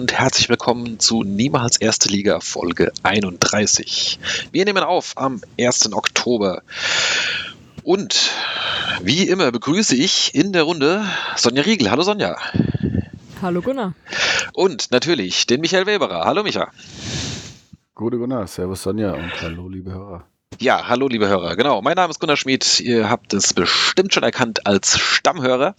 [0.00, 4.18] und herzlich willkommen zu Niemals Erste Liga Folge 31.
[4.50, 5.92] Wir nehmen auf am 1.
[5.92, 6.62] Oktober.
[7.82, 8.30] Und
[9.02, 11.04] wie immer begrüße ich in der Runde
[11.36, 11.90] Sonja Riegel.
[11.90, 12.38] Hallo Sonja.
[13.42, 13.92] Hallo Gunnar.
[14.54, 16.24] Und natürlich den Michael Weberer.
[16.24, 16.70] Hallo Micha.
[17.94, 20.24] Gute Gunnar, Servus Sonja und hallo liebe Hörer.
[20.62, 21.56] Ja, hallo liebe Hörer.
[21.56, 22.80] Genau, mein Name ist Gunnar Schmid.
[22.80, 25.74] Ihr habt es bestimmt schon erkannt als Stammhörer.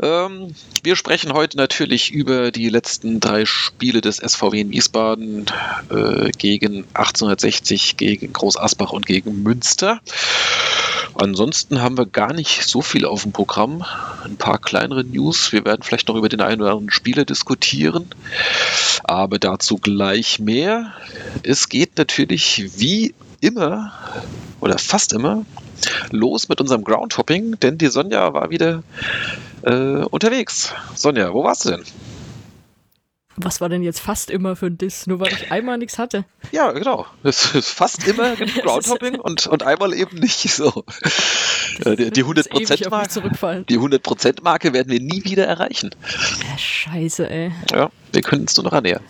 [0.00, 5.44] Ähm, wir sprechen heute natürlich über die letzten drei Spiele des SVW in Wiesbaden
[5.90, 10.00] äh, gegen 1860, gegen Groß Asbach und gegen Münster.
[11.14, 13.84] Ansonsten haben wir gar nicht so viel auf dem Programm.
[14.24, 15.52] Ein paar kleinere News.
[15.52, 18.08] Wir werden vielleicht noch über den einen oder anderen Spieler diskutieren.
[19.04, 20.94] Aber dazu gleich mehr.
[21.42, 23.92] Es geht natürlich wie immer
[24.60, 25.44] oder fast immer
[26.10, 28.82] los mit unserem Groundhopping, denn die Sonja war wieder
[29.62, 29.70] äh,
[30.04, 30.72] unterwegs.
[30.94, 31.82] Sonja, wo warst du denn?
[33.40, 35.06] Was war denn jetzt fast immer für ein Diss?
[35.06, 36.24] Nur weil ich einmal nichts hatte.
[36.50, 37.06] Ja, genau.
[37.22, 40.84] Es ist fast immer Groundhopping und, und einmal eben nicht so.
[41.84, 45.90] Äh, die, die 100%-Marke die 100 Marke werden wir nie wieder erreichen.
[46.50, 47.52] Ja, scheiße, ey.
[47.70, 49.02] Ja, wir können es nur noch annähern.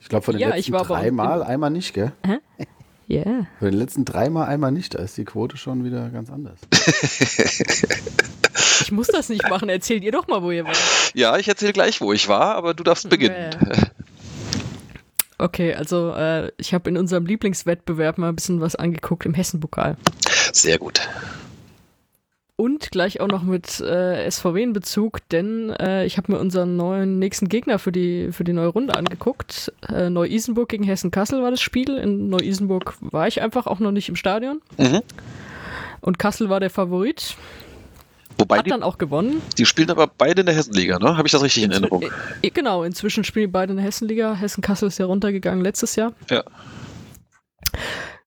[0.00, 2.12] Ich glaube, von den Ja, letzten ich war aber dreimal im- einmal nicht, gell?
[2.24, 2.38] Ja.
[3.12, 3.46] Yeah.
[3.58, 6.58] Von den letzten dreimal einmal nicht, da ist die Quote schon wieder ganz anders.
[8.82, 9.68] Ich muss das nicht machen.
[9.68, 10.76] Erzählt ihr doch mal, wo ihr wart.
[11.14, 13.50] Ja, ich erzähle gleich, wo ich war, aber du darfst beginnen.
[15.38, 19.96] Okay, also äh, ich habe in unserem Lieblingswettbewerb mal ein bisschen was angeguckt im Hessenpokal.
[20.52, 21.00] Sehr gut.
[22.56, 26.76] Und gleich auch noch mit äh, SVW in Bezug, denn äh, ich habe mir unseren
[26.76, 29.72] neuen nächsten Gegner für die, für die neue Runde angeguckt.
[29.88, 31.96] Äh, Neu-Isenburg gegen Hessen-Kassel war das Spiel.
[31.96, 34.60] In Neu-Isenburg war ich einfach auch noch nicht im Stadion.
[34.76, 35.00] Mhm.
[36.02, 37.36] Und Kassel war der Favorit.
[38.38, 39.40] Wobei Hat die, dann auch gewonnen.
[39.56, 41.16] die spielen aber beide in der Hessenliga, ne?
[41.16, 42.02] Habe ich das richtig in Erinnerung?
[42.42, 44.34] Äh, genau, inzwischen spielen beide in der Hessenliga.
[44.34, 46.12] Hessen-Kassel ist ja runtergegangen letztes Jahr.
[46.30, 46.44] Ja.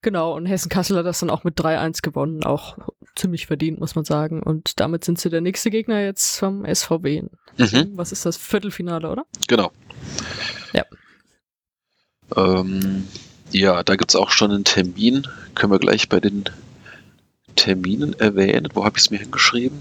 [0.05, 2.43] Genau, und Hessen-Kassel hat das dann auch mit 3-1 gewonnen.
[2.43, 2.77] Auch
[3.15, 4.43] ziemlich verdient, muss man sagen.
[4.43, 7.23] Und damit sind sie der nächste Gegner jetzt vom SVW.
[7.57, 8.37] Mhm, Was ist das?
[8.37, 9.25] Viertelfinale, oder?
[9.47, 9.71] genau.
[10.73, 10.85] Ja.
[12.35, 13.07] Ähm,
[13.49, 15.25] ja, da gibt es auch schon einen Termin.
[15.55, 16.43] Können wir gleich bei den
[17.55, 18.67] Terminen erwähnen.
[18.75, 19.79] Wo habe ich es mir hingeschrieben?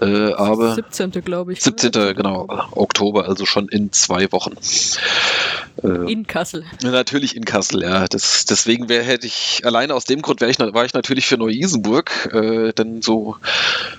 [0.00, 1.10] Äh, aber 17.
[1.24, 1.62] glaube ich.
[1.62, 1.90] 17.
[1.90, 2.14] oder?
[2.14, 4.54] genau, Oktober, also schon in zwei Wochen.
[5.82, 6.64] Äh, In Kassel.
[6.82, 8.06] Natürlich in Kassel, ja.
[8.06, 12.30] Das, deswegen wäre hätte ich alleine aus dem Grund ich war ich natürlich für Neu-Isenburg,
[12.32, 13.36] äh, denn so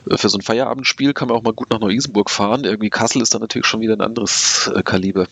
[0.09, 2.63] äh, für so ein Feierabendspiel kann man auch mal gut nach Neu-Isenburg fahren.
[2.63, 5.27] Irgendwie Kassel ist dann natürlich schon wieder ein anderes äh, Kaliber.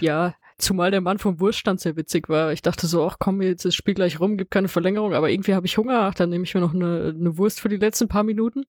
[0.00, 2.52] Ja, zumal der Mann vom Wurststand sehr witzig war.
[2.52, 5.30] Ich dachte so, ach komm, jetzt ist das Spiel gleich rum, gibt keine Verlängerung, aber
[5.30, 7.76] irgendwie habe ich Hunger, ach, dann nehme ich mir noch eine, eine Wurst für die
[7.76, 8.64] letzten paar Minuten.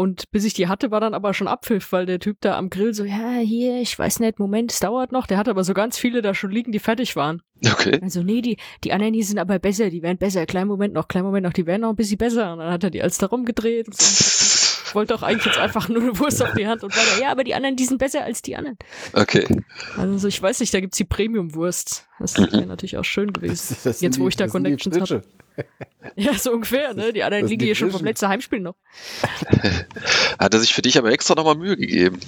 [0.00, 2.70] Und bis ich die hatte, war dann aber schon Abpfiff, weil der Typ da am
[2.70, 5.26] Grill so, ja, hier, ich weiß nicht, Moment, es dauert noch.
[5.26, 7.42] Der hatte aber so ganz viele da schon liegen, die fertig waren.
[7.68, 7.98] Okay.
[8.00, 10.46] Also, nee, die, die anderen, die sind aber besser, die werden besser.
[10.46, 12.52] Kleinen Moment noch, kleinen Moment noch, die werden noch ein bisschen besser.
[12.52, 13.88] Und dann hat er die als da rumgedreht.
[13.88, 14.57] Und so.
[14.88, 17.22] Ich wollte doch eigentlich jetzt einfach nur eine Wurst auf die Hand und weiter.
[17.22, 18.78] Ja, aber die anderen, die sind besser als die anderen.
[19.12, 19.46] Okay.
[19.96, 22.06] Also ich weiß nicht, da gibt's die Premium-Wurst.
[22.18, 22.52] Das Mhm.
[22.52, 23.76] wäre natürlich auch schön gewesen.
[23.84, 25.22] Das sind Jetzt, wo die- ich da das Connections Frische.
[26.16, 27.12] Ja, so ungefähr, ne?
[27.12, 28.76] Die anderen Das liegen hier schon vom letzten Heimspiel noch.
[30.38, 32.20] Hat er sich für dich aber extra nochmal Mühe gegeben.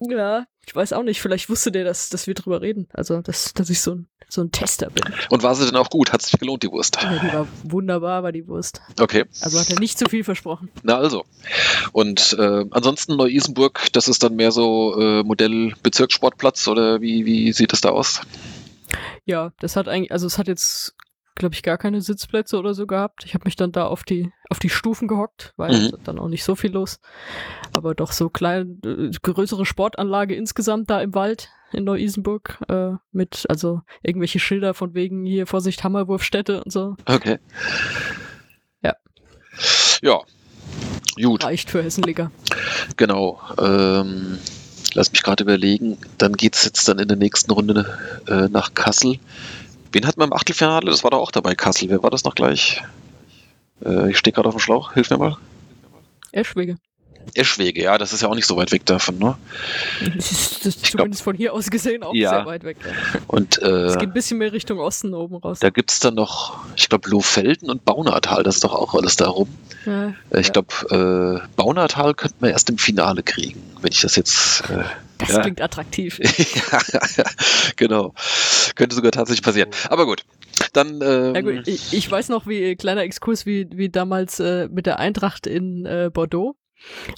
[0.00, 1.20] Ja, ich weiß auch nicht.
[1.20, 2.88] Vielleicht wusste der, dass, dass wir drüber reden.
[2.92, 5.04] Also, dass, dass ich so ein, so ein Tester bin.
[5.30, 6.12] Und war sie denn auch gut?
[6.12, 6.98] Hat sich gelohnt, die Wurst?
[7.02, 8.80] Ja, die war wunderbar, war die Wurst.
[9.00, 9.24] Okay.
[9.40, 10.70] Also hat er nicht zu viel versprochen.
[10.82, 11.24] Na also.
[11.92, 17.52] Und äh, ansonsten Neu-Isenburg, das ist dann mehr so äh, Modell Bezirkssportplatz oder wie, wie
[17.52, 18.20] sieht das da aus?
[19.24, 20.94] Ja, das hat eigentlich, also es hat jetzt,
[21.36, 23.24] glaube ich, gar keine Sitzplätze oder so gehabt.
[23.24, 25.96] Ich habe mich dann da auf die, auf die Stufen gehockt, weil Mhm.
[26.04, 26.98] dann auch nicht so viel los.
[27.76, 33.44] Aber doch so klein, äh, größere Sportanlage insgesamt da im Wald in Neu-Isenburg äh, mit,
[33.48, 36.96] also irgendwelche Schilder von wegen hier Vorsicht Hammerwurfstätte und so.
[37.06, 37.38] Okay.
[38.82, 38.94] Ja.
[40.02, 40.20] Ja.
[41.22, 41.44] Gut.
[41.44, 42.30] Reicht für Hessenliga.
[42.96, 43.40] Genau.
[43.58, 44.38] Ähm,
[44.94, 45.98] lass mich gerade überlegen.
[46.18, 47.98] Dann geht's jetzt dann in der nächsten Runde
[48.28, 49.18] äh, nach Kassel.
[49.96, 50.90] Wen hatten wir im Achtelfinale?
[50.90, 51.88] Das war doch auch dabei, Kassel.
[51.88, 52.82] Wer war das noch gleich?
[53.82, 54.92] Äh, ich stehe gerade auf dem Schlauch.
[54.92, 55.38] Hilf mir mal.
[56.32, 56.76] Eschwege.
[57.34, 59.36] Eschwege, ja, das ist ja auch nicht so weit weg davon, ne?
[60.14, 62.30] Das ist, das Ich glaub- zumindest von hier aus gesehen auch Ja.
[62.30, 62.76] sehr weit weg.
[63.26, 65.58] Und Es äh, geht ein bisschen mehr Richtung Osten oben raus.
[65.60, 68.42] da gibt's dann noch, ich glaube, Lohfelden und Baunatal.
[68.42, 69.48] Das ist doch auch alles da rum.
[69.84, 70.14] Ja.
[70.30, 70.52] Äh, Ich Ja.
[70.52, 74.62] glaube, äh, Baunatal könnten wir erst im Finale kriegen, wenn ich das jetzt.
[74.70, 74.84] Äh,
[75.18, 75.40] Das ja.
[75.40, 76.18] klingt attraktiv.
[76.70, 77.24] ja,
[77.76, 78.12] genau.
[78.74, 79.70] Könnte sogar tatsächlich passieren.
[79.88, 80.24] Aber gut.
[80.72, 81.00] dann.
[81.02, 84.84] Ähm, ja gut, ich, ich, weiß noch, wie kleiner Exkurs, wie, wie damals äh, mit
[84.86, 86.56] der Eintracht in äh, Bordeaux.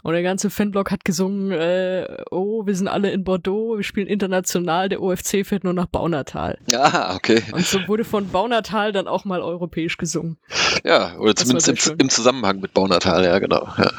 [0.03, 4.07] Und der ganze Fanblock hat gesungen, äh, oh, wir sind alle in Bordeaux, wir spielen
[4.07, 6.59] international, der OFC fährt nur nach Baunatal.
[6.73, 7.43] Ah, okay.
[7.53, 10.39] Und so wurde von Baunatal dann auch mal europäisch gesungen.
[10.85, 13.69] Ja, oder das zumindest im, im, Zusammenhang mit Baunatal, ja, genau.
[13.79, 13.93] Ja.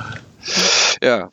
[1.02, 1.20] ja.
[1.20, 1.32] Ja,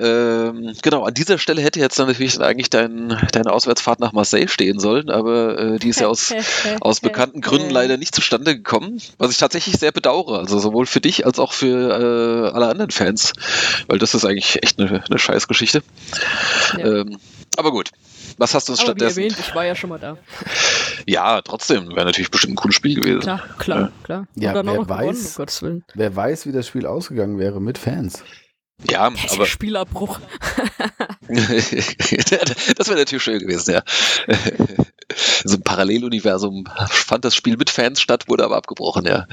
[0.00, 1.04] ähm, genau.
[1.04, 5.10] An dieser Stelle hätte jetzt dann natürlich eigentlich dein, deine Auswärtsfahrt nach Marseille stehen sollen,
[5.10, 6.34] aber äh, die ist ja aus,
[6.80, 10.38] aus bekannten Gründen leider nicht zustande gekommen, was ich tatsächlich sehr bedauere.
[10.38, 13.32] Also sowohl für dich als auch für äh, alle anderen Fans,
[13.86, 15.82] weil das ist eigentlich echt eine, eine Scheißgeschichte.
[16.78, 16.84] Ja.
[16.84, 17.18] Ähm,
[17.56, 17.90] aber gut.
[18.38, 19.16] Was hast du uns stattdessen?
[19.16, 20.18] Wie erwähnt, ich war ja schon mal da.
[21.06, 23.20] Ja, trotzdem wäre natürlich bestimmt ein cooles Spiel gewesen.
[23.20, 23.92] Klar, klar, ja.
[24.02, 24.26] klar.
[24.34, 28.22] Ja, wer weiß, gewonnen, um wer weiß, wie das Spiel ausgegangen wäre mit Fans.
[28.90, 29.46] Ja, aber.
[29.46, 30.20] Spielabbruch.
[31.28, 33.82] das wäre natürlich schön gewesen, ja.
[35.44, 39.26] so ein Paralleluniversum fand das Spiel mit Fans statt, wurde aber abgebrochen, ja.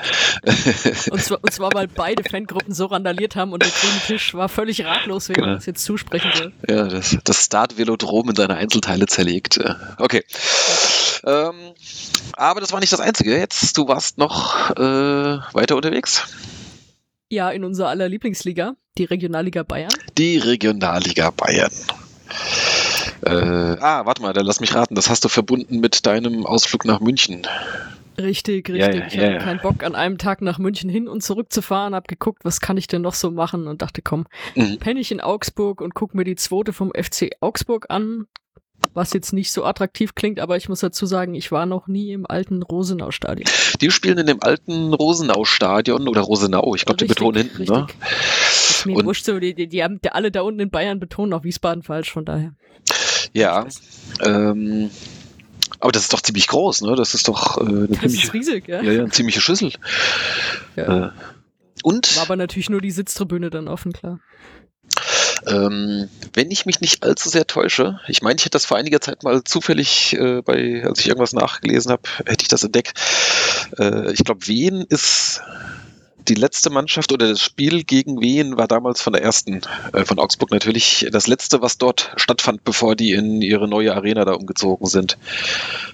[1.11, 4.47] und, zwar, und zwar, weil beide Fangruppen so randaliert haben und der grüne Tisch war
[4.47, 5.55] völlig ratlos, wem genau.
[5.55, 6.53] das jetzt zusprechen soll.
[6.67, 9.59] Ja, das, das Start-Velodrom in seine Einzelteile zerlegt.
[9.97, 10.23] Okay.
[11.25, 11.73] Ähm,
[12.33, 13.37] aber das war nicht das Einzige.
[13.37, 16.27] Jetzt, du warst noch äh, weiter unterwegs.
[17.33, 19.89] Ja, in unserer aller Lieblingsliga, die Regionalliga Bayern.
[20.19, 21.71] Die Regionalliga Bayern.
[23.25, 24.93] Äh, ah, warte mal, dann lass mich raten.
[24.93, 27.47] Das hast du verbunden mit deinem Ausflug nach München.
[28.19, 28.77] Richtig, richtig.
[28.77, 31.51] Ja, ja, ich hatte ja, keinen Bock, an einem Tag nach München hin und zurück
[31.51, 34.77] zu fahren, hab geguckt, was kann ich denn noch so machen und dachte, komm, mhm.
[34.77, 38.27] penne ich in Augsburg und guck mir die zweite vom FC Augsburg an,
[38.93, 42.11] was jetzt nicht so attraktiv klingt, aber ich muss dazu sagen, ich war noch nie
[42.11, 43.49] im alten Rosenau-Stadion.
[43.81, 47.87] Die spielen in dem alten Rosenau-Stadion oder Rosenau, ich glaube, die betonen hinten, ne?
[47.87, 47.99] richtig.
[47.99, 48.07] ne?
[48.69, 51.43] Ist mir wurscht so, die, die, die haben alle da unten in Bayern betonen, auch
[51.43, 52.53] Wiesbaden falsch, von daher.
[53.33, 53.65] Ja,
[54.21, 54.89] ähm,
[55.79, 56.95] aber das ist doch ziemlich groß, ne?
[56.95, 58.81] Das ist doch äh, eine das ziemliche, ist riesig, ja.
[58.81, 59.71] Ja, ja, eine ziemliche Schüssel.
[60.75, 61.07] Ja.
[61.07, 61.11] Äh,
[61.83, 62.15] und?
[62.15, 64.19] War aber natürlich nur die Sitztribüne dann offen, klar.
[65.47, 69.01] Ähm, wenn ich mich nicht allzu sehr täusche, ich meine, ich hätte das vor einiger
[69.01, 72.99] Zeit mal zufällig äh, bei, als ich irgendwas nachgelesen habe, hätte ich das entdeckt.
[73.77, 75.41] Äh, ich glaube, Wien ist
[76.27, 79.61] die letzte Mannschaft oder das Spiel gegen Wien war damals von der ersten,
[79.91, 84.25] äh, von Augsburg natürlich, das letzte, was dort stattfand, bevor die in ihre neue Arena
[84.25, 85.17] da umgezogen sind.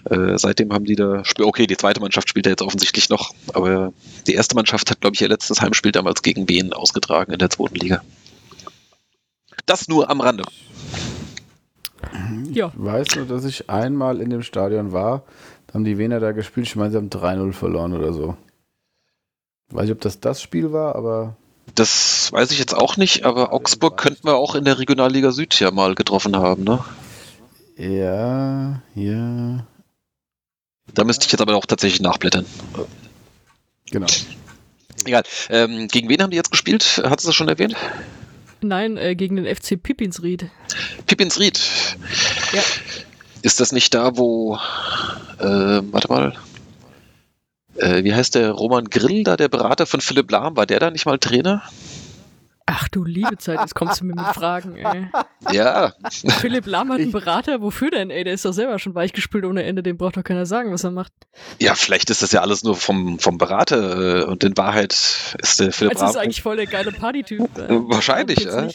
[0.10, 3.94] Äh, seitdem haben die da, okay, die zweite Mannschaft spielt ja jetzt offensichtlich noch, aber
[4.28, 7.50] die erste Mannschaft hat, glaube ich, ihr letztes Heimspiel damals gegen Wien ausgetragen in der
[7.50, 8.02] zweiten Liga.
[9.70, 10.44] Das nur am Rande.
[12.52, 12.72] Ja.
[12.74, 15.22] Ich weiß nur, dass ich einmal in dem Stadion war.
[15.68, 16.66] Da haben die Wiener da gespielt.
[16.66, 18.36] Ich meine, sie haben 3-0 verloren oder so.
[19.70, 21.36] Weiß nicht, ob das das Spiel war, aber.
[21.76, 25.60] Das weiß ich jetzt auch nicht, aber Augsburg könnten wir auch in der Regionalliga Süd
[25.60, 26.84] ja mal getroffen haben, ne?
[27.78, 29.66] Ja, ja.
[30.96, 32.48] Da müsste ich jetzt aber auch tatsächlich nachblättern.
[33.92, 34.08] Genau.
[35.06, 35.22] Egal.
[35.52, 37.04] Ähm, gegen wen haben die jetzt gespielt?
[37.06, 37.76] Hat es das schon erwähnt?
[38.62, 40.50] Nein, äh, gegen den FC Pippinsried.
[41.06, 41.60] Pippinsried?
[42.54, 42.62] Ja.
[43.42, 44.56] Ist das nicht da, wo,
[45.40, 46.34] äh, warte mal,
[47.78, 50.92] äh, wie heißt der Roman Grill da, der Berater von Philipp Lahm, war der da
[50.92, 51.64] nicht mal Trainer?
[52.72, 55.08] Ach du liebe Zeit, jetzt kommst du mir mit Fragen, ey.
[55.52, 55.94] Ja.
[56.40, 58.24] Philipp Lahm hat einen Berater, wofür denn, ey?
[58.24, 60.92] Der ist doch selber schon weichgespült ohne Ende, dem braucht doch keiner sagen, was er
[60.92, 61.12] macht.
[61.60, 65.60] Ja, vielleicht ist das ja alles nur vom, vom Berater äh, und in Wahrheit ist
[65.60, 66.02] der Philipp Lahm.
[66.02, 67.50] Das ist eigentlich voll der geile Partytyp.
[67.58, 68.68] Wahrscheinlich, ja.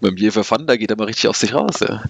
[0.00, 2.02] Beim Jefer Fun, da geht er mal richtig aus sich raus, ja.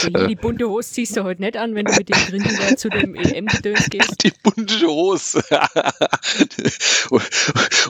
[0.00, 2.88] So, die bunte Hose ziehst du heute nicht an, wenn du mit dem Grindel zu
[2.88, 4.22] dem EM-Gedöns gehst.
[4.22, 5.42] Die bunte Hose.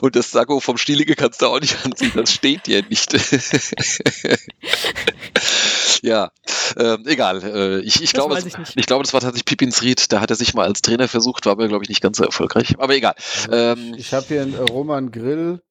[0.01, 3.13] und, das Sakko vom Stielig Fliege kannst du auch nicht anziehen, das steht dir nicht.
[6.03, 6.31] ja,
[6.77, 7.43] ähm, egal.
[7.43, 10.11] Äh, ich, ich, glaube, ich, ich, glaube, das war tatsächlich Pipins Ried.
[10.11, 12.23] Da hat er sich mal als Trainer versucht, war aber, glaube ich, nicht ganz so
[12.23, 12.75] erfolgreich.
[12.77, 13.15] Aber egal.
[13.51, 15.61] Ähm, ich habe hier einen Roman Grill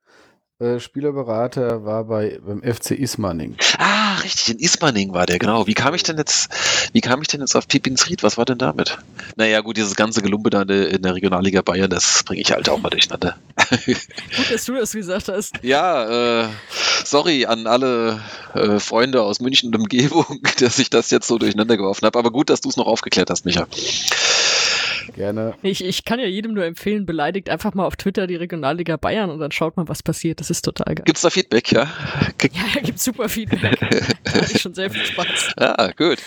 [0.58, 3.56] äh, Spielerberater war bei beim FC Ismaning.
[3.78, 5.66] Ah, richtig, in Ismaning war der, genau.
[5.66, 6.48] Wie kam ich denn jetzt,
[6.92, 8.22] wie kam ich denn jetzt auf Pipins Ried?
[8.22, 8.98] Was war denn damit?
[9.36, 12.80] Naja, gut, dieses ganze Gelumpe da in der Regionalliga Bayern, das bringe ich halt auch
[12.80, 13.36] mal durcheinander.
[13.86, 15.54] gut, dass du das gesagt hast.
[15.62, 16.48] Ja, äh,
[17.04, 18.20] sorry an alle
[18.54, 22.30] äh, Freunde aus München und Umgebung, dass ich das jetzt so durcheinander geworfen habe, aber
[22.30, 23.66] gut, dass du es noch aufgeklärt hast, Micha.
[25.14, 25.54] Gerne.
[25.62, 29.30] Ich, ich kann ja jedem nur empfehlen, beleidigt einfach mal auf Twitter die Regionalliga Bayern
[29.30, 30.40] und dann schaut mal, was passiert.
[30.40, 31.04] Das ist total geil.
[31.04, 31.88] Gibt's da Feedback, ja?
[32.52, 33.78] Ja, da gibt's super Feedback.
[34.24, 35.54] da hatte ich schon sehr viel Spaß.
[35.56, 36.18] Ah, gut.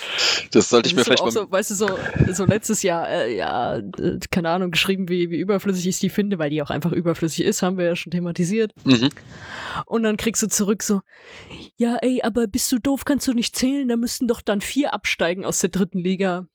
[0.51, 1.47] Das sollte ich Das mir ist vielleicht so, auch mal.
[1.47, 5.37] so, weißt du, so, so letztes Jahr, äh, ja, äh, keine Ahnung, geschrieben, wie, wie
[5.37, 8.73] überflüssig ich die finde, weil die auch einfach überflüssig ist, haben wir ja schon thematisiert.
[8.85, 9.09] Mhm.
[9.85, 11.01] Und dann kriegst du zurück so,
[11.77, 14.93] ja, ey, aber bist du doof, kannst du nicht zählen, da müssten doch dann vier
[14.93, 16.47] absteigen aus der dritten Liga.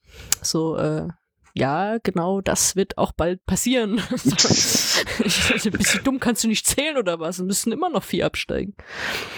[0.43, 1.09] So, äh,
[1.57, 4.03] ja, genau, das wird auch bald passieren.
[4.11, 7.39] bist du dumm, kannst du nicht zählen oder was?
[7.39, 8.75] Es müssen immer noch vier absteigen.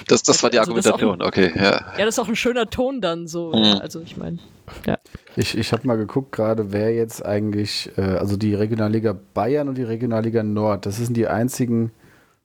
[0.08, 1.96] Das, das war die Also das ist auch Argumentation, okay, ja.
[1.96, 3.52] Ja, das ist auch ein schöner Ton dann so.
[3.52, 3.62] Mhm.
[3.62, 4.40] Ja, also ich meine,
[4.84, 4.98] ja.
[5.36, 9.78] Ich, ich habe mal geguckt gerade, wer jetzt eigentlich, äh, also die Regionalliga Bayern und
[9.78, 11.92] die Regionalliga Nord, das sind die einzigen,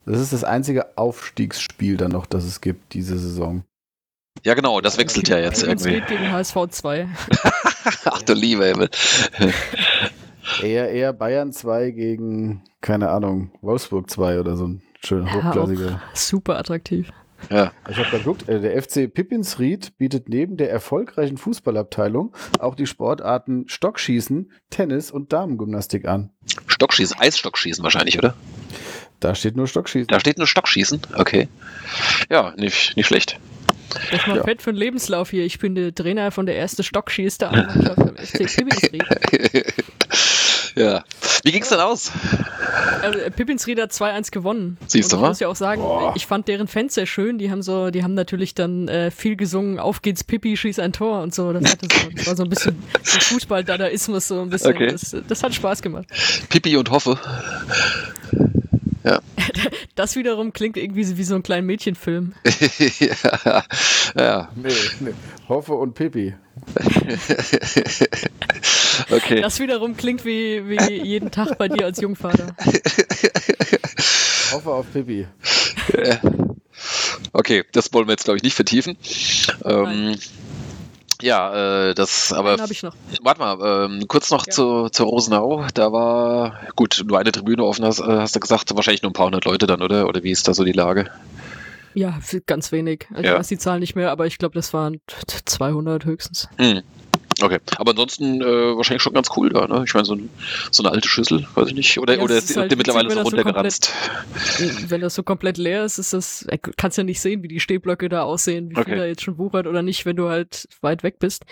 [0.06, 3.64] das ist das einzige Aufstiegsspiel dann noch, das es gibt diese Saison.
[4.44, 5.92] Ja, genau, das wechselt ja jetzt irgendwie.
[5.92, 7.08] geht gegen HSV 2.
[8.06, 8.90] Ach du lieber Himmel.
[10.62, 16.02] Eher, eher Bayern 2 gegen, keine Ahnung, Wolfsburg 2 oder so ein schön Ja, hochklassiger.
[16.14, 17.10] Super attraktiv.
[17.50, 17.72] Ja.
[17.90, 23.66] Ich habe geguckt, äh, der FC Pippinsried bietet neben der erfolgreichen Fußballabteilung auch die Sportarten
[23.68, 26.30] Stockschießen, Tennis und Damengymnastik an.
[26.68, 28.36] Stockschießen, Eisstockschießen wahrscheinlich, oder?
[29.22, 30.08] Da steht nur Stockschießen.
[30.08, 31.48] Da steht nur Stockschießen, okay.
[32.30, 33.40] Ja, nicht, nicht schlecht.
[34.12, 34.44] Das ist mal Ja.
[34.44, 35.44] fett für den Lebenslauf hier.
[35.46, 39.04] Ich bin der Trainer von der erste Stockschießer Mannschaft beim FC Pippinsried.
[40.76, 41.04] ja.
[41.44, 42.12] Wie ging's denn aus?
[43.02, 44.78] Äh, Pippinsried hat 2-1 gewonnen.
[44.88, 45.24] Siehst du mal.
[45.24, 45.84] Ich muss ja auch sagen,
[46.16, 47.38] ich fand deren Fans sehr schön.
[47.38, 50.94] Die haben so, die haben natürlich dann äh, viel gesungen, auf geht's Pippi, schieß ein
[50.94, 51.52] Tor und so.
[51.52, 54.74] Das, hatte so, das war so ein bisschen so Fußball-Dadaismus, so ein bisschen.
[54.74, 54.92] Okay.
[54.92, 56.06] Das, das hat Spaß gemacht.
[56.50, 57.20] Pipi und Hoffe.
[59.96, 62.34] Das wiederum klingt irgendwie wie so ein kleiner Mädchenfilm.
[63.00, 63.64] ja.
[64.16, 64.70] ja, Nee,
[65.02, 65.14] nee.
[65.48, 66.34] Hoffe und Pippi.
[69.12, 69.42] okay.
[69.42, 72.56] Das wiederum klingt wie, wie jeden Tag bei dir als Jungvater.
[74.52, 75.28] Hoffe auf Pippi.
[77.34, 78.98] Okay, das wollen wir jetzt, glaube ich, nicht vertiefen.
[79.66, 80.16] Ähm,
[81.24, 82.96] ja, äh, das, aber habe ich noch.
[83.22, 84.52] warte mal, ähm, kurz noch Ja.
[84.52, 85.66] zu, zu Rosenau.
[85.74, 89.14] Da war, gut, nur eine Tribüne offen, hast, äh, hast du gesagt, wahrscheinlich nur ein
[89.14, 90.08] paar hundert Leute dann, oder?
[90.08, 91.10] Oder wie ist da so die Lage?
[91.96, 93.08] Ja, ganz wenig.
[93.18, 93.36] Ich Ja.
[93.38, 96.50] weiß die Zahl nicht mehr, aber ich glaube, das waren t- 200 höchstens.
[96.58, 96.82] Hm.
[97.42, 99.84] Okay, aber ansonsten äh, wahrscheinlich schon ganz cool da, ne?
[99.86, 100.30] Ich meine, so, ein,
[100.72, 102.00] so eine alte Schüssel, weiß ich nicht.
[102.00, 103.94] Oder, Ja, oder ist ist die halt mittlerweile so wenn das so runtergeranzt?
[104.90, 107.60] Wenn das so komplett leer ist, ist das, äh, kannst ja nicht sehen, wie die
[107.60, 108.86] Stehblöcke da aussehen, wie Okay.
[108.92, 111.44] viel da jetzt schon wuchert oder nicht, wenn du halt weit weg bist.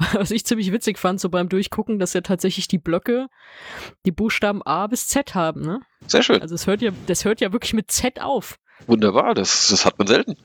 [0.12, 3.26] Was ich ziemlich witzig fand, so beim Durchgucken, dass ja tatsächlich die Blöcke
[4.06, 5.80] die Buchstaben A bis Z haben, ne?
[6.06, 6.40] Sehr schön.
[6.42, 8.58] Also es hört ja, das hört ja wirklich mit Z auf.
[8.86, 10.36] Wunderbar, das, das hat man selten.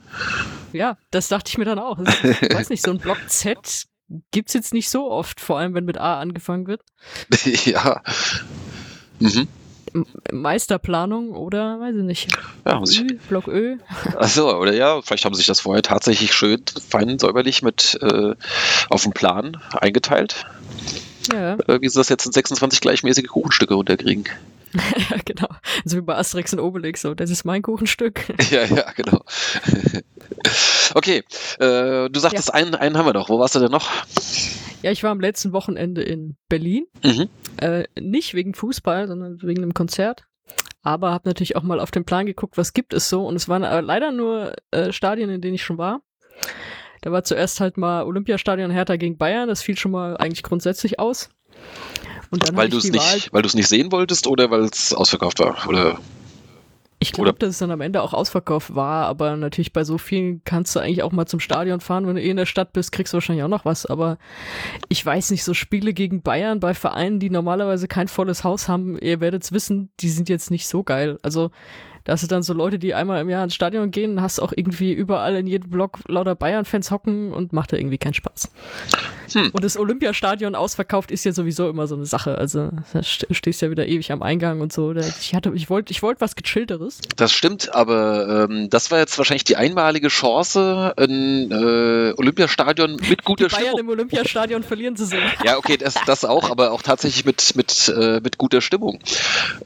[0.72, 1.98] Ja, das dachte ich mir dann auch.
[2.00, 3.84] Ich weiß nicht, so ein Block Z
[4.30, 6.82] gibt's jetzt nicht so oft, vor allem wenn mit A angefangen wird.
[7.64, 8.02] ja.
[9.20, 9.48] Mhm.
[10.32, 12.38] Meisterplanung oder weiß ich nicht.
[12.66, 13.76] Ja, muss ich, Block Ö.
[14.16, 18.34] Achso, oder ja, vielleicht haben sie sich das vorher tatsächlich schön, fein säuberlich mit äh,
[18.90, 20.46] auf dem Plan eingeteilt,
[21.32, 24.24] Ja, äh, wie sie das jetzt in 26 gleichmäßige Kuchenstücke runterkriegen.
[25.10, 25.48] ja, genau.
[25.84, 28.26] So wie bei Asterix und Obelix, so, das ist mein Kuchenstück.
[28.50, 29.22] ja, ja, genau.
[30.94, 31.22] okay,
[31.58, 33.28] äh, du sagtest, einen, einen haben wir noch.
[33.28, 33.90] Wo warst du denn noch?
[34.82, 36.86] Ja, ich war am letzten Wochenende in Berlin.
[37.02, 37.28] Mhm.
[37.58, 40.24] Äh, nicht wegen Fußball, sondern wegen einem Konzert.
[40.82, 43.26] Aber habe natürlich auch mal auf den Plan geguckt, was gibt es so.
[43.26, 46.02] Und es waren äh, leider nur äh, Stadien, in denen ich schon war.
[47.04, 49.46] Da war zuerst halt mal Olympiastadion Hertha gegen Bayern.
[49.46, 51.28] Das fiel schon mal eigentlich grundsätzlich aus.
[52.30, 53.14] Und dann Weil du es Wahl.
[53.14, 55.68] nicht, weil du es nicht sehen wolltest oder weil es ausverkauft war?
[55.68, 55.98] Oder
[57.00, 60.42] Ich glaube, dass es dann am Ende auch ausverkauft war, aber natürlich bei so vielen
[60.44, 62.06] kannst du eigentlich auch mal zum Stadion fahren.
[62.06, 63.84] Wenn du eh in der Stadt bist, kriegst du wahrscheinlich auch noch was.
[63.84, 64.16] Aber
[64.88, 68.98] ich weiß nicht, so Spiele gegen Bayern bei Vereinen, die normalerweise kein volles Haus haben,
[68.98, 71.18] ihr werdet's wissen, die sind jetzt nicht so geil.
[71.20, 71.50] Also
[72.04, 74.52] da hast du dann so Leute, die einmal im Jahr ins Stadion gehen, hast auch
[74.54, 78.50] irgendwie überall in jedem Block lauter Bayern-Fans hocken und macht da irgendwie keinen Spaß.
[79.32, 79.50] Hm.
[79.52, 82.36] Und das Olympiastadion ausverkauft ist ja sowieso immer so eine Sache.
[82.38, 84.92] Also da st- stehst ja wieder ewig am Eingang und so.
[84.94, 86.98] Ich hatte, ich wollte, ich wollte was gechillteres.
[87.16, 93.24] Das stimmt, aber ähm, das war jetzt wahrscheinlich die einmalige Chance, ein äh, Olympiastadion mit
[93.24, 93.80] guter die Bayern Stimmung.
[93.80, 95.22] im Olympiastadion verlieren zu sehen.
[95.44, 98.98] Ja, okay, das, das auch, aber auch tatsächlich mit, mit, äh, mit guter Stimmung.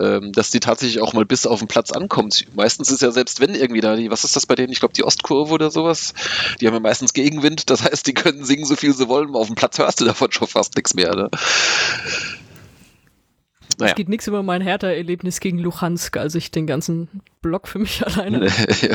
[0.00, 1.92] Ähm, dass die tatsächlich auch mal bis auf den Platz
[2.28, 2.56] ankommt.
[2.56, 4.73] Meistens ist ja selbst wenn irgendwie da die, was ist das bei denen?
[4.73, 6.14] Ich glaube, die Ostkurve oder sowas,
[6.61, 9.47] die haben ja meistens Gegenwind, das heißt, die können singen, so viel sie wollen, auf
[9.47, 11.14] dem Platz hörst du davon schon fast nichts mehr.
[11.14, 11.30] Ne?
[13.78, 13.90] Naja.
[13.90, 18.04] Es geht nichts über mein Hertha-Erlebnis gegen Luhansk, als ich den ganzen Block für mich
[18.06, 18.50] alleine.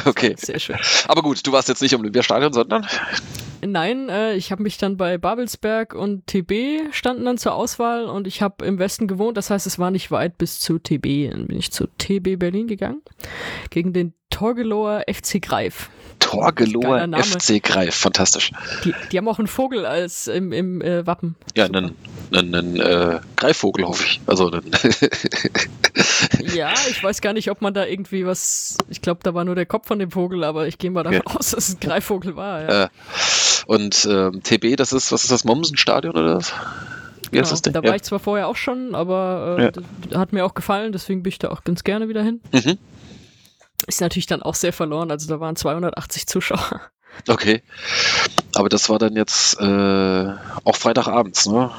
[0.05, 0.35] okay.
[0.37, 0.77] Sehr schön.
[1.07, 2.85] Aber gut, du warst jetzt nicht im Olympiastadion, sondern
[3.65, 8.27] Nein, äh, ich habe mich dann bei Babelsberg und TB standen dann zur Auswahl und
[8.27, 11.31] ich habe im Westen gewohnt, das heißt, es war nicht weit bis zu TB.
[11.31, 13.01] Dann bin ich zu TB Berlin gegangen
[13.69, 15.89] gegen den Torgelower FC Greif.
[16.33, 17.23] Name.
[17.23, 18.51] FC Greif, fantastisch.
[18.83, 21.35] Die, die haben auch einen Vogel als im, im äh, Wappen.
[21.55, 21.95] Ja, einen,
[22.33, 24.21] einen, einen äh, Greifvogel, hoffe ich.
[24.25, 24.49] Also
[26.55, 28.77] Ja, ich weiß gar nicht, ob man da irgendwie was.
[28.89, 31.21] Ich glaube, da war nur der Kopf von dem Vogel, aber ich gehe mal davon
[31.27, 32.61] aus, dass es ein Greifvogel war.
[32.61, 32.83] Ja.
[32.85, 32.89] Äh,
[33.65, 36.53] und ähm, TB, das ist, was ist das, Mommsen-Stadion oder was?
[37.31, 37.73] Wie Genau, das Ding?
[37.73, 37.95] Da war Ja.
[37.95, 39.71] ich zwar vorher auch schon, aber äh,
[40.11, 40.19] Ja.
[40.19, 42.41] hat mir auch gefallen, deswegen bin ich da auch ganz gerne wieder hin.
[42.51, 42.77] Mhm.
[43.87, 46.81] Ist natürlich dann auch sehr verloren, also da waren 280 Zuschauer.
[47.27, 47.61] Okay.
[48.55, 49.63] Aber das war dann jetzt äh,
[50.63, 51.69] auch Freitagabends, ne?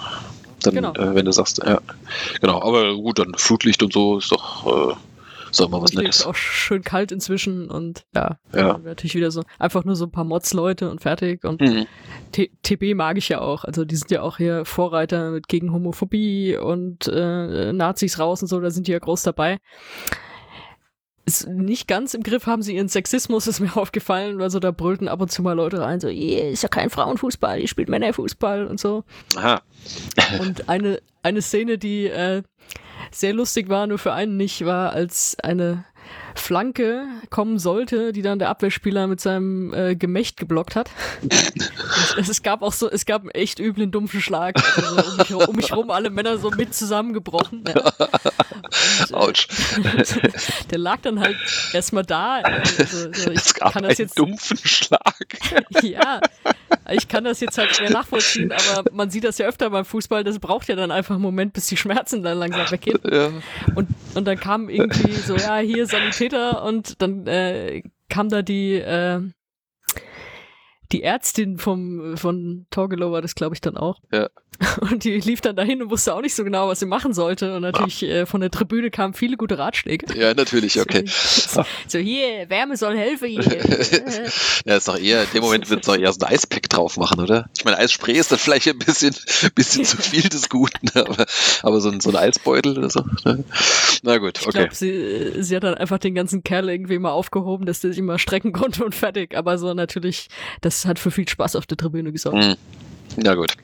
[0.62, 0.92] Dann, Genau.
[0.94, 1.80] äh, wenn du sagst, ja.
[2.40, 4.94] Genau, aber gut, dann Flutlicht und so ist doch, äh,
[5.50, 6.26] ist doch mal was Es ist Nettes.
[6.26, 8.78] auch schön kalt inzwischen und ja, Ja.
[8.78, 11.44] natürlich wieder so einfach nur so ein paar Mods-Leute und fertig.
[11.44, 11.86] Und Mhm.
[12.32, 13.64] T TB mag ich ja auch.
[13.64, 18.48] Also die sind ja auch hier Vorreiter mit gegen Homophobie und äh, Nazis raus und
[18.48, 19.58] so, da sind die ja groß dabei.
[21.26, 25.08] Ist nicht ganz im Griff haben sie ihren Sexismus, ist mir aufgefallen, also da brüllten
[25.08, 28.78] ab und zu mal Leute rein, so, ist ja kein Frauenfußball, ihr spielt Männerfußball und
[28.78, 29.04] so.
[29.36, 29.62] Aha.
[30.40, 32.42] Und eine, eine Szene, die äh,
[33.10, 35.84] sehr lustig war, nur für einen nicht, war, als eine
[36.34, 40.90] Flanke kommen sollte, die dann der Abwehrspieler mit seinem äh, Gemächt geblockt hat.
[42.18, 44.56] es, es gab auch so, es gab einen echt üblen, dumpfen Schlag.
[44.76, 47.64] Also um, mich, um mich rum alle Männer so mit zusammengebrochen.
[47.68, 47.92] Ja.
[49.00, 49.48] Und, Autsch.
[50.70, 51.36] der lag dann halt
[51.72, 52.40] erstmal da.
[52.42, 55.26] Also, also ich Es gab kann einen das jetzt dumpfen Schlag.
[55.82, 56.20] ja,
[56.90, 60.24] ich kann das jetzt halt schwer nachvollziehen, aber man sieht das ja öfter beim Fußball,
[60.24, 62.98] das braucht ja dann einfach einen Moment, bis die Schmerzen dann langsam weggehen.
[63.10, 63.30] ja.
[63.74, 68.74] Und, und dann kam irgendwie so, ja, hier Sanitäter und dann äh, kam da die,
[68.74, 69.20] äh,
[70.94, 73.98] die Ärztin vom, von Torgelow war das, glaube ich, dann auch.
[74.12, 74.28] Ja.
[74.80, 77.56] Und die lief dann dahin und wusste auch nicht so genau, was sie machen sollte.
[77.56, 80.06] Und natürlich äh, von der Tribüne kamen viele gute Ratschläge.
[80.18, 81.04] ja, natürlich, okay.
[81.44, 83.24] So, so hier, Wärme soll helfen.
[84.66, 86.96] Ja, ist doch eher, in dem Moment wird es doch eher so ein Eispack drauf
[86.96, 87.50] machen, oder?
[87.56, 89.14] Ich meine, Eisspray ist dann vielleicht ein bisschen,
[89.54, 91.26] bisschen zu viel des Guten, aber,
[91.62, 93.04] aber so ein, so ein Eisbeutel oder so.
[93.24, 93.44] Ne?
[94.02, 94.58] Na gut, Ich okay.
[94.58, 97.98] glaube, sie, sie hat dann einfach den ganzen Kerl irgendwie mal aufgehoben, dass der sich
[97.98, 99.36] immer strecken konnte und fertig.
[99.36, 100.28] Aber so natürlich,
[100.62, 102.44] das hat für viel Spaß auf der Tribüne gesorgt.
[102.44, 102.54] Hm.
[103.16, 103.54] Na gut.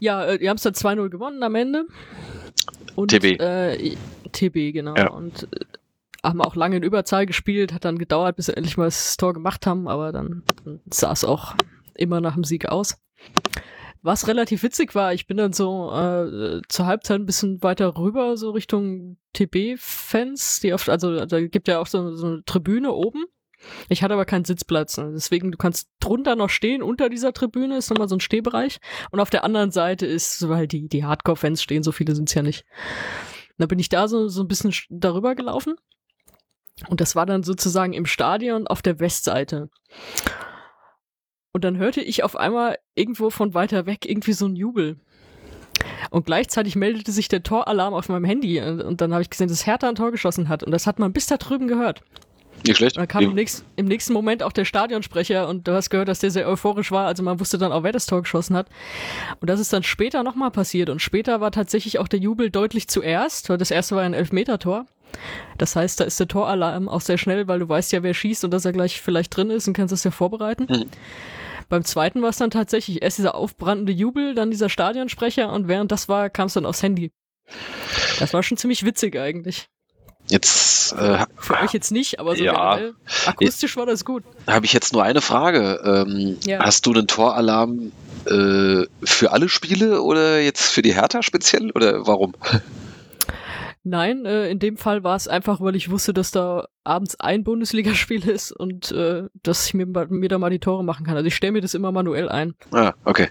[0.00, 1.86] Ja, äh, die haben es dann 2-0 gewonnen am Ende.
[2.94, 3.40] Und, TB.
[3.40, 3.96] Äh,
[4.32, 4.94] TB, genau.
[4.96, 5.10] Ja.
[5.10, 5.64] Und äh,
[6.22, 9.34] haben auch lange in Überzahl gespielt, hat dann gedauert, bis sie endlich mal das Tor
[9.34, 10.42] gemacht haben, aber dann
[10.90, 11.54] sah es auch
[11.94, 12.96] immer nach dem Sieg aus.
[14.02, 18.36] Was relativ witzig war, ich bin dann so äh, zur Halbzeit ein bisschen weiter rüber,
[18.36, 23.24] so Richtung TB-Fans, die oft, also da gibt ja auch so, so eine Tribüne oben.
[23.88, 24.96] Ich hatte aber keinen Sitzplatz.
[24.98, 25.10] ne?
[25.14, 28.78] Deswegen, du kannst drunter noch stehen, unter dieser Tribüne ist nochmal so ein Stehbereich.
[29.10, 32.42] Und auf der anderen Seite ist, weil die, die Hardcore-Fans stehen, so viele sind's ja
[32.42, 32.64] nicht.
[33.58, 35.76] Dann bin ich da so, so ein bisschen sch- darüber gelaufen.
[36.88, 39.70] Und das war dann sozusagen im Stadion auf der Westseite.
[41.52, 44.98] Und dann hörte ich auf einmal irgendwo von weiter weg irgendwie so ein Jubel.
[46.10, 48.60] Und gleichzeitig meldete sich der Toralarm auf meinem Handy.
[48.60, 50.64] Und, und dann habe ich gesehen, dass Hertha ein Tor geschossen hat.
[50.64, 52.02] Und das hat man bis da drüben gehört.
[52.66, 52.96] Nicht schlecht.
[52.96, 56.20] Dann kam im nächsten, im nächsten Moment auch der Stadionsprecher und du hast gehört, dass
[56.20, 57.06] der sehr euphorisch war.
[57.06, 58.68] Also man wusste dann auch, wer das Tor geschossen hat.
[59.40, 60.88] Und das ist dann später nochmal passiert.
[60.88, 64.86] Und später war tatsächlich auch der Jubel deutlich zuerst, weil das erste war ein Elfmeter-Tor.
[65.58, 68.44] Das heißt, da ist der Toralarm auch sehr schnell, weil du weißt ja, wer schießt
[68.44, 70.66] und dass er gleich vielleicht drin ist und kannst das ja vorbereiten.
[70.68, 70.86] Mhm.
[71.68, 75.92] Beim zweiten war es dann tatsächlich erst dieser aufbrandende Jubel, dann dieser Stadionsprecher und während
[75.92, 77.12] das war, kam es dann aufs Handy.
[78.18, 79.68] Das war schon ziemlich witzig eigentlich.
[80.28, 82.74] Jetzt äh, Für euch jetzt nicht, aber so Ja.
[82.76, 82.94] generell.
[83.26, 84.22] Akustisch war das gut.
[84.46, 85.80] habe ich jetzt nur eine Frage.
[85.84, 86.60] Ähm, Ja.
[86.64, 87.92] Hast du einen Toralarm
[88.26, 92.32] äh, für alle Spiele oder jetzt für die Hertha speziell oder warum?
[93.86, 97.44] Nein, äh, in dem Fall war es einfach, weil ich wusste, dass da abends ein
[97.44, 101.16] Bundesligaspiel ist und äh, dass ich mir, mir da mal die Tore machen kann.
[101.16, 102.54] Also ich stelle mir das immer manuell ein.
[102.72, 103.28] Ah, okay.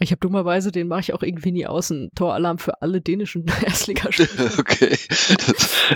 [0.00, 3.46] Ich habe dummerweise, den mache ich auch irgendwie nie aus, einen Toralarm für alle dänischen
[3.64, 4.28] Erstligaspiele.
[4.58, 4.96] Okay.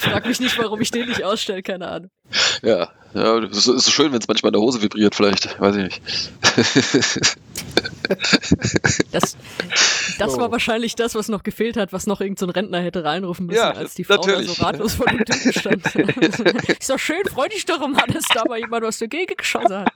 [0.00, 2.10] Frag mich nicht, warum ich den nicht ausstelle, keine Ahnung.
[2.62, 5.58] ja, ja, ist so schön, wenn es manchmal in der Hose vibriert, vielleicht.
[5.60, 6.02] Weiß ich nicht.
[9.12, 9.36] Das,
[10.18, 10.38] das Oh.
[10.40, 13.58] war wahrscheinlich das, was noch gefehlt hat, was noch irgendein so Rentner hätte reinrufen müssen,
[13.58, 14.52] Ja, als die Frau da natürlich.
[14.56, 15.84] so ratlos vor dem Typen stand.
[16.78, 19.92] ist doch schön, freu dich doch mal, dass da mal jemand was dagegen geschossen hat.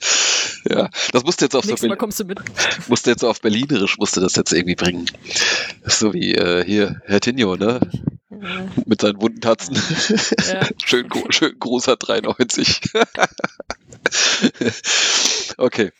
[0.68, 2.40] ja, das musste jetzt auf so Nächstes Mal kommst du mit.
[2.88, 5.06] musste jetzt auf Berlinerisch musste das jetzt irgendwie bringen.
[5.84, 7.80] So wie äh, hier Herr Tinio, ne?
[8.30, 8.68] Ja.
[8.84, 9.76] Mit seinen wunden Tatzen.
[10.48, 10.66] Ja.
[10.84, 12.80] schön, schön großer 93.
[15.56, 15.92] okay.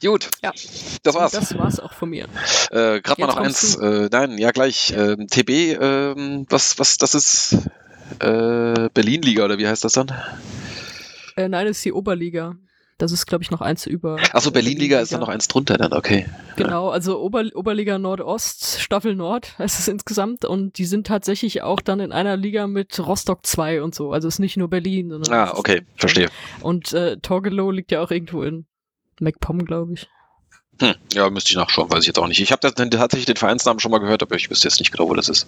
[0.00, 0.28] Gut.
[0.42, 0.52] Ja.
[1.02, 1.32] Das war's.
[1.32, 2.26] Das war's auch von mir.
[2.70, 3.76] Äh, Gerade mal noch eins.
[3.76, 4.92] Äh, nein, ja gleich.
[4.96, 7.56] Ähm, TB, ähm, was, was, das ist
[8.20, 10.12] äh, Berlin-Liga oder wie heißt das dann?
[11.36, 12.56] Äh, nein, das ist die Oberliga.
[12.98, 14.16] Das ist, glaube ich, noch eins über.
[14.32, 16.24] Achso, Berlin-Liga ist dann noch eins drunter dann, okay.
[16.56, 20.46] Genau, also Ober Oberliga Nordost, Staffel Nord heißt es insgesamt.
[20.46, 24.12] Und die sind tatsächlich auch dann in einer Liga mit Rostock 2 und so.
[24.12, 25.10] Also es ist nicht nur Berlin.
[25.10, 26.30] Sondern Ah, okay, verstehe.
[26.62, 28.64] Und äh, Torgelow liegt ja auch irgendwo in
[29.20, 30.08] MacPom, glaube ich.
[30.80, 32.40] Hm, ja, müsste ich nachschauen, weiß ich jetzt auch nicht.
[32.40, 35.14] Ich habe tatsächlich den Vereinsnamen schon mal gehört, aber ich wüsste jetzt nicht genau, wo
[35.14, 35.46] das ist.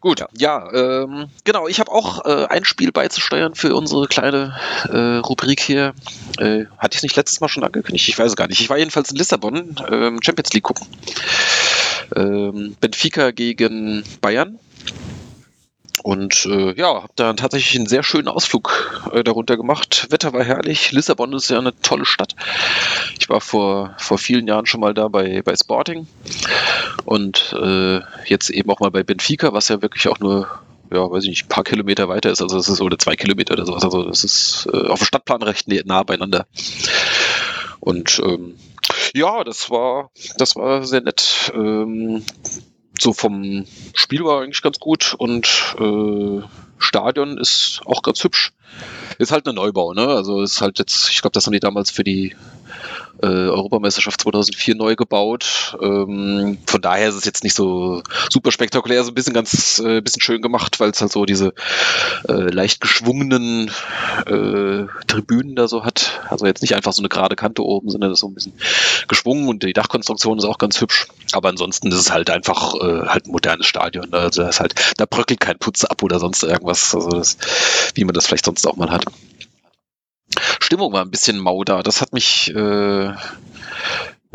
[0.00, 4.56] Gut, ja, ähm, genau, ich habe auch äh, ein Spiel beizusteuern für unsere kleine
[4.88, 5.94] äh, Rubrik hier.
[6.38, 8.08] Äh, hatte ich es nicht letztes Mal schon angekündigt?
[8.08, 8.60] Ich weiß es gar nicht.
[8.60, 10.86] Ich war jedenfalls in Lissabon, ähm, Champions League gucken.
[12.16, 14.58] Ähm, Benfica gegen Bayern.
[16.04, 20.08] Und äh, ja, habe da tatsächlich einen sehr schönen Ausflug äh, darunter gemacht.
[20.10, 20.92] Wetter war herrlich.
[20.92, 22.36] Lissabon ist ja eine tolle Stadt.
[23.18, 26.06] Ich war vor, vor vielen Jahren schon mal da bei, bei Sporting
[27.06, 30.46] und äh, jetzt eben auch mal bei Benfica, was ja wirklich auch nur,
[30.92, 32.42] ja, weiß ich nicht, ein paar Kilometer weiter ist.
[32.42, 33.82] Also es ist oder zwei Kilometer oder sowas.
[33.82, 36.46] Also das ist äh, auf dem Stadtplan recht nah beieinander.
[37.80, 38.56] Und ähm,
[39.14, 41.50] ja, das war, das war sehr nett.
[41.54, 42.22] Ähm,
[42.98, 46.42] so vom Spiel war eigentlich ganz gut und äh,
[46.78, 48.52] Stadion ist auch ganz hübsch.
[49.18, 50.06] Ist halt ein Neubau, ne?
[50.06, 52.34] Also ist halt jetzt, ich glaube, das haben die damals für die
[53.22, 55.76] äh, Europameisterschaft 2004 neu gebaut.
[55.80, 60.00] Ähm, von daher ist es jetzt nicht so super spektakulär, so ein bisschen ganz, äh,
[60.00, 61.52] bisschen schön gemacht, weil es halt so diese
[62.28, 63.70] äh, leicht geschwungenen
[64.26, 66.20] äh, Tribünen da so hat.
[66.28, 68.54] Also jetzt nicht einfach so eine gerade Kante oben, sondern das ist so ein bisschen
[69.08, 71.06] geschwungen und die Dachkonstruktion ist auch ganz hübsch.
[71.32, 74.12] Aber ansonsten ist es halt einfach äh, halt ein modernes Stadion.
[74.12, 76.94] Also da ist halt, da bröckelt kein Putz ab oder sonst irgendwas.
[76.94, 77.38] Also das,
[77.94, 79.04] wie man das vielleicht sonst auch mal hat.
[80.60, 81.82] Stimmung war ein bisschen mau da.
[81.82, 83.12] Das hat mich äh,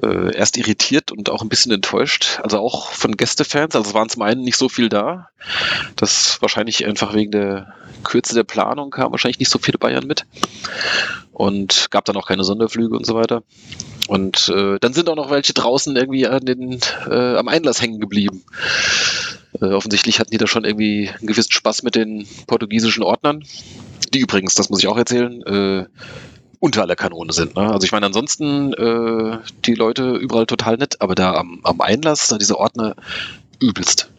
[0.01, 2.39] äh, erst irritiert und auch ein bisschen enttäuscht.
[2.43, 3.75] Also auch von Gästefans.
[3.75, 5.29] Also es waren zum einen nicht so viel da.
[5.95, 10.25] Das wahrscheinlich einfach wegen der Kürze der Planung kamen wahrscheinlich nicht so viele Bayern mit.
[11.31, 13.43] Und gab dann auch keine Sonderflüge und so weiter.
[14.07, 17.99] Und äh, dann sind auch noch welche draußen irgendwie an den, äh, am Einlass hängen
[17.99, 18.43] geblieben.
[19.61, 23.43] Äh, offensichtlich hatten die da schon irgendwie einen gewissen Spaß mit den portugiesischen Ordnern.
[24.13, 25.85] Die übrigens, das muss ich auch erzählen, äh,
[26.59, 27.55] unter aller Kanone sind.
[27.55, 27.71] Ne?
[27.71, 32.27] Also ich meine, ansonsten äh, die Leute überall total nett, aber da am, am Einlass,
[32.27, 32.95] da diese Ordner
[33.61, 34.09] übelst.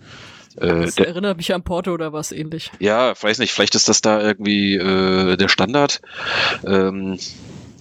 [0.56, 2.70] Äh, Das der, erinnert mich an Porto oder was ähnlich.
[2.78, 6.00] ja, weiß nicht, vielleicht ist das da irgendwie äh, der Standard.
[6.66, 7.18] Ähm,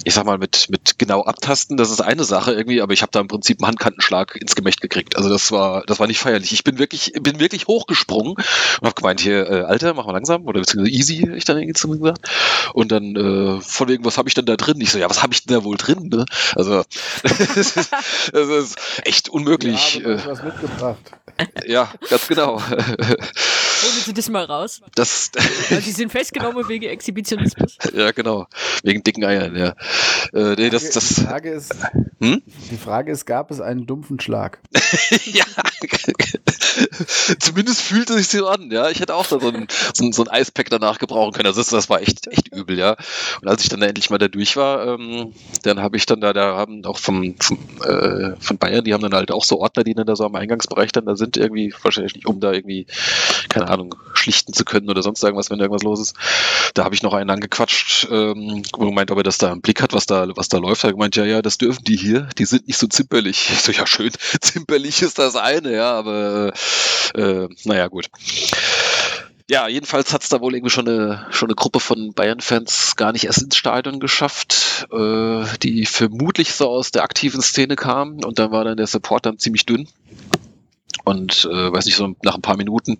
[0.05, 3.11] ich sag mal, mit, mit genau abtasten, das ist eine Sache irgendwie, aber ich habe
[3.11, 5.17] da im Prinzip einen Handkantenschlag ins Gemächt gekriegt.
[5.17, 6.53] Also das war, das war nicht feierlich.
[6.53, 10.45] Ich bin wirklich, bin wirklich hochgesprungen und habe gemeint, hier, äh, Alter, mach mal langsam
[10.45, 12.29] oder beziehungsweise easy, ich dann irgendwie zu mir gesagt.
[12.73, 14.79] Und dann äh, von wegen, was habe ich denn da drin?
[14.79, 16.09] Ich so, ja, was habe ich denn da wohl drin?
[16.09, 16.25] Ne?
[16.55, 16.83] Also
[17.23, 17.91] das ist,
[18.31, 19.95] das ist echt unmöglich.
[19.95, 20.99] Ja, hast äh, was mitgebracht.
[21.67, 22.61] ja, ganz genau.
[23.81, 24.81] Holen Sie das mal raus.
[24.95, 25.31] Das,
[25.69, 27.77] Also, Sie sind festgenommen wegen Exhibitionismus.
[27.93, 28.47] ja, genau.
[28.83, 29.73] Wegen dicken Eiern, ja.
[30.33, 31.73] Äh, nee, das, Die das, Frage ist,
[32.21, 32.41] Hm?
[32.71, 34.59] die Frage ist, gab es einen dumpfen Schlag?
[35.25, 35.45] ja.
[37.39, 38.89] Zumindest fühlte sich so an, ja.
[38.89, 41.47] Ich hätte auch da so ein, so ein, so ein Eispack danach gebrauchen können.
[41.47, 42.95] Also das, das war echt, echt übel, ja.
[43.41, 46.33] Und als ich dann endlich mal da durch war, ähm, dann habe ich dann da,
[46.33, 49.83] da haben auch vom, vom äh, von Bayern, die haben dann halt auch so Ordner,
[49.83, 52.85] die dann da so am Eingangsbereich dann da sind, irgendwie, wahrscheinlich nicht, um da irgendwie,
[53.49, 56.15] keine Ahnung, schlichten zu können oder sonst irgendwas, wenn irgendwas los ist.
[56.73, 59.61] Da habe ich noch einen angequatscht, ähm, wo er meint, ob er das da im
[59.61, 60.83] Blick hat, was da, was da läuft.
[60.83, 63.49] Er gemeint, ja, ja, das dürfen die hier, die sind nicht so zimperlich.
[63.51, 66.53] Ich so, ja, schön, zimperlich ist das eine, ja, aber
[67.15, 68.09] äh, naja, gut.
[69.49, 73.13] Ja, jedenfalls hat es da wohl irgendwie schon eine, schon eine Gruppe von Bayern-Fans gar
[73.13, 78.37] nicht erst ins Stadion geschafft, äh, die vermutlich so aus der aktiven Szene kamen und
[78.37, 79.87] dann war dann der Support dann ziemlich dünn.
[81.03, 82.99] Und äh, weiß nicht, so nach ein paar Minuten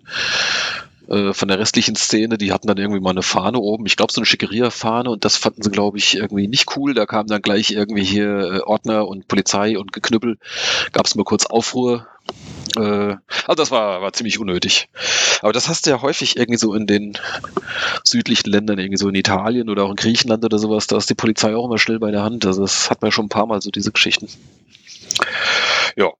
[1.10, 4.12] äh, von der restlichen Szene, die hatten dann irgendwie mal eine Fahne oben, ich glaube
[4.12, 6.94] so eine Schickeria-Fahne und das fanden sie, glaube ich, irgendwie nicht cool.
[6.94, 10.38] Da kamen dann gleich irgendwie hier äh, Ordner und Polizei und Geknüppel.
[10.92, 12.06] Gab es mal kurz Aufruhr.
[12.76, 14.88] Äh, also das war, war ziemlich unnötig.
[15.42, 17.18] Aber das hast du ja häufig irgendwie so in den
[18.04, 21.14] südlichen Ländern, irgendwie so in Italien oder auch in Griechenland oder sowas, da ist die
[21.14, 22.46] Polizei auch immer schnell bei der Hand.
[22.46, 24.28] Also das hat man schon ein paar Mal so diese Geschichten.
[25.96, 26.12] Ja.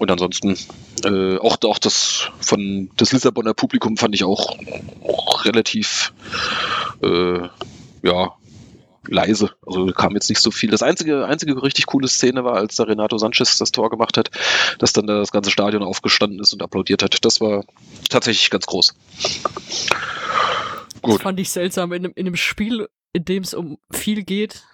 [0.00, 0.56] Und ansonsten
[1.04, 4.56] äh, auch, auch das von das Lissabonner Publikum fand ich auch,
[5.06, 6.14] auch relativ
[7.02, 7.42] äh,
[8.02, 8.34] ja,
[9.06, 9.50] leise.
[9.66, 10.70] Also kam jetzt nicht so viel.
[10.70, 14.30] Das einzige, einzige richtig coole Szene war, als der Renato Sanchez das Tor gemacht hat,
[14.78, 17.22] dass dann das ganze Stadion aufgestanden ist und applaudiert hat.
[17.22, 17.66] Das war
[18.08, 18.94] tatsächlich ganz groß.
[21.02, 21.16] Gut.
[21.16, 24.64] Das fand ich seltsam in einem, in einem Spiel, in dem es um viel geht,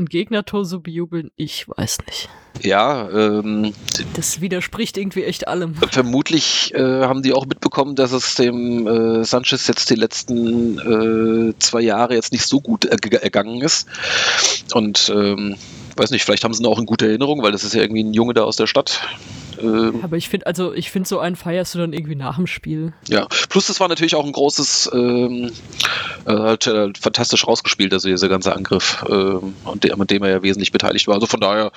[0.00, 2.28] ein Gegnertor so bejubeln, ich weiß nicht.
[2.62, 3.72] Ja, ähm,
[4.14, 5.74] das widerspricht irgendwie echt allem.
[5.74, 11.54] Vermutlich äh, haben die auch mitbekommen, dass es dem äh, Sanchez jetzt die letzten äh,
[11.58, 13.86] zwei Jahre jetzt nicht so gut ergangen ist.
[14.74, 15.56] Und ähm,
[15.96, 18.02] weiß nicht, vielleicht haben sie ihn auch in guter Erinnerung, weil das ist ja irgendwie
[18.02, 19.00] ein Junge da aus der Stadt.
[19.60, 22.46] Ähm, aber ich finde, also ich finde, so einen feierst du dann irgendwie nach dem
[22.46, 22.92] Spiel.
[23.08, 25.52] Ja, plus das war natürlich auch ein großes, ähm,
[26.26, 30.30] äh, halt, äh, fantastisch rausgespielt, also dieser ganze Angriff, ähm, und der, an dem er
[30.30, 31.14] ja wesentlich beteiligt war.
[31.14, 31.72] Also von daher,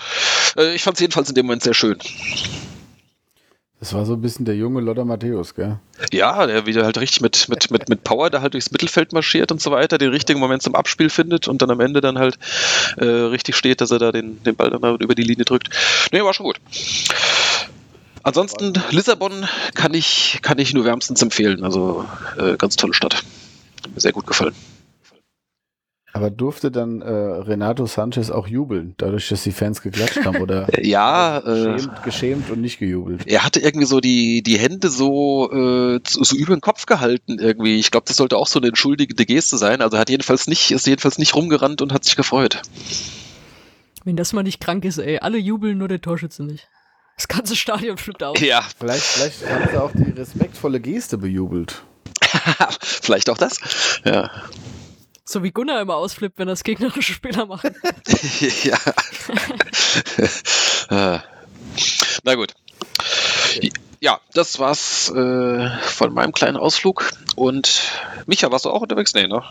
[0.57, 1.97] äh, ich fand es jedenfalls in dem Moment sehr schön.
[3.83, 5.77] Das war so ein bisschen der junge Lothar Matthäus, gell?
[6.13, 9.51] Ja, der wieder halt richtig mit, mit, mit, mit Power da halt durchs Mittelfeld marschiert
[9.51, 12.39] und so weiter, den richtigen Moment zum Abspiel findet und dann am Ende dann halt
[12.95, 15.69] äh, richtig steht, dass er da den, den Ball dann über die Linie drückt.
[16.13, 16.61] Nee, war schon gut.
[18.23, 21.63] Ansonsten, Lissabon kann ich, kann ich nur wärmstens empfehlen.
[21.63, 22.05] Also
[22.37, 23.23] äh, ganz tolle Stadt.
[23.93, 24.55] Mir sehr gut gefallen.
[26.15, 30.41] Aber durfte dann äh, Renato Sanchez auch jubeln, dadurch, dass die Fans geklatscht haben?
[30.41, 33.25] Oder ja, geschämt, äh, geschämt, und nicht gejubelt?
[33.25, 37.79] Er hatte irgendwie so die, die Hände so, äh, so über den Kopf gehalten irgendwie.
[37.79, 39.81] Ich glaube, das sollte auch so eine entschuldigende Geste sein.
[39.81, 42.61] Also er hat jedenfalls nicht, ist jedenfalls nicht rumgerannt und hat sich gefreut.
[44.05, 46.67] Wenn das mal nicht krank ist, ey, alle jubeln, nur der Torschütze nicht.
[47.15, 48.39] Das ganze Stadion flippt aus.
[48.39, 48.63] Ja.
[48.79, 51.83] Vielleicht, vielleicht haben sie auch die respektvolle Geste bejubelt.
[52.81, 53.59] vielleicht auch das.
[54.03, 54.31] Ja.
[55.25, 57.65] So wie Gunnar immer ausflippt, wenn das gegnerische Spieler macht.
[58.63, 58.77] ja.
[60.89, 61.23] Ah.
[62.23, 62.53] Na gut.
[64.01, 67.09] Ja, das war's äh, von meinem kleinen Ausflug.
[67.35, 67.81] Und
[68.25, 69.13] Micha, warst du auch unterwegs?
[69.13, 69.41] Nee, ne?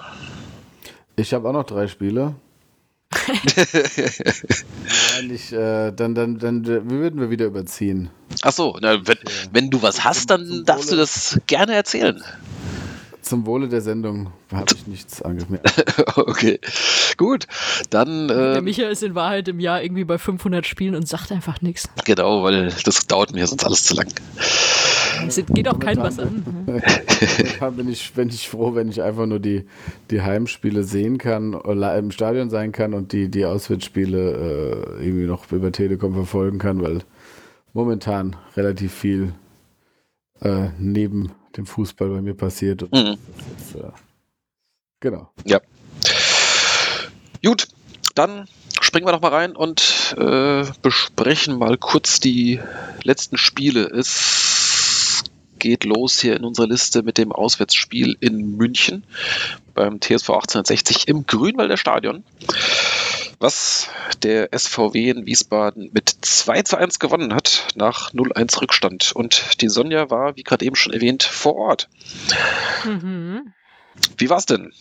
[1.17, 2.35] Ich habe auch noch drei Spiele.
[5.17, 8.11] Nein, ich, äh, dann, dann, dann würden wir wieder überziehen.
[8.43, 9.19] Ach so, na, wenn,
[9.53, 12.23] wenn du was hast, dann darfst du das gerne erzählen.
[13.23, 15.85] Zum Wohle der Sendung habe ich nichts angemerkt.
[16.17, 16.59] okay,
[17.17, 17.47] gut.
[17.91, 18.29] Dann.
[18.29, 21.61] Äh, der Michael ist in Wahrheit im Jahr irgendwie bei 500 Spielen und sagt einfach
[21.61, 21.89] nichts.
[22.05, 24.09] Genau, weil das dauert mir sonst alles zu lang.
[25.27, 26.45] Es geht auch kein was an.
[27.77, 29.67] Bin ich, bin ich froh, wenn ich einfach nur die,
[30.11, 35.27] die Heimspiele sehen kann, oder im Stadion sein kann und die, die Auswärtsspiele äh, irgendwie
[35.27, 37.01] noch über Telekom verfolgen kann, weil
[37.73, 39.33] momentan relativ viel
[40.41, 42.83] äh, neben dem Fußball bei mir passiert.
[42.93, 43.19] Mhm.
[43.59, 43.91] ist, äh,
[45.01, 45.31] genau.
[45.45, 45.61] Ja.
[47.45, 47.69] Gut,
[48.15, 48.49] dann
[48.81, 52.61] springen wir doch mal rein und äh, besprechen mal kurz die
[53.03, 53.85] letzten Spiele.
[53.85, 55.25] Es
[55.59, 59.05] geht los hier in unserer Liste mit dem Auswärtsspiel in München
[59.75, 62.25] beim TSV 1860 im Grünwalder Stadion
[63.43, 63.89] was
[64.23, 69.13] der SVW in Wiesbaden mit 2 zu 1 gewonnen hat, nach 0-1 Rückstand.
[69.13, 71.89] Und die Sonja war, wie gerade eben schon erwähnt, vor Ort.
[72.85, 73.53] Mhm.
[74.17, 74.73] Wie war es denn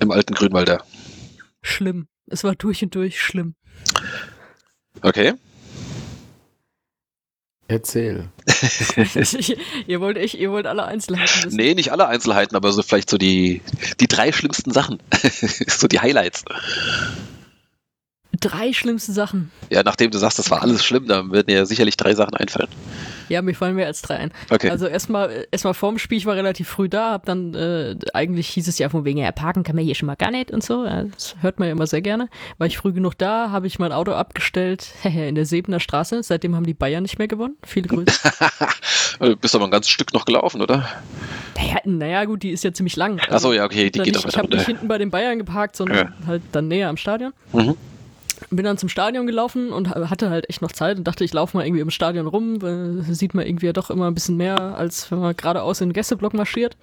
[0.00, 0.84] im alten Grünwalder?
[1.62, 2.08] Schlimm.
[2.26, 3.54] Es war durch und durch schlimm.
[5.02, 5.34] Okay.
[7.68, 8.28] Erzähl.
[9.86, 11.56] ihr, wollt echt, ihr wollt alle Einzelheiten wissen.
[11.56, 13.60] Nee, nicht alle Einzelheiten, aber so vielleicht so die,
[13.98, 15.00] die drei schlimmsten Sachen.
[15.66, 16.44] so die Highlights.
[18.40, 19.50] Drei schlimmste Sachen.
[19.70, 22.68] Ja, nachdem du sagst, das war alles schlimm, dann werden dir sicherlich drei Sachen einfallen.
[23.28, 24.32] Ja, mir fallen mehr als drei ein.
[24.50, 24.70] Okay.
[24.70, 28.68] Also erstmal erstmal vorm Spiel, ich war relativ früh da, hab dann äh, eigentlich hieß
[28.68, 30.84] es ja von wegen, ja, parken kann man hier schon mal gar nicht und so.
[30.84, 32.28] Das hört man ja immer sehr gerne.
[32.58, 36.22] War ich früh genug da, habe ich mein Auto abgestellt in der Sebener Straße.
[36.22, 37.56] Seitdem haben die Bayern nicht mehr gewonnen.
[37.64, 38.32] Viele Grüße.
[39.20, 40.88] du bist aber ein ganzes Stück noch gelaufen, oder?
[41.56, 43.18] Naja, naja gut, die ist ja ziemlich lang.
[43.20, 45.38] Also, Achso, ja, okay, die geht nicht, auch Ich habe nicht hinten bei den Bayern
[45.38, 46.26] geparkt, sondern ja.
[46.26, 47.32] halt dann näher am Stadion.
[47.52, 47.76] Mhm
[48.50, 51.56] bin dann zum Stadion gelaufen und hatte halt echt noch Zeit und dachte, ich laufe
[51.56, 54.76] mal irgendwie im Stadion rum, weil sieht man irgendwie ja doch immer ein bisschen mehr,
[54.76, 56.76] als wenn man geradeaus in den Gästeblock marschiert.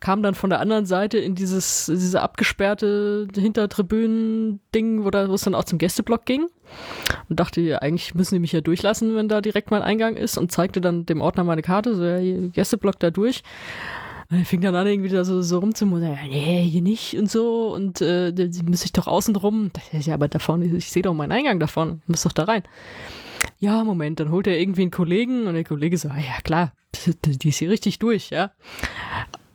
[0.00, 5.64] Kam dann von der anderen Seite in dieses, diese abgesperrte Hintertribünen-Ding, wo, es dann auch
[5.64, 6.48] zum Gästeblock ging.
[7.28, 10.50] Und dachte, eigentlich müssen die mich ja durchlassen, wenn da direkt mein Eingang ist und
[10.50, 13.42] zeigte dann dem Ordner meine Karte, so ja, Gästeblock da durch.
[14.34, 16.18] Und er fing dann an, irgendwie da so, so rumzumustern.
[16.28, 17.72] Nee, hier nicht und so.
[17.72, 18.32] Und äh,
[18.68, 19.70] muss ich doch außen rum.
[19.92, 22.02] Ja, aber da vorne, ich sehe doch meinen Eingang davon.
[22.08, 22.64] Muss doch da rein.
[23.60, 26.72] Ja, Moment, dann holt er irgendwie einen Kollegen und der Kollege so, ah, ja klar,
[27.06, 28.50] die ist hier richtig durch, ja.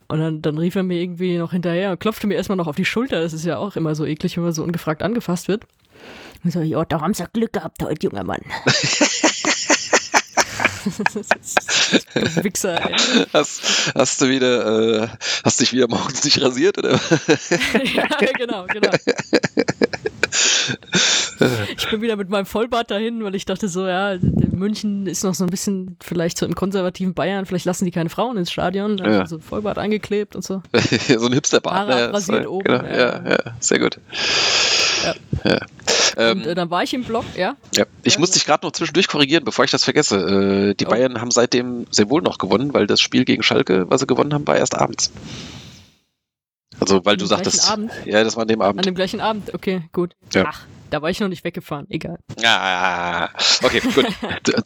[0.07, 2.77] Und dann, dann rief er mir irgendwie noch hinterher und klopfte mir erstmal noch auf
[2.77, 3.19] die Schulter.
[3.19, 5.65] Das ist ja auch immer so eklig, wenn man so ungefragt angefasst wird.
[6.45, 8.43] Und so, ja, da haben sie Glück gehabt heute, junger Mann.
[10.85, 12.95] du Wichser, ey.
[13.33, 15.07] Hast, hast du wieder, äh,
[15.43, 16.91] hast dich wieder morgens nicht rasiert, oder?
[17.83, 18.05] ja,
[18.37, 18.91] genau, genau.
[21.77, 24.17] Ich bin wieder mit meinem Vollbart dahin, weil ich dachte so, ja,
[24.51, 28.09] München ist noch so ein bisschen vielleicht so im konservativen Bayern, vielleicht lassen die keine
[28.09, 29.11] Frauen ins Stadion, da Ja.
[29.19, 29.25] ja.
[29.25, 30.61] so Vollbart eingeklebt und so.
[31.17, 31.75] so ein Hipsterbart.
[31.75, 32.83] Haare abrasiert So, oben, Genau.
[32.83, 32.97] ja.
[32.97, 33.99] Ja, ja, sehr gut.
[35.05, 35.15] Ja.
[35.49, 35.59] Ja.
[36.17, 37.55] Ähm, Und äh, dann war ich im Blog, ja.
[37.75, 38.33] Ja, ich Ja, muss ja.
[38.33, 40.71] dich gerade noch zwischendurch korrigieren, bevor ich das vergesse.
[40.71, 40.89] Äh, die Oh.
[40.89, 44.33] Bayern haben seitdem sehr wohl noch gewonnen, weil das Spiel gegen Schalke, was sie gewonnen
[44.33, 45.11] haben, war erst abends.
[46.79, 47.69] Also, weil An du sagtest.
[47.71, 47.91] Abend?
[48.05, 48.85] Ja, das war an dem An Abend.
[48.85, 50.15] dem gleichen Abend, okay, gut.
[50.33, 50.45] Ja.
[50.47, 52.17] Ach, da war ich noch nicht weggefahren, egal.
[52.43, 53.29] Ah,
[53.63, 54.07] okay, gut.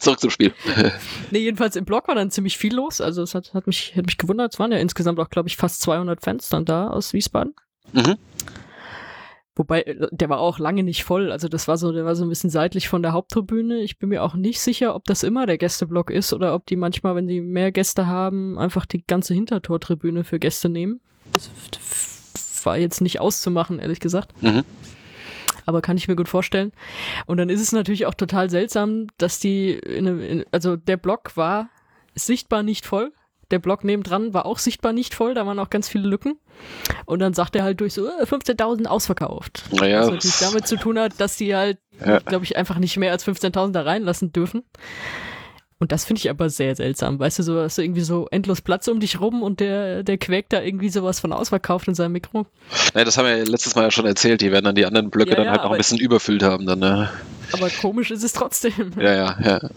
[0.00, 0.52] Zurück zum Spiel.
[1.30, 3.00] Nee, jedenfalls im Blog war dann ziemlich viel los.
[3.00, 4.52] Also es hat, hat, mich, hat mich gewundert.
[4.54, 7.54] Es waren ja insgesamt auch, glaube ich, fast 200 Fans dann da aus Wiesbaden.
[7.92, 8.16] Mhm.
[9.56, 11.30] Wobei, äh, der war auch lange nicht voll.
[11.32, 13.78] Also das war so, der war so ein bisschen seitlich von der Haupttribüne.
[13.80, 16.76] Ich bin mir auch nicht sicher, ob das immer der Gästeblock ist oder ob die
[16.76, 21.00] manchmal, wenn die mehr Gäste haben, einfach die ganze Hintertortribüne für Gäste nehmen.
[21.34, 24.40] Das war jetzt nicht auszumachen, ehrlich gesagt.
[24.42, 24.64] Mhm.
[25.66, 26.72] Aber kann ich mir gut vorstellen.
[27.26, 31.36] Und dann ist es natürlich auch total seltsam, dass die, in, in, also der Block
[31.36, 31.68] war
[32.14, 33.12] sichtbar nicht voll.
[33.50, 36.38] Der Block nebendran war auch sichtbar nicht voll, da waren auch ganz viele Lücken.
[37.04, 39.64] Und dann sagt er halt durch so äh, 15.000 ausverkauft.
[39.72, 42.18] Naja, Was natürlich damit zu tun hat, dass die halt, Ja.
[42.20, 44.64] glaube ich, einfach nicht mehr als 15.000 da reinlassen dürfen.
[45.78, 47.18] Und das finde ich aber sehr seltsam.
[47.18, 50.18] Weißt du, so hast du irgendwie so endlos Platz um dich rum und der, der
[50.18, 52.46] quäkt da irgendwie sowas von ausverkauft in seinem Mikro.
[52.94, 54.40] ja, das haben wir ja letztes Mal ja schon erzählt.
[54.40, 56.66] Die werden dann die anderen Blöcke Ja, dann ja, halt noch ein bisschen überfüllt haben.
[56.66, 57.10] Dann, ne?
[57.52, 58.92] Aber komisch ist es trotzdem.
[58.98, 59.70] Ja, ja, ja.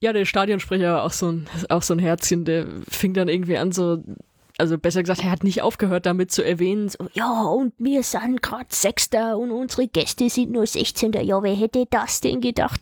[0.00, 3.56] Ja, der Stadionsprecher war auch so ein, auch so ein Herzchen, der fing dann irgendwie
[3.56, 4.02] an, so,
[4.58, 8.42] also besser gesagt, er hat nicht aufgehört damit zu erwähnen, so, Ja, und wir sind
[8.42, 11.12] gerade Sechster und unsere Gäste sind nur 16.
[11.24, 12.80] Ja, wer hätte das denn gedacht?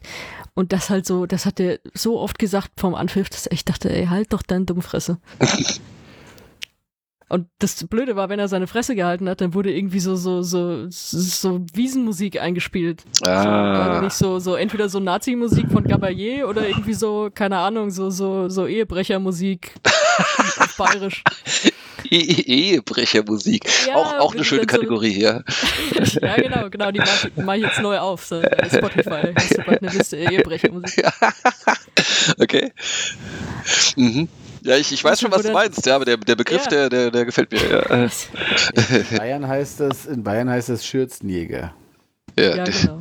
[0.55, 3.91] und das halt so, das hat er so oft gesagt vom Anpfiff, dass ich dachte,
[3.93, 5.19] ey, halt doch deine Dummfresse.
[7.29, 10.43] Und das Blöde war, wenn er seine Fresse gehalten hat, dann wurde irgendwie so, so,
[10.43, 13.03] so, so Wiesenmusik eingespielt.
[13.23, 17.91] Also Ah, nicht so, so entweder so Nazi-Musik von Gabayé oder irgendwie so, keine Ahnung,
[17.91, 19.73] so, so, so Ehebrechermusik
[20.59, 21.23] auf Bayerisch.
[22.11, 23.65] E- E- Ehebrechermusik.
[23.89, 25.43] Ja, auch, auch eine schöne so- Kategorie, ja.
[26.21, 28.25] Ja, genau, genau, die mache ich, mach ich jetzt neu auf.
[28.27, 31.05] So, Spotify, hast du bald eine Liste Ehebrechermusik.
[32.39, 32.73] Okay.
[33.97, 34.29] Mhm.
[34.65, 36.71] Ja, ich, ich weiß schon, was du meinst, ja, aber der, der Begriff, Ja.
[36.71, 37.61] der, der, der gefällt mir.
[37.71, 38.09] Ja,
[39.11, 41.75] In Bayern heißt es, in Bayern heißt es Schürzenjäger.
[42.39, 42.99] ja, Ja, genau.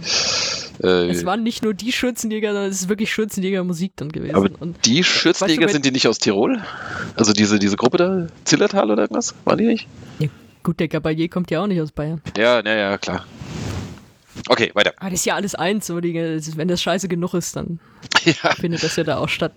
[0.83, 4.35] äh, Es waren nicht nur die Schürzenjäger, sondern es ist wirklich Schürzenjäger-Musik dann gewesen.
[4.35, 6.61] aber Und die Schürzenjäger sind die nicht aus Tirol?
[7.15, 9.33] Also diese, diese Gruppe da, Zillertal oder irgendwas?
[9.45, 9.87] Waren die nicht?
[10.63, 12.21] gut, der Gabayé kommt ja auch nicht aus Bayern.
[12.37, 13.25] Ja, ja, ja, klar.
[14.49, 14.93] Okay, weiter.
[14.97, 16.13] Aber das ist ja alles eins, so die,
[16.57, 17.79] wenn das scheiße genug ist, dann
[18.25, 19.53] Ja, findet das ja da auch statt.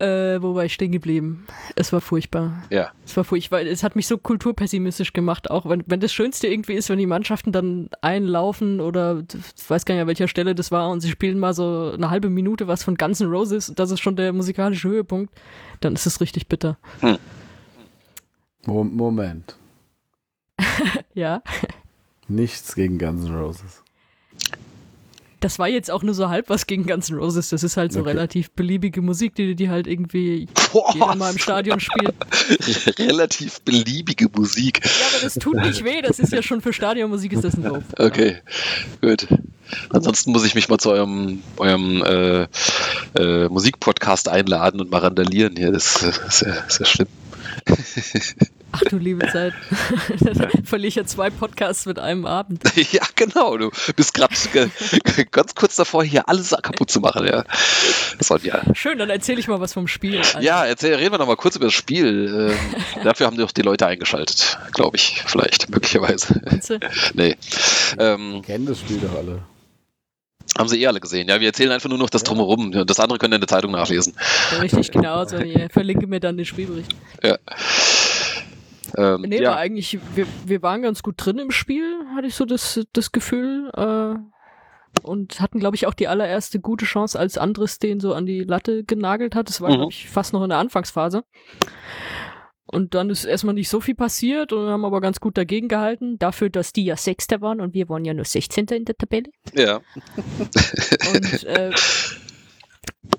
[0.00, 1.46] Äh, wo war ich stehen geblieben?
[1.74, 2.62] Es war furchtbar.
[2.70, 2.92] ja.
[3.04, 3.62] Es war furchtbar.
[3.62, 7.06] Es hat mich so kulturpessimistisch gemacht, auch wenn, wenn das Schönste irgendwie ist, wenn die
[7.06, 9.24] Mannschaften dann einlaufen oder
[9.56, 12.10] ich weiß gar nicht, an welcher Stelle das war und sie spielen mal so eine
[12.10, 15.34] halbe Minute was von Guns N' Roses, das ist schon der musikalische Höhepunkt,
[15.80, 16.78] dann ist es richtig bitter.
[18.66, 19.56] Mo Moment.
[21.14, 21.42] Ja,
[22.28, 23.82] Nichts gegen Guns N' Roses.
[25.40, 27.50] Das war jetzt auch nur so halb was gegen Guns N' Roses.
[27.50, 28.10] Das ist halt so Okay.
[28.10, 32.14] relativ beliebige Musik, die die halt irgendwie Boah, jeder mal im Stadion spielt.
[32.98, 34.80] relativ beliebige Musik.
[34.84, 36.02] Ja, aber das tut nicht weh.
[36.02, 37.84] Das ist ja schon für Stadionmusik ist das ein Lob.
[37.98, 38.38] Okay,
[39.00, 39.28] gut.
[39.90, 42.46] Ansonsten muss ich mich mal zu eurem, eurem äh,
[43.20, 45.70] äh, Musikpodcast einladen und mal randalieren hier.
[45.72, 47.08] Das ist ja, ist ja schlimm.
[48.72, 49.54] Ach du liebe Zeit.
[50.64, 52.62] Verliere ich ja zwei Podcasts mit einem Abend.
[52.92, 53.56] ja, genau.
[53.56, 54.34] Du bist gerade
[55.30, 57.26] ganz kurz davor, hier alles kaputt zu machen.
[57.26, 57.44] Ja,
[58.18, 58.62] das war, ja.
[58.74, 60.18] Schön, dann erzähle ich mal was vom Spiel.
[60.18, 62.50] Also, ja erzähl, reden wir noch mal kurz über das Spiel.
[62.52, 65.22] Ähm, dafür haben doch die Leute eingeschaltet, glaube ich.
[65.26, 66.40] Vielleicht, möglicherweise.
[67.14, 67.36] nee.
[67.98, 69.42] Ähm, Kennen das Spiel doch alle.
[70.58, 71.28] haben sie eh alle gesehen.
[71.28, 72.72] Ja, wir erzählen einfach nur noch das Drumherum.
[72.86, 74.14] Das andere könnt ihr in der Zeitung nachlesen.
[74.52, 75.24] Ja, richtig, genau.
[75.24, 76.94] So, ich verlinke mir dann den Spielbericht.
[77.22, 77.38] Ja.
[78.96, 79.50] Ähm, Nee, ja.
[79.50, 83.12] war eigentlich, wir, wir waren ganz gut drin im Spiel, hatte ich so das, das
[83.12, 83.70] Gefühl.
[83.76, 84.14] Äh,
[85.02, 88.40] und hatten, glaube ich, auch die allererste gute Chance, als Andres den so an die
[88.40, 89.48] Latte genagelt hat.
[89.48, 89.74] Das war, Mhm.
[89.74, 91.24] glaube ich, fast noch in der Anfangsphase.
[92.70, 96.18] Und dann ist erstmal nicht so viel passiert und haben aber ganz gut dagegen gehalten.
[96.18, 98.66] Dafür, dass die ja Sechster waren und wir waren ja nur 16.
[98.68, 99.30] in der Tabelle.
[99.54, 99.80] ja.
[101.14, 101.70] Und äh,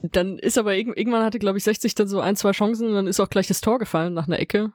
[0.02, 2.94] dann ist aber irg irgendwann hatte, glaube ich, 60 dann so ein, zwei Chancen und
[2.94, 4.72] dann ist auch gleich das Tor gefallen nach einer Ecke.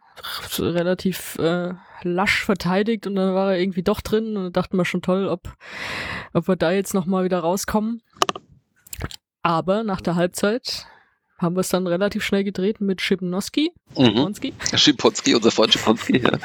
[0.58, 4.84] Relativ äh, lasch verteidigt und dann war er irgendwie doch drin und dann dachten wir
[4.84, 5.52] schon toll, ob,
[6.32, 8.02] ob wir da jetzt nochmal wieder rauskommen.
[9.42, 10.86] Aber nach der Halbzeit
[11.38, 14.34] haben wir es dann relativ schnell gedreht mit Schipnowski, Mhm.
[14.74, 16.18] Schimponski, unser Freund Schimponski.
[16.18, 16.32] Ja.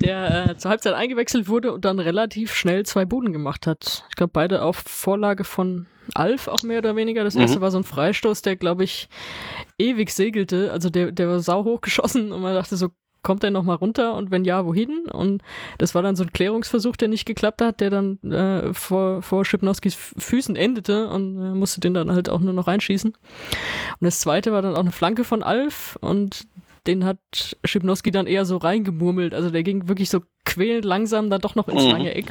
[0.00, 4.04] der äh, zur Halbzeit eingewechselt wurde und dann relativ schnell zwei Buden gemacht hat.
[4.10, 7.24] Ich glaube, beide auf Vorlage von Alf auch mehr oder weniger.
[7.24, 7.42] Das Mhm.
[7.42, 9.08] erste war so ein Freistoß, der, glaube ich,
[9.78, 10.70] ewig segelte.
[10.72, 12.90] Also der, der war sau hoch geschossen und man dachte so,
[13.22, 15.06] kommt er noch mal runter und wenn ja, wohin?
[15.10, 15.42] Und
[15.78, 19.44] das war dann so ein Klärungsversuch, der nicht geklappt hat, der dann äh, vor, vor
[19.44, 23.10] Schipnowskis Füßen endete und äh, musste den dann halt auch nur noch reinschießen.
[23.10, 26.46] Und das zweite war dann auch eine Flanke von Alf und
[26.86, 27.18] den hat
[27.64, 29.34] Schipnowski dann eher so reingemurmelt.
[29.34, 31.90] Also der ging wirklich so quälend langsam dann doch noch ins Mhm.
[31.90, 32.26] lange Eck.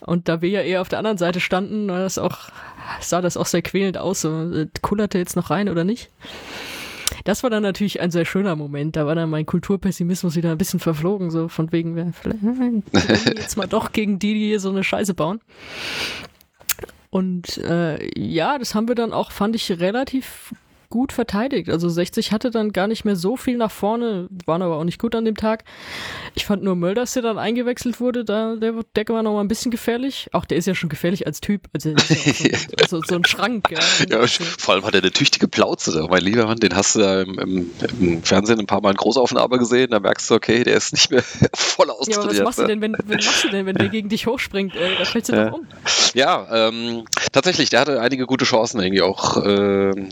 [0.00, 2.50] Und da wir ja eher auf der anderen Seite standen, war das auch,
[3.00, 4.20] sah das auch sehr quälend aus.
[4.22, 6.10] So, äh, kullerte jetzt noch rein oder nicht?
[7.24, 8.96] Das war dann natürlich ein sehr schöner Moment.
[8.96, 13.34] Da war dann mein Kulturpessimismus wieder ein bisschen verflogen, so von wegen, wir vielleicht äh,
[13.38, 15.40] jetzt mal doch gegen die, die hier so eine Scheiße bauen.
[17.10, 20.54] Und äh, ja, das haben wir dann auch, fand ich, relativ
[20.92, 21.70] gut verteidigt.
[21.70, 25.00] Also 60 hatte dann gar nicht mehr so viel nach vorne, waren aber auch nicht
[25.00, 25.64] gut an dem Tag.
[26.34, 29.48] Ich fand nur Mölders, der dann eingewechselt wurde, da, der, der war noch mal ein
[29.48, 30.28] bisschen gefährlich.
[30.32, 31.62] Auch der ist ja schon gefährlich als Typ.
[31.72, 31.96] Also ja
[32.88, 33.70] so, so, so ein Schrank.
[33.70, 33.78] Ja.
[34.08, 35.92] Ja, vor allem hat er eine tüchtige Plauze.
[35.92, 36.06] da.
[36.08, 38.96] Mein lieber Mann, den hast du da im, im, im Fernsehen ein paar Mal in
[38.96, 39.90] Großaufnahme gesehen.
[39.92, 41.22] Da merkst du, okay, der ist nicht mehr
[41.54, 42.44] voll Ja, aber was austrainiert.
[42.44, 42.68] machst du ne?
[42.68, 44.76] denn, wenn, wenn machst du denn, wenn der gegen dich hochspringt?
[44.76, 45.46] Ey, da fällst du Ja.
[45.50, 45.66] doch um.
[46.14, 49.42] Ja, ähm, tatsächlich, der hatte einige gute Chancen irgendwie auch.
[49.44, 50.10] ähm,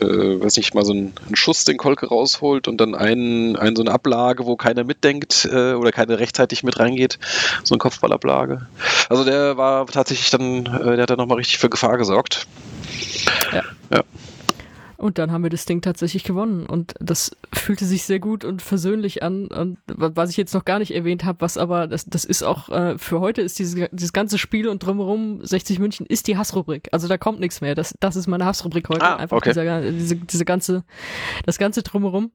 [0.00, 3.76] äh, weiß nicht, mal so einen, einen Schuss den Kolke rausholt und dann einen, einen
[3.76, 7.18] so eine Ablage, wo keiner mitdenkt äh, oder keiner rechtzeitig mit reingeht.
[7.64, 8.66] So eine Kopfballablage.
[9.08, 12.46] Also der war tatsächlich dann, äh, der hat dann nochmal richtig für Gefahr gesorgt.
[15.02, 16.64] Und dann haben wir das Ding tatsächlich gewonnen.
[16.64, 19.48] Und das fühlte sich sehr gut und versöhnlich an.
[19.48, 22.44] Und wa- was ich jetzt noch gar nicht erwähnt habe, was aber, das, das ist
[22.44, 26.36] auch, äh, für heute ist dieses, dieses ganze Spiel und drumherum 60 München ist die
[26.36, 26.88] Hassrubrik.
[26.92, 27.74] Also da kommt nichts mehr.
[27.74, 29.02] Das, das ist meine Hassrubrik heute.
[29.02, 29.50] Ah, Einfach okay.
[29.50, 30.84] dieser, diese, diese ganze,
[31.46, 32.30] das ganze drumherum.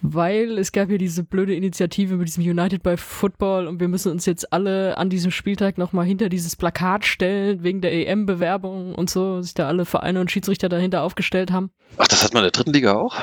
[0.00, 4.12] Weil es gab ja diese blöde Initiative mit diesem United by Football und wir müssen
[4.12, 9.10] uns jetzt alle an diesem Spieltag nochmal hinter dieses Plakat stellen, wegen der EM-Bewerbung und
[9.10, 11.70] so, sich da alle Vereine und Schiedsrichter dahinter aufgestellt haben.
[11.96, 13.16] Ach, das hat man in der dritten Liga auch?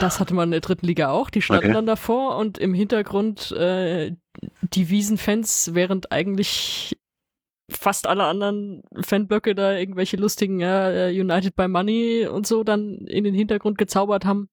[0.00, 1.30] Das hatte man in der dritten Liga auch.
[1.30, 1.72] Die standen Okay.
[1.74, 4.12] dann davor und im Hintergrund äh,
[4.62, 6.96] die Wiesenfans, während eigentlich
[7.70, 13.24] fast alle anderen Fanblöcke da irgendwelche lustigen äh, United by Money und so dann in
[13.24, 14.48] den Hintergrund gezaubert haben,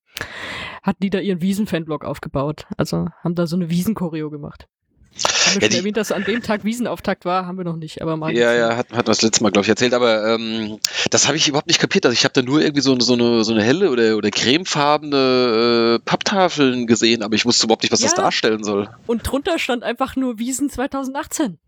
[0.82, 2.66] hatten die da ihren Wiesen-Fanblock aufgebaut.
[2.76, 4.66] Also haben da so eine Wiesen-Choreo gemacht.
[5.14, 8.00] Haben wir Ja, schon erwähnt, dass an dem Tag Wiesenauftakt war, haben wir noch nicht,
[8.00, 8.34] aber mal.
[8.34, 10.78] Ja, ja, hat, hat das letzte Mal, glaube ich, erzählt, aber ähm,
[11.10, 12.06] das habe ich überhaupt nicht kapiert.
[12.06, 15.98] Also ich habe da nur irgendwie so, so, eine, so eine helle oder, oder cremefarbene
[16.00, 18.22] äh, Papptafeln gesehen, aber ich wusste überhaupt nicht, was das Ja.
[18.22, 18.88] darstellen soll.
[19.06, 21.58] Und drunter stand einfach nur Wiesen 2018.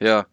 [0.00, 0.26] Ja.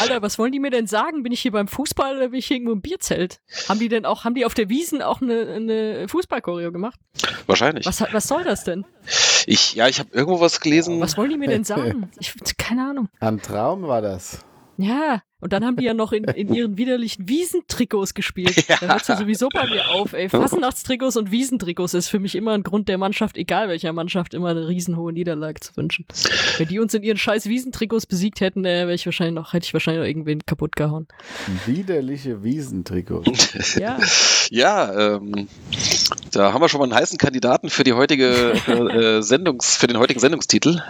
[0.00, 1.22] Alter, was wollen die mir denn sagen?
[1.22, 3.40] Bin ich hier beim Fußball oder bin ich hier irgendwo im Bierzelt?
[3.68, 6.98] Haben die denn auch, haben die auf der Wiesen auch eine, eine Fußballchoreo gemacht?
[7.46, 7.86] Wahrscheinlich.
[7.86, 8.84] Was, was soll das denn?
[9.46, 11.00] Ich, ja, ich habe irgendwo was gelesen.
[11.00, 12.10] Was wollen die mir denn sagen?
[12.18, 13.08] Ich, keine Ahnung.
[13.20, 14.38] Ein Traum war das.
[14.82, 18.68] Ja, und dann haben die ja noch in, in ihren widerlichen Wiesentrikots gespielt.
[18.68, 20.28] Da hört's ja sowieso bei mir auf, ey.
[20.28, 24.48] Fasnachtstrikots und Wiesentrikots ist für mich immer ein Grund der Mannschaft, egal welcher Mannschaft, immer
[24.48, 26.06] eine riesenhohe Niederlage zu wünschen.
[26.58, 29.66] Wenn die uns in ihren scheiß Wiesentrikots besiegt hätten, äh, wäre ich wahrscheinlich noch, hätte
[29.66, 31.06] ich wahrscheinlich noch irgendwen kaputt gehauen.
[31.66, 33.76] Widerliche Wiesentrikots.
[33.76, 33.98] Ja.
[34.50, 35.48] Ja, ähm,
[36.32, 39.98] da haben wir schon mal einen heißen Kandidaten für die heutige äh, Sendungs, für den
[39.98, 40.82] heutigen Sendungstitel.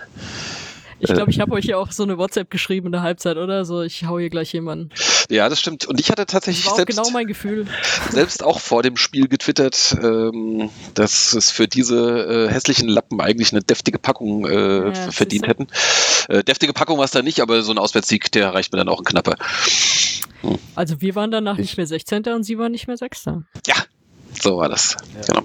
[1.02, 3.64] Ich glaube, ich habe euch ja auch so eine WhatsApp geschrieben in der Halbzeit, oder?
[3.64, 4.90] So, ich hau hier gleich jemanden.
[5.28, 5.84] Ja, das stimmt.
[5.86, 7.66] Und ich hatte Das tatsächlich war auch selbst, genau mein Gefühl.
[8.10, 13.52] selbst auch vor dem Spiel getwittert, ähm, dass es für diese äh, hässlichen Lappen eigentlich
[13.52, 14.52] eine deftige Packung äh,
[14.86, 15.66] Ja, das verdient hätten.
[16.28, 18.88] Äh, deftige Packung war es da nicht, aber so ein Auswärtssieg, der reicht mir dann
[18.88, 19.36] auch ein knapper.
[20.74, 22.24] Also wir waren danach Ich- nicht mehr 16.
[22.34, 23.24] und sie waren nicht mehr 6.
[23.66, 23.74] Ja,
[24.40, 24.96] so war das.
[25.26, 25.42] Genau.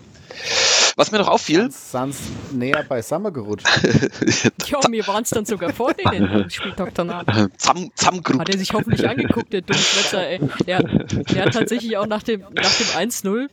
[0.98, 2.18] Was mir noch auffiel, Sans
[2.52, 3.68] näher beisammen gerutscht.
[4.68, 7.24] Ja, mir waren es dann sogar vor denen Spieltag danach.
[7.58, 8.50] Zam, Hat Zamgrupp.
[8.50, 10.40] er sich hoffentlich angeguckt, der dumme Schwätzer, ey.
[10.66, 13.48] Der, der hat tatsächlich auch nach dem, nach dem 1-0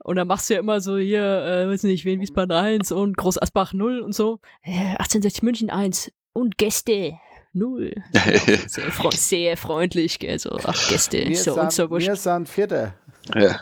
[0.00, 3.16] und dann machst du ja immer so hier, äh, weiß nicht, wen Wiesbaden 1 und
[3.16, 4.40] Groß Asbach 0 und so.
[4.62, 7.14] Äh, 1860 München 1 und Gäste
[7.54, 7.94] 0.
[8.66, 12.08] Sehr, freu sehr freundlich, gell, so, ach Gäste, Wir, so und so sind, wurscht.
[12.08, 12.94] wir sind Vierter.
[13.34, 13.60] Ja.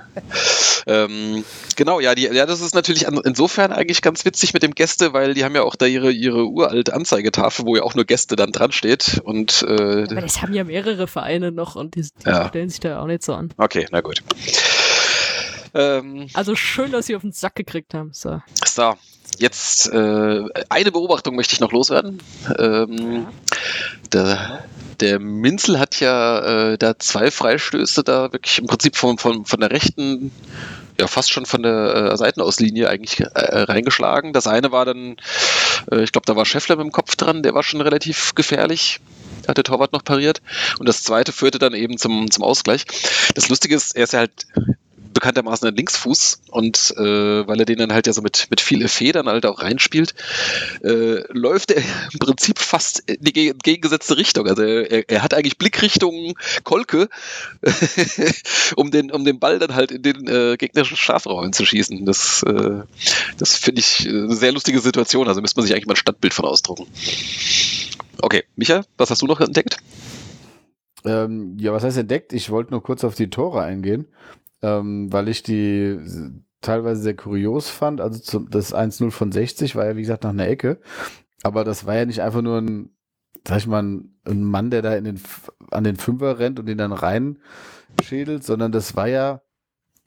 [0.86, 1.44] Ähm,
[1.76, 5.12] genau, ja, die, ja, das ist natürlich an, insofern eigentlich ganz witzig mit dem Gäste,
[5.12, 8.36] weil die haben ja auch da ihre, ihre uralte Anzeigetafel, wo ja auch nur Gäste
[8.36, 9.20] dann dran steht.
[9.24, 12.48] Und äh, Aber das haben ja mehrere Vereine noch und die, die Ja.
[12.48, 13.52] stellen sich da auch nicht so an.
[13.56, 14.22] okay, na gut.
[15.74, 18.10] Ähm, Also schön, dass sie auf den Sack gekriegt haben.
[18.12, 18.40] So.
[18.66, 18.94] so,
[19.38, 22.18] jetzt äh, eine Beobachtung möchte ich noch loswerden.
[22.58, 23.26] Ähm,
[24.12, 24.64] der,
[25.00, 29.60] der Minzel hat ja äh, da zwei Freistöße da wirklich im Prinzip von, von, von
[29.60, 30.30] der rechten,
[31.00, 34.32] ja fast schon von der äh, Seitenauslinie eigentlich äh, reingeschlagen.
[34.32, 35.16] Das eine war dann,
[35.90, 39.00] äh, ich glaube, da war Scheffler mit dem Kopf dran, der war schon relativ gefährlich.
[39.48, 40.40] Hat der Torwart noch pariert.
[40.78, 42.84] Und das zweite führte dann eben zum, zum Ausgleich.
[43.34, 44.46] Das Lustige ist, er ist ja halt
[45.12, 48.88] bekanntermaßen ein Linksfuß und äh, weil er den dann halt ja so mit, mit viele
[48.88, 50.14] Federn halt auch reinspielt,
[50.82, 51.82] äh, läuft er
[52.12, 54.46] im Prinzip fast in die entgegengesetzte Richtung.
[54.46, 56.34] Also er, er hat eigentlich Blickrichtung
[56.64, 57.08] Kolke,
[58.76, 62.04] um, den, um den Ball dann halt in den äh, gegnerischen Strafraum zu schießen.
[62.04, 62.82] Das, äh,
[63.38, 65.28] das finde ich eine sehr lustige Situation.
[65.28, 66.86] Also müsste man sich eigentlich mal ein Stadtbild von ausdrucken.
[68.20, 69.78] Okay, Micha, was hast du noch entdeckt?
[71.04, 72.32] Ähm, ja, was heißt entdeckt?
[72.32, 74.06] Ich wollte nur kurz auf die Tore eingehen
[74.62, 75.98] ähm, weil ich die
[76.60, 78.00] teilweise sehr kurios fand.
[78.00, 80.80] Also zum, das 1-0 von 60 war ja, wie gesagt, nach einer Ecke.
[81.42, 82.90] Aber das war ja nicht einfach nur ein,
[83.46, 85.20] sag ich mal, ein, ein Mann, der da in den,
[85.70, 89.42] an den Fünfer rennt und den dann reinschädelt, sondern das war ja,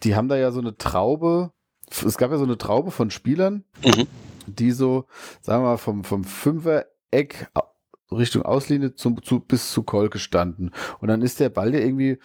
[0.03, 1.51] die haben da ja so eine Traube,
[1.89, 4.07] es gab ja so eine Traube von Spielern, mhm.
[4.47, 5.05] die so,
[5.41, 7.51] sagen wir mal, vom, vom Fünfer-Eck
[8.11, 10.71] Richtung Auslinie zum, zu, bis zu Kolke standen.
[10.99, 12.19] Und dann ist der Ball ja irgendwie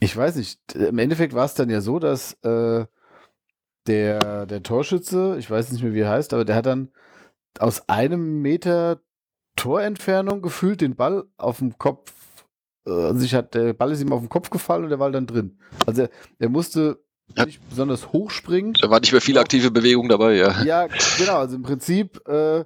[0.00, 2.86] ich weiß nicht, im Endeffekt war es dann ja so, dass äh,
[3.86, 6.90] der, der Torschütze, ich weiß nicht mehr, wie er heißt, aber der hat dann
[7.58, 9.00] aus einem Meter
[9.56, 12.12] Torentfernung gefühlt den Ball auf dem Kopf,
[12.86, 15.26] äh, sich hat, der Ball ist ihm auf den Kopf gefallen und der war dann
[15.26, 15.58] drin.
[15.86, 16.98] Also er, er musste
[17.34, 17.46] ja.
[17.46, 18.74] nicht besonders hoch springen.
[18.74, 20.62] Da war nicht mehr viel aktive Bewegung dabei, ja.
[20.62, 22.64] Ja, genau, also im Prinzip äh,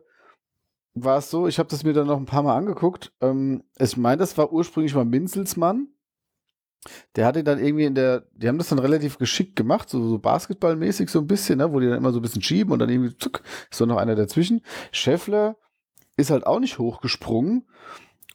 [0.94, 3.12] war es so, ich habe das mir dann noch ein paar Mal angeguckt.
[3.20, 5.88] Ähm, ich meine, das war ursprünglich mal Minzelsmann
[7.16, 10.06] der hat ihn dann irgendwie in der, die haben das dann relativ geschickt gemacht, so,
[10.08, 12.78] so Basketballmäßig so ein bisschen, ne, wo die dann immer so ein bisschen schieben und
[12.78, 14.62] dann irgendwie, zuck, ist so noch einer dazwischen.
[14.92, 15.56] Scheffler
[16.16, 17.66] ist halt auch nicht hochgesprungen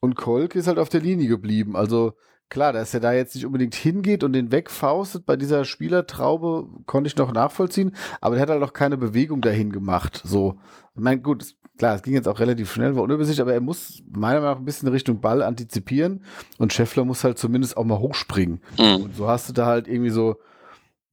[0.02, 1.76] und Kolk ist halt auf der Linie geblieben.
[1.76, 2.14] Also
[2.50, 7.08] klar, dass er da jetzt nicht unbedingt hingeht und den wegfaustet bei dieser Spielertraube, konnte
[7.08, 10.22] ich noch nachvollziehen, aber er hat halt auch keine Bewegung dahin gemacht.
[10.24, 10.60] So,
[10.96, 14.04] ich meine, gut, klar, es ging jetzt auch relativ schnell, war unübersichtlich, aber er muss
[14.10, 16.24] meiner Meinung nach ein bisschen Richtung Ball antizipieren
[16.58, 18.62] und Scheffler muss halt zumindest auch mal hochspringen.
[18.78, 19.04] Mhm.
[19.04, 20.38] Und so hast du da halt irgendwie so,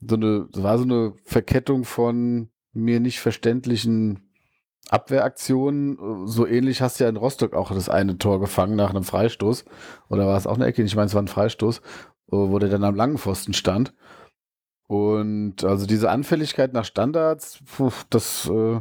[0.01, 4.33] so eine, so war so eine Verkettung von mir nicht verständlichen
[4.89, 6.27] Abwehraktionen.
[6.27, 9.65] So ähnlich hast du ja in Rostock auch das eine Tor gefangen nach einem Freistoß.
[10.09, 10.83] Oder war es auch eine Ecke?
[10.83, 11.81] Ich meine, es war ein Freistoß,
[12.27, 13.95] wo der dann am langen Pfosten stand.
[14.89, 17.61] Und also diese Anfälligkeit nach Standards,
[18.11, 18.81] das äh,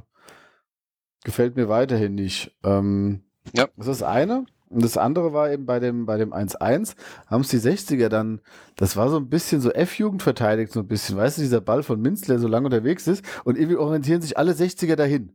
[1.23, 2.55] gefällt mir weiterhin nicht.
[2.63, 3.21] Ähm,
[3.53, 3.67] ja.
[3.77, 4.45] Das ist das eine.
[4.69, 6.95] Und das andere war eben bei dem, bei dem 1-1,
[7.27, 8.39] haben es die 60er dann,
[8.77, 11.83] das war so ein bisschen so F-Jugend verteidigt, so ein bisschen, weißt du, dieser Ball
[11.83, 15.33] von Minzler so lange unterwegs ist und irgendwie orientieren sich alle 60er dahin.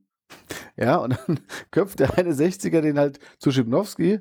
[0.76, 4.20] Ja, und dann köpft der eine 60er den halt zu Schipnowski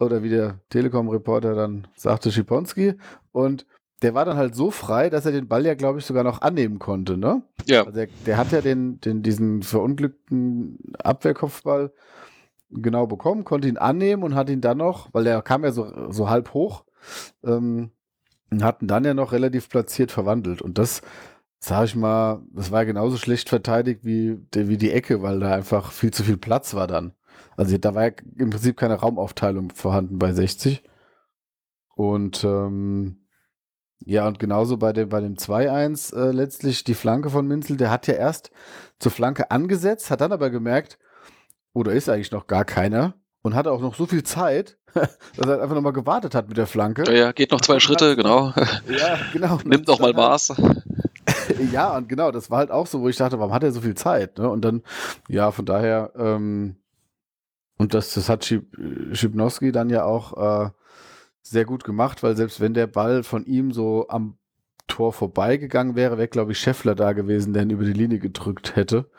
[0.00, 2.94] oder wie der Telekom-Reporter dann sagte, Schiponski
[3.30, 3.64] und
[4.02, 6.42] der war dann halt so frei, dass er den Ball ja, glaube ich, sogar noch
[6.42, 7.42] annehmen konnte, ne?
[7.66, 7.80] Ja.
[7.80, 11.92] Also der, der, hat ja den, den, diesen verunglückten Abwehrkopfball
[12.70, 16.10] genau bekommen, konnte ihn annehmen und hat ihn dann noch, weil der kam ja so,
[16.10, 16.84] so halb hoch,
[17.44, 17.90] ähm,
[18.60, 20.60] hatten dann ja noch relativ platziert verwandelt.
[20.62, 21.02] Und das,
[21.58, 25.92] sag ich mal, das war genauso schlecht verteidigt wie, wie die Ecke, weil da einfach
[25.92, 27.12] viel zu viel Platz war dann.
[27.56, 30.82] Also da war ja im Prinzip keine Raumaufteilung vorhanden bei 60.
[31.94, 33.21] Und ähm,
[34.04, 37.90] ja, und genauso bei dem, bei dem 2-1 äh, letztlich die Flanke von Minzel, der
[37.90, 38.50] hat ja erst
[38.98, 40.98] zur Flanke angesetzt, hat dann aber gemerkt,
[41.74, 45.46] oder oh, ist eigentlich noch gar keiner und hatte auch noch so viel Zeit, dass
[45.46, 47.04] er einfach nochmal gewartet hat mit der Flanke.
[47.06, 48.52] Ja, ja geht noch zwei Schritte, genau.
[48.88, 49.58] Ja, genau.
[49.64, 50.54] Nimmt noch mal Maß.
[51.72, 53.80] ja, und genau, das war halt auch so, wo ich dachte, warum hat er so
[53.80, 54.38] viel Zeit?
[54.38, 54.48] Ne?
[54.48, 54.82] Und dann,
[55.28, 56.76] ja, von daher, ähm,
[57.78, 60.70] und das, das hat Schipnowski dann ja auch äh,
[61.42, 64.38] sehr gut gemacht, weil selbst wenn der Ball von ihm so am
[64.86, 68.76] Tor vorbeigegangen wäre, wäre, glaube ich, Scheffler da gewesen, der ihn über die Linie gedrückt
[68.76, 69.10] hätte.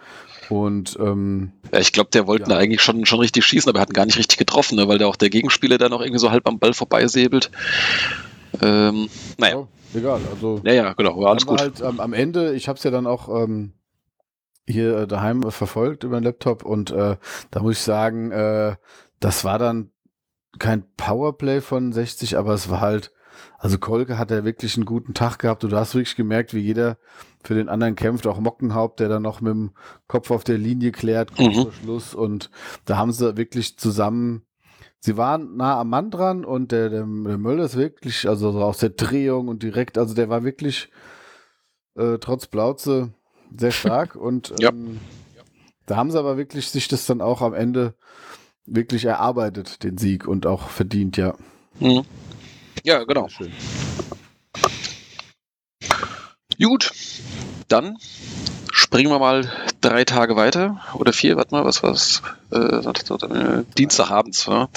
[0.49, 2.57] Und ähm, ja, ich glaube, der wollte ja.
[2.57, 4.97] eigentlich schon, schon richtig schießen, aber er hat ihn gar nicht richtig getroffen, ne, weil
[4.97, 7.49] da auch der Gegenspieler da noch irgendwie so halb am Ball vorbeisäbelt.
[8.61, 9.57] Ähm, naja.
[9.57, 10.59] Oh, egal, also.
[10.63, 11.59] Naja, genau, war alles gut.
[11.59, 13.73] Halt, ähm, am Ende, ich habe es ja dann auch ähm,
[14.67, 17.17] hier äh, daheim verfolgt über den Laptop und äh,
[17.51, 18.75] da muss ich sagen, äh,
[19.19, 19.92] das war dann
[20.59, 23.11] kein Powerplay von 60, aber es war halt,
[23.57, 26.59] also Kolke hat ja wirklich einen guten Tag gehabt und du hast wirklich gemerkt, wie
[26.59, 26.97] jeder
[27.43, 29.71] für den anderen kämpft, auch Mockenhaupt, der dann noch mit dem
[30.07, 31.61] Kopf auf der Linie klärt, kurz mhm.
[31.61, 32.49] vor Schluss und
[32.85, 34.43] da haben sie wirklich zusammen,
[34.99, 38.61] sie waren nah am Mann dran und der, der, der Möller ist wirklich, also so
[38.61, 40.89] aus der Drehung und direkt, also der war wirklich
[41.95, 43.13] äh, trotz Blauze
[43.57, 44.99] sehr stark und ähm,
[45.35, 45.41] ja.
[45.87, 47.95] da haben sie aber wirklich sich das dann auch am Ende
[48.65, 51.35] wirklich erarbeitet, den Sieg und auch verdient, ja.
[51.79, 52.03] Mhm.
[52.83, 53.27] Ja, genau.
[53.29, 53.51] Schön.
[56.61, 56.91] Gut,
[57.67, 57.97] dann
[58.71, 59.49] springen wir mal
[59.81, 62.21] drei Tage weiter oder vier, warte mal, was war's?
[62.51, 64.69] Äh, äh, Dienstagabends, ja.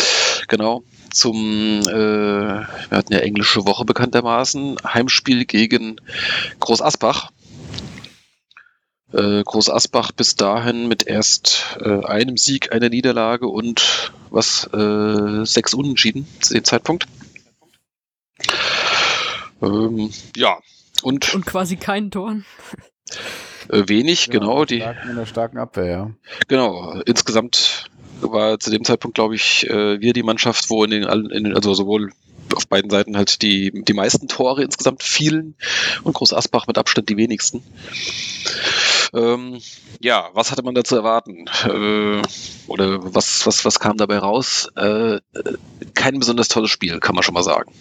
[0.49, 0.83] genau.
[1.13, 6.01] Zum, äh, wir hatten ja englische Woche bekanntermaßen, Heimspiel gegen
[6.61, 7.31] Groß Asbach.
[9.13, 15.45] Äh, Groß Asbach bis dahin mit erst äh, einem Sieg, einer Niederlage und was, äh,
[15.45, 17.07] sechs Unentschieden zu dem Zeitpunkt.
[19.63, 20.59] Ähm, ja,
[21.03, 22.45] und, Und quasi keinen Toren.
[23.69, 26.11] äh, wenig, genau, die, Stark, mit einer starken Abwehr, ja.
[26.49, 27.89] Genau, insgesamt
[28.21, 31.45] war zu dem Zeitpunkt, glaube ich, äh, wir die Mannschaft, wo in den, allen- in
[31.45, 32.11] den also sowohl
[32.55, 35.55] auf beiden Seiten halt die, die meisten Tore insgesamt fielen
[36.05, 37.63] und Groß Asbach mit Abstand die wenigsten.
[39.17, 39.61] Ähm,
[40.01, 41.47] ja, was hatte man da zu erwarten?
[41.65, 42.23] Äh,
[42.67, 44.69] oder was, was, was kam dabei raus?
[44.77, 45.21] Äh,
[45.95, 47.73] kein besonders tolles Spiel, kann man schon mal sagen.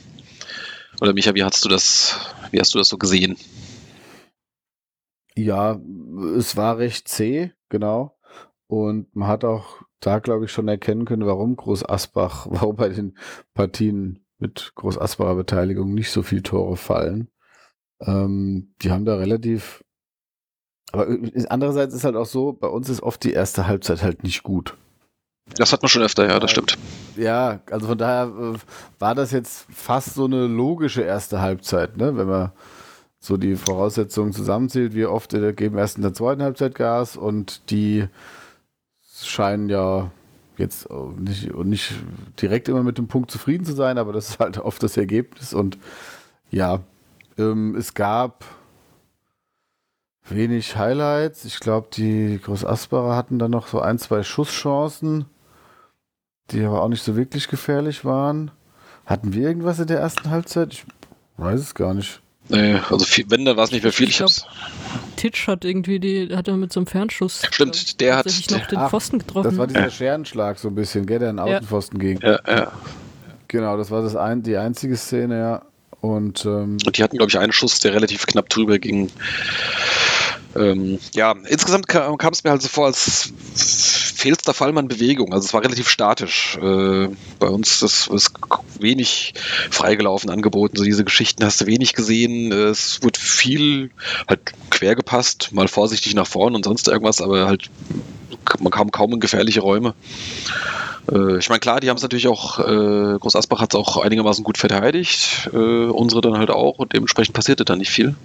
[1.02, 2.18] Oder Micha, wie hast du das,
[2.52, 3.38] wie hast du das so gesehen?
[5.36, 5.80] Ja,
[6.38, 8.18] es war recht zäh, genau.
[8.68, 12.90] Und man hat auch da, glaube ich, schon erkennen können, warum Groß Asbach, warum bei
[12.90, 13.18] den
[13.54, 17.30] Partien mit Groß Asbacher Beteiligung nicht so viele Tore fallen.
[18.02, 19.84] Ähm, die haben da relativ.
[20.92, 24.24] Aber äh, andererseits ist halt auch so, bei uns ist oft die erste Halbzeit halt
[24.24, 24.76] nicht gut.
[25.58, 26.78] Das hat man schon öfter, ja, das stimmt.
[27.16, 28.58] Ja, also von daher äh,
[29.00, 32.18] war das jetzt fast so eine logische erste Halbzeit, ne?
[32.18, 32.52] Wenn man
[33.20, 37.70] so die Voraussetzungen zusammenzählt, wie oft äh, geben erst in der zweiten Halbzeit Gas und
[37.70, 38.08] die
[39.22, 40.12] scheinen ja
[40.58, 41.94] jetzt nicht, nicht
[42.42, 45.54] direkt immer mit dem Punkt zufrieden zu sein, aber das ist halt oft das Ergebnis
[45.54, 45.78] und
[46.50, 46.80] ja,
[47.38, 48.46] ähm, es gab
[50.28, 51.46] wenig Highlights.
[51.46, 55.26] Ich glaube, die Groß Asbacher hatten dann noch so ein, zwei Schusschancen,
[56.52, 58.52] die aber auch nicht so wirklich gefährlich waren.
[59.06, 60.74] Hatten wir irgendwas in der ersten Halbzeit?
[60.74, 60.86] Ich
[61.38, 62.22] weiß es gar nicht.
[62.48, 64.08] Nee, also viel, wenn, dann war es nicht mehr viel.
[64.08, 64.46] Ich Ich
[65.16, 67.42] Titsch hat irgendwie die, hat er mit so einem Fernschuss.
[67.50, 69.50] Stimmt, der hat- tatsächlich noch den Ach, Pfosten getroffen.
[69.50, 71.56] Das war dieser Scherenschlag so ein bisschen, gell, der in den Ja.
[71.58, 72.20] Außenpfosten ging.
[72.22, 72.72] ja, ja.
[73.48, 75.62] Genau, das war das ein, die einzige Szene, ja.
[76.02, 79.10] Und ähm, Und die hatten, glaube ich, einen Schuss, der relativ knapp drüber ging.
[80.56, 83.32] Ähm, ja, insgesamt kam, es mir halt so vor, als
[84.16, 85.34] fehlster Fall an Bewegung.
[85.34, 86.58] Also es war relativ statisch.
[86.58, 88.32] Äh, bei uns ist, ist
[88.80, 89.34] wenig
[89.70, 90.78] freigelaufen angeboten.
[90.78, 92.52] So diese Geschichten hast du wenig gesehen.
[92.52, 93.92] Es wurde viel
[94.28, 94.40] halt
[94.70, 97.70] quer gepasst, mal vorsichtig nach vorn und sonst irgendwas, aber halt
[98.60, 99.94] man kam kaum in gefährliche Räume.
[101.12, 103.98] Äh, ich meine, klar, die haben es natürlich auch, äh, Groß Asbach hat es auch
[103.98, 108.16] einigermaßen gut verteidigt, äh, unsere dann halt auch und dementsprechend passierte da nicht viel.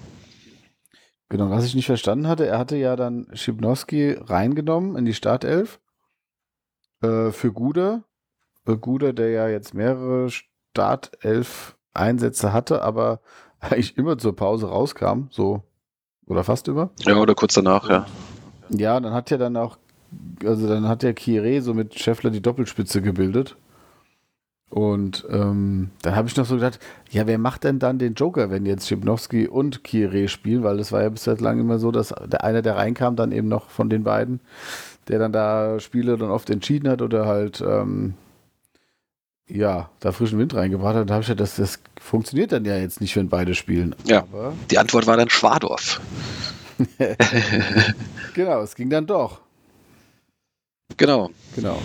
[1.30, 5.80] Genau, was ich nicht verstanden hatte, er hatte ja dann Schibnowski reingenommen in die Startelf
[7.00, 8.04] äh, für Guder.
[8.66, 13.20] Äh, Guder, der ja jetzt mehrere Startelf-Einsätze hatte, aber
[13.60, 15.62] eigentlich immer zur Pause rauskam, so
[16.26, 16.90] oder fast immer.
[17.00, 18.04] Ja, oder kurz danach, ja.
[18.68, 19.78] Ja, dann hat ja dann auch,
[20.44, 23.56] also dann hat ja Kire so mit Scheffler die Doppelspitze gebildet.
[24.70, 26.78] Und ähm, dann habe ich noch so gedacht,
[27.10, 30.62] ja, wer macht denn dann den Joker, wenn jetzt Schipnowski und Kire spielen?
[30.62, 33.68] Weil das war ja bislang immer so, dass der eine, der reinkam, dann eben noch
[33.68, 34.38] von den beiden,
[35.08, 38.14] der dann da Spiele dann oft entschieden hat oder halt, ähm,
[39.48, 41.10] ja, da frischen Wind reingebracht hat.
[41.10, 43.96] Da habe ich ja, das, das funktioniert dann ja jetzt nicht, wenn beide spielen.
[44.04, 44.18] Ja.
[44.20, 46.00] Aber Die Antwort war dann Schwadorf.
[48.34, 49.40] genau, es ging dann doch.
[51.00, 51.30] Genau.
[51.56, 51.80] Genau.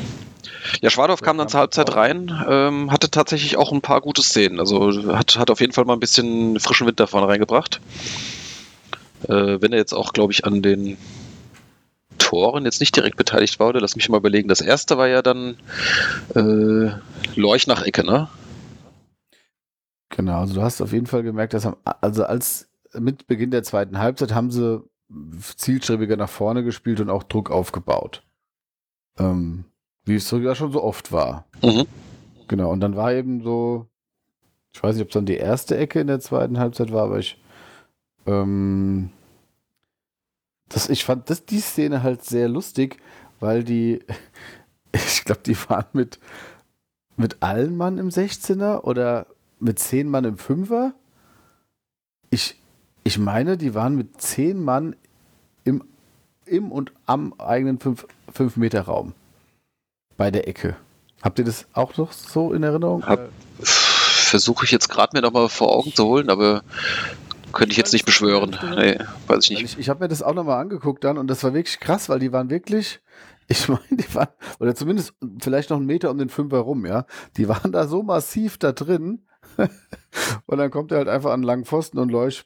[0.81, 4.59] Ja, Schwadorf kam dann zur Halbzeit rein, ähm, hatte tatsächlich auch ein paar gute Szenen.
[4.59, 7.79] Also hat, hat auf jeden Fall mal ein bisschen frischen Wind da vorne reingebracht.
[9.23, 10.97] Äh, wenn er jetzt auch, glaube ich, an den
[12.17, 14.49] Toren jetzt nicht direkt beteiligt war, oder lass mich mal überlegen.
[14.49, 15.55] Das erste war ja dann
[16.35, 16.91] äh,
[17.39, 18.27] Lorch nach Ecke, ne?
[20.09, 23.63] Genau, also du hast auf jeden Fall gemerkt, dass am, also als mit Beginn der
[23.63, 24.83] zweiten Halbzeit haben sie
[25.55, 28.24] zielstrebiger nach vorne gespielt und auch Druck aufgebaut.
[29.17, 29.65] Ähm,
[30.05, 31.45] wie es ja schon so oft war.
[31.63, 31.85] Mhm.
[32.47, 33.87] Genau, und dann war eben so,
[34.73, 37.19] ich weiß nicht, ob es dann die erste Ecke in der zweiten Halbzeit war, aber
[37.19, 37.41] ich,
[38.27, 39.09] ähm,
[40.69, 42.97] das, ich fand das, die Szene halt sehr lustig,
[43.39, 44.03] weil die,
[44.91, 46.19] ich glaube, die waren mit,
[47.17, 49.27] mit allen Mann im 16er oder
[49.59, 50.93] mit zehn Mann im Fünfer.
[52.29, 52.61] Ich,
[53.03, 54.95] ich meine, die waren mit zehn Mann im,
[56.45, 59.13] im und am eigenen 5-Meter-Raum
[60.17, 60.75] bei der Ecke.
[61.21, 63.03] Habt ihr das auch noch so in Erinnerung?
[63.61, 66.63] Versuche ich jetzt gerade mir nochmal vor Augen zu holen, aber
[67.53, 68.57] könnte ich jetzt nicht beschwören.
[68.75, 69.63] Nee, weiß ich nicht.
[69.63, 72.19] Ich, ich habe mir das auch nochmal angeguckt dann und das war wirklich krass, weil
[72.19, 72.99] die waren wirklich
[73.47, 74.29] Ich meine, die waren,
[74.59, 77.05] oder zumindest vielleicht noch einen Meter um den Fünfer rum, ja.
[77.37, 79.27] Die waren da so massiv da drin.
[80.45, 82.45] und dann kommt er halt einfach an einen langen Pfosten und Leuch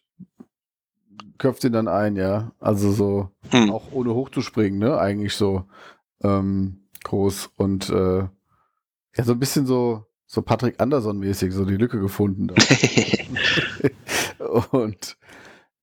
[1.40, 2.52] köpft ihn dann ein, ja.
[2.60, 3.72] Also so, hm.
[3.72, 5.00] auch ohne hochzuspringen, ne?
[5.00, 5.66] Eigentlich so
[6.22, 8.28] ähm, groß und äh,
[9.18, 12.50] ja, so ein bisschen so, so Patrick Anderson-mäßig, so die Lücke gefunden.
[14.72, 15.18] und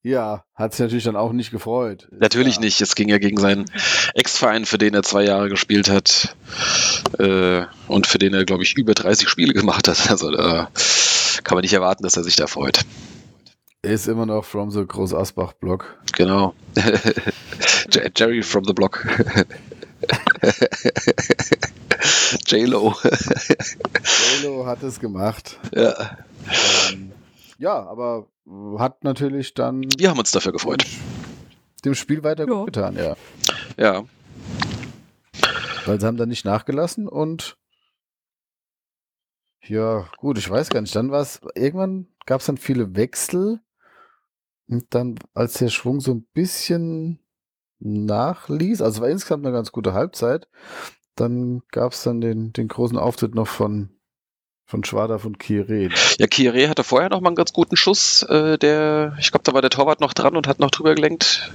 [0.02, 2.07] ja, hat sich natürlich dann auch nicht gefreut.
[2.12, 2.61] Natürlich ja.
[2.61, 2.80] nicht.
[2.80, 3.64] Es ging ja gegen seinen
[4.14, 6.36] Ex-Verein, für den er zwei Jahre gespielt hat
[7.18, 10.09] äh, und für den er, glaube ich, über 30 Spiele gemacht hat.
[10.09, 10.70] Also da
[11.42, 12.84] kann man nicht erwarten, dass er sich da freut.
[13.87, 15.97] Er ist immer noch from the Groß Asbach Block.
[16.16, 16.55] Genau.
[18.16, 19.07] Jerry from the Block.
[22.49, 22.97] J-Lo.
[24.43, 25.61] J-Lo hat es gemacht.
[25.72, 26.18] Ja.
[26.91, 27.12] Ähm,
[27.59, 28.26] ja, aber
[28.76, 29.84] hat natürlich dann.
[29.97, 30.84] Wir haben uns dafür gefreut.
[31.84, 32.53] Dem Spiel weiter ja.
[32.53, 33.14] gut getan, ja.
[33.76, 34.05] Ja.
[35.84, 37.57] Weil sie haben dann nicht nachgelassen und
[39.62, 40.97] ja, gut, ich weiß gar nicht.
[40.97, 43.61] Dann war es, irgendwann gab es dann viele Wechsel.
[44.68, 47.20] Und dann, als der Schwung so ein bisschen
[47.78, 50.48] nachließ, also war insgesamt eine ganz gute Halbzeit,
[51.14, 53.96] dann gab es dann den, den großen Auftritt noch von
[54.68, 55.92] von Schwader von Kieré.
[56.18, 58.24] Ja, Kieré hatte vorher noch mal einen ganz guten Schuss.
[58.24, 61.52] Äh, der, ich glaube, da war der Torwart noch dran und hat noch drüber gelenkt.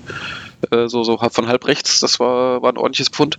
[0.71, 1.99] Äh, so, so von halb rechts.
[1.99, 3.37] Das war, war ein ordentliches Pfund.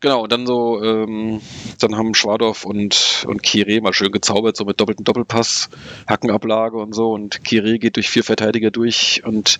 [0.00, 1.40] Genau, und dann so, ähm,
[1.80, 5.70] dann haben Schwadorf und, und Kire mal schön gezaubert, so mit doppeltem Doppelpass,
[6.06, 7.12] Hackenablage und so.
[7.12, 9.58] Und Kire geht durch vier Verteidiger durch und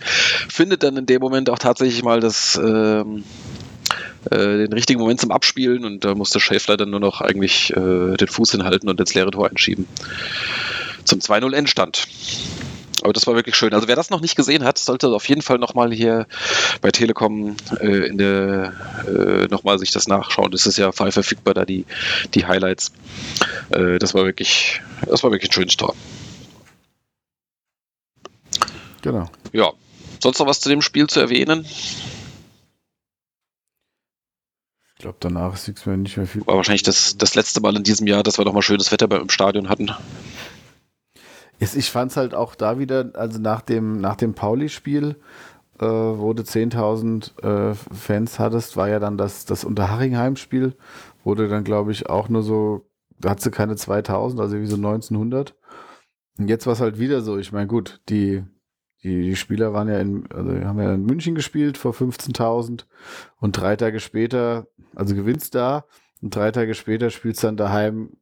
[0.49, 3.25] findet dann in dem Moment auch tatsächlich mal das, ähm,
[4.31, 8.17] äh, den richtigen Moment zum Abspielen und da musste Schäfler dann nur noch eigentlich äh,
[8.17, 9.89] den Fuß hinhalten und ins leere Tor einschieben.
[11.05, 12.07] Zum 2-0 Endstand.
[13.03, 13.75] Aber das war wirklich schön.
[13.75, 16.27] Also wer das noch nicht gesehen hat, sollte auf jeden Fall nochmal hier
[16.81, 18.73] bei Telekom äh, in der
[19.07, 20.51] äh, nochmal sich das nachschauen.
[20.51, 21.87] Das ist ja frei verfügbar, da die,
[22.35, 22.93] die Highlights.
[23.71, 25.95] Äh, das war wirklich, das war wirklich ein schönes Tor.
[29.03, 29.31] Genau.
[29.53, 29.73] Ja.
[30.21, 31.65] Sonst noch was zu dem Spiel zu erwähnen?
[34.99, 36.45] Ich glaube, danach ist nichts mehr, nicht mehr viel.
[36.45, 39.23] War wahrscheinlich das, das letzte Mal in diesem Jahr, dass wir nochmal schönes Wetter beim,
[39.23, 39.93] im Stadion hatten.
[41.59, 45.17] Ich fand es halt auch da wieder, also nach dem, nach dem Pauli-Spiel,
[45.81, 50.75] äh, wo du 10.000 äh, Fans hattest, war ja dann das, das Unterhaching-Heimspiel,
[51.25, 52.89] wurde dann, glaube ich, auch nur so,
[53.19, 55.57] da hat sie keine 2000, also wie so 1900.
[56.39, 58.45] Und jetzt war es halt wieder so, ich meine, gut, die,
[59.03, 62.85] die, die Spieler waren ja in, also haben ja in München gespielt vor 15.000
[63.41, 65.85] und drei Tage später, also gewinnst da
[66.23, 68.17] und drei Tage später spielst dann daheim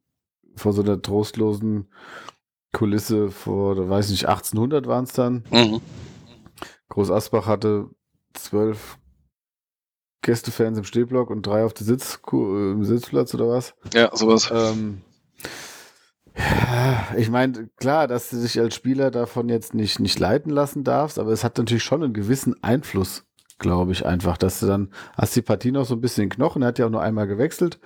[0.55, 1.87] vor so einer trostlosen
[2.77, 5.43] Kulisse vor, weiß ich nicht, 1800 waren es dann.
[5.49, 5.81] Mhm.
[6.89, 7.89] Groß Asbach hatte
[8.33, 8.99] zwölf
[10.21, 13.73] Gästefans im Stehblock und drei auf der Sitz, im Sitzplatz oder was?
[13.95, 14.51] Ja, sowas.
[14.53, 15.01] Ähm,
[17.17, 21.17] ich meine, klar, dass du dich als Spieler davon jetzt nicht, nicht leiten lassen darfst,
[21.17, 23.25] aber es hat natürlich schon einen gewissen Einfluss,
[23.57, 26.61] glaube ich, einfach, dass du dann hast die Partie noch so ein bisschen in Knochen,
[26.61, 27.79] er hat ja auch nur einmal gewechselt.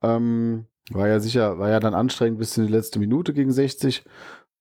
[0.00, 4.04] Ähm, war ja sicher, war ja dann anstrengend bis in die letzte Minute gegen 60.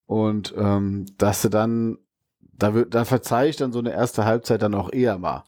[0.06, 1.98] Und ähm, dass du dann,
[2.40, 5.44] da, da verzeih ich dann so eine erste Halbzeit dann auch eher mal.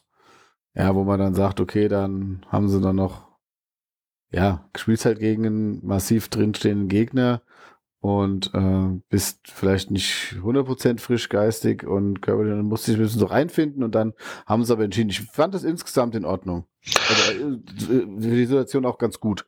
[0.73, 3.27] Ja, wo man dann sagt, okay, dann haben sie dann noch,
[4.31, 7.41] ja, spielst halt gegen einen massiv drinstehenden Gegner
[7.99, 13.03] und äh, bist vielleicht nicht 100% frisch geistig und körperlich, dann musst du dich ein
[13.03, 14.13] bisschen so reinfinden und dann
[14.45, 15.11] haben sie aber entschieden.
[15.11, 16.65] Ich fand das insgesamt in Ordnung.
[17.09, 17.57] Also äh,
[18.17, 19.45] die Situation auch ganz gut.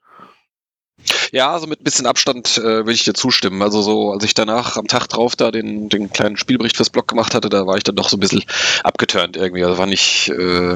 [1.33, 3.63] Ja, also mit ein bisschen Abstand äh, will ich dir zustimmen.
[3.63, 7.07] Also so, als ich danach am Tag drauf da den, den kleinen Spielbericht fürs Blog
[7.07, 8.43] gemacht hatte, da war ich dann doch so ein bisschen
[8.83, 9.63] abgeturnt irgendwie.
[9.63, 10.75] Also war nicht, äh,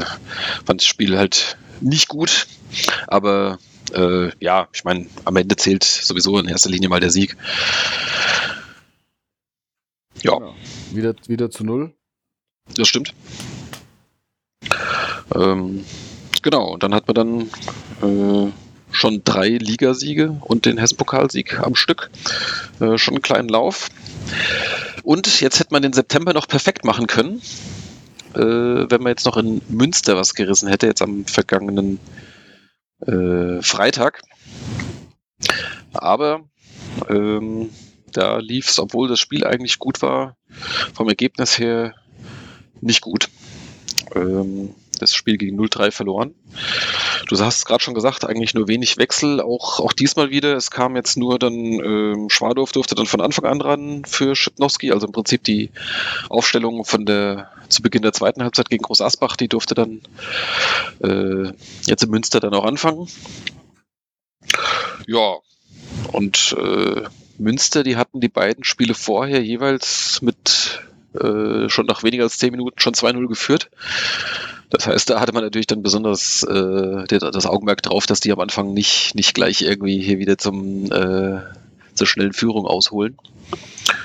[0.66, 2.48] fand das Spiel halt nicht gut,
[3.06, 3.60] aber
[3.94, 7.38] äh, ja, ich meine, am Ende zählt sowieso in erster Linie mal der Sieg.
[10.24, 10.34] Ja.
[10.34, 10.56] Genau.
[10.92, 11.94] Wieder, wieder zu null.
[12.74, 13.14] Das stimmt.
[15.36, 15.86] Ähm,
[16.42, 18.52] genau, und dann hat man dann äh,
[18.98, 22.10] schon drei Ligasiege und den Hessen-Pokalsieg am Stück.
[22.80, 23.90] Äh, schon einen kleinen Lauf.
[25.04, 27.42] Und jetzt hätte man den September noch perfekt machen können,
[28.34, 32.00] äh, wenn man jetzt noch in Münster was gerissen hätte, jetzt am vergangenen
[33.06, 34.22] äh, Freitag.
[35.94, 36.42] Aber
[37.08, 37.70] ähm,
[38.12, 40.36] da lief es, obwohl das Spiel eigentlich gut war,
[40.94, 41.94] vom Ergebnis her
[42.82, 43.30] nicht gut.
[44.16, 46.34] Ähm, das Spiel gegen 0-3 verloren.
[47.28, 50.56] Du hast es gerade schon gesagt, eigentlich nur wenig Wechsel, auch, auch diesmal wieder.
[50.56, 54.92] Es kam jetzt nur dann, ähm, Schwadorf durfte dann von Anfang an ran für Schipnowski,
[54.92, 55.72] also im Prinzip die
[56.30, 59.36] Aufstellung von der zu Beginn der zweiten Halbzeit gegen Groß Asbach.
[59.36, 60.02] Die durfte dann
[61.04, 61.52] äh,
[61.86, 63.08] jetzt in Münster dann auch anfangen.
[65.08, 65.38] Ja,
[66.12, 67.04] und äh,
[67.38, 70.82] Münster, die hatten die beiden Spiele vorher jeweils mit
[71.14, 73.70] äh, schon nach weniger als zehn Minuten schon 2-0 geführt.
[74.70, 78.40] Das heißt, da hatte man natürlich dann besonders äh, das Augenmerk drauf, dass die am
[78.40, 81.42] Anfang nicht, nicht gleich irgendwie hier wieder zum, äh,
[81.94, 83.18] zur schnellen Führung ausholen.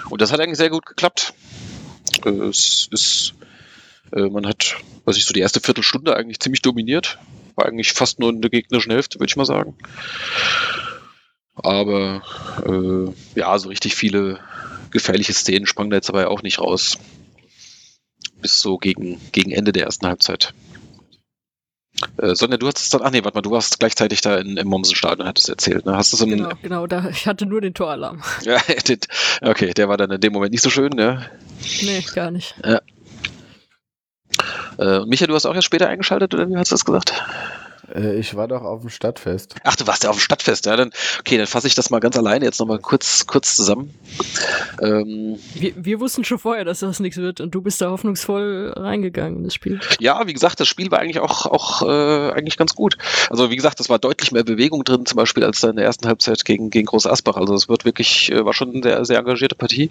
[0.09, 1.35] Und das hat eigentlich sehr gut geklappt.
[2.25, 3.35] Äh, es ist,
[4.13, 7.19] äh, man hat, was ich so die erste Viertelstunde eigentlich ziemlich dominiert.
[7.57, 9.75] War eigentlich fast nur in der gegnerischen Hälfte, würde ich mal sagen.
[11.55, 12.23] Aber
[12.65, 14.39] äh, ja, so richtig viele
[14.93, 16.99] gefährliche Szenen sprangen da jetzt dabei auch nicht raus.
[18.41, 20.55] Bis so gegen, gegen Ende der ersten Halbzeit.
[22.19, 24.67] Äh, Sonja, du hattest dann, ach nee, warte mal, du warst gleichzeitig da in, im
[24.67, 25.97] Momsenstadion, hattest du erzählt, ne?
[25.97, 28.23] Hast du so einen, Genau, genau, da, ich hatte nur den Toralarm.
[28.43, 28.61] ja,
[29.43, 31.31] okay, der war dann in dem Moment nicht so schön, ne?
[31.83, 32.55] Nee, gar nicht.
[32.63, 32.81] Äh,
[34.79, 37.13] und Micha, du hast auch erst später eingeschaltet, oder wie hast du das gesagt?
[37.95, 39.55] Äh, ich war doch auf dem Stadtfest.
[39.65, 40.91] Ach, du warst ja auf dem Stadtfest, ja, dann,
[41.21, 43.95] okay, dann fasse ich das mal ganz alleine jetzt nochmal kurz, kurz zusammen.
[44.81, 48.73] Ähm, Wir, wir wussten schon vorher, dass das nichts wird und du bist da hoffnungsvoll
[48.77, 49.81] reingegangen in das Spiel.
[50.01, 52.97] ja, wie gesagt, das Spiel war eigentlich auch, auch äh, eigentlich ganz gut.
[53.31, 55.85] Also wie gesagt, es war deutlich mehr Bewegung drin, zum Beispiel als da in der
[55.85, 57.37] ersten Halbzeit gegen, gegen Groß Asbach.
[57.37, 59.91] Also es wird wirklich, äh, war schon eine sehr, sehr engagierte Partie.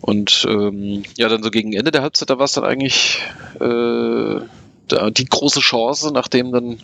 [0.00, 3.22] Und ähm, ja, dann so gegen Ende der Halbzeit, da war es dann eigentlich
[3.60, 4.40] äh,
[4.88, 6.78] da, die große Chance, nachdem dann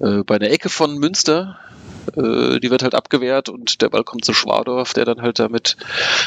[0.00, 1.58] äh, bei einer Ecke von Münster
[2.16, 5.48] äh, die wird halt abgewehrt und der Ball kommt zu Schwadorf, der dann halt da
[5.48, 5.76] mit,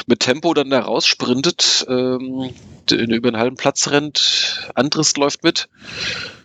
[0.05, 2.53] mit Tempo dann da raussprintet, ähm,
[2.89, 5.69] den über einen halben Platz rennt, Andrist läuft mit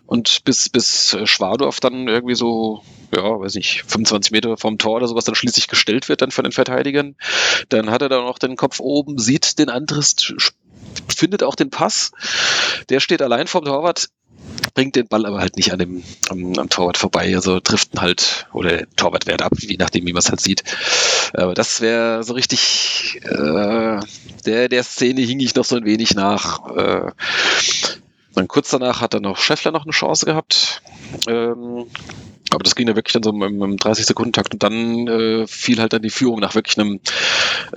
[0.06, 2.82] und bis, bis Schwadorf dann irgendwie so,
[3.14, 6.44] ja, weiß nicht, 25 Meter vom Tor oder sowas dann schließlich gestellt wird dann von
[6.44, 7.14] den Verteidigern.
[7.68, 10.34] Dann hat er dann auch den Kopf oben, sieht den Andrist,
[11.14, 12.12] findet auch den Pass.
[12.88, 14.08] Der steht allein vorm Torwart,
[14.74, 18.00] bringt den Ball aber halt nicht an dem, am, am Torwart vorbei, also trifft ihn
[18.00, 20.62] halt, oder der Torwart wehrt ab, je nachdem, wie man es halt sieht.
[21.34, 24.00] Aber das wäre so richtig, äh,
[24.46, 26.76] der, der Szene hing ich noch so ein wenig nach.
[26.76, 27.12] Äh,
[28.34, 30.80] dann kurz danach hat dann noch Scheffler noch eine Chance gehabt.
[31.26, 31.86] Ähm,
[32.50, 35.92] aber das ging ja wirklich dann so im, im 30-Sekunden-Takt und dann äh, fiel halt
[35.92, 37.00] dann die Führung nach wirklich einem,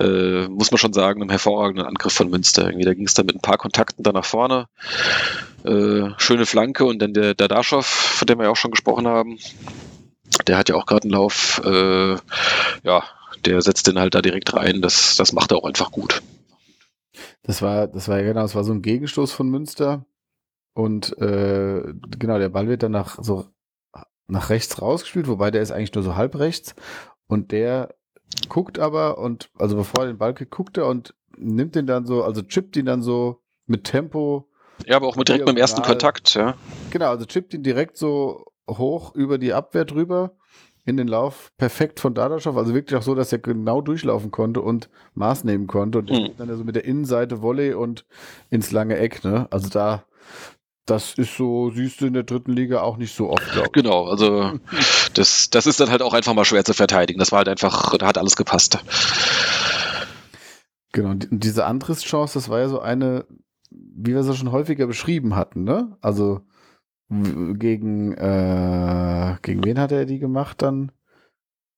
[0.00, 2.66] äh, muss man schon sagen, einem hervorragenden Angriff von Münster.
[2.66, 4.66] Irgendwie, da ging es dann mit ein paar Kontakten dann nach vorne.
[5.64, 9.38] Äh, schöne Flanke und dann der Dadaschow, von dem wir ja auch schon gesprochen haben.
[10.46, 11.60] Der hat ja auch gerade einen Lauf.
[11.64, 12.16] Äh,
[12.82, 13.04] ja,
[13.44, 14.80] der setzt den halt da direkt rein.
[14.80, 16.22] Das, das macht er auch einfach gut.
[17.42, 20.06] Das war, das war ja genau, das war so ein Gegenstoß von Münster.
[20.74, 21.82] Und äh,
[22.18, 23.46] genau, der Ball wird dann nach so
[24.28, 26.74] nach rechts rausgespielt, wobei der ist eigentlich nur so halb rechts.
[27.26, 27.94] Und der
[28.48, 32.06] guckt aber und, also bevor er den Ball kriegt, guckt er und nimmt den dann
[32.06, 34.48] so, also chippt ihn dann so mit Tempo.
[34.86, 35.94] Ja, aber auch mit direkt beim ersten Diagonal.
[35.98, 36.54] Kontakt, ja.
[36.90, 40.32] Genau, also chippt ihn direkt so hoch über die Abwehr drüber
[40.84, 41.52] in den Lauf.
[41.58, 45.66] Perfekt von Dadaschow, also wirklich auch so, dass er genau durchlaufen konnte und Maß nehmen
[45.66, 45.98] konnte.
[45.98, 46.32] Und Mhm.
[46.36, 48.04] dann so mit der Innenseite Volley und
[48.50, 49.46] ins lange Eck, ne?
[49.50, 50.04] Also da,
[50.86, 53.72] das ist so, siehst du in der dritten Liga auch nicht so oft, glaube ich.
[53.72, 54.58] Genau, also
[55.14, 57.18] das, das ist dann halt auch einfach mal schwer zu verteidigen.
[57.18, 58.78] Das war halt einfach, da hat alles gepasst.
[60.92, 63.26] Genau, und die- und diese Antrittschance, das war ja so eine,
[63.70, 65.96] wie wir sie schon häufiger beschrieben hatten, ne?
[66.00, 66.42] Also
[67.08, 70.92] gegen, äh, gegen wen hat er die gemacht dann?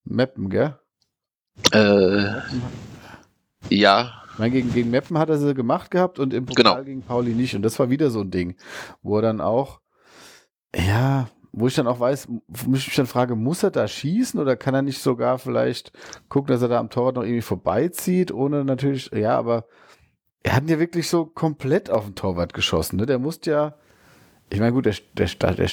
[0.05, 0.79] Meppen, gell?
[1.71, 2.41] Äh,
[3.69, 6.83] ja, meine, gegen, gegen Meppen hat er sie gemacht gehabt und im Pokal Genau.
[6.83, 7.55] gegen Pauli nicht.
[7.55, 8.55] Und das war wieder so ein Ding,
[9.01, 9.79] wo er dann auch,
[10.75, 14.39] ja, wo ich dann auch weiß, wo ich mich dann frage, muss er da schießen
[14.39, 15.91] oder kann er nicht sogar vielleicht
[16.27, 19.65] gucken, dass er da am Torwart noch irgendwie vorbeizieht, ohne natürlich, ja, aber
[20.43, 22.97] er hat ihn ja wirklich so komplett auf den Torwart geschossen.
[22.97, 23.05] Ne?
[23.05, 23.75] Der musste ja,
[24.49, 25.69] ich meine, gut, der, der, der, der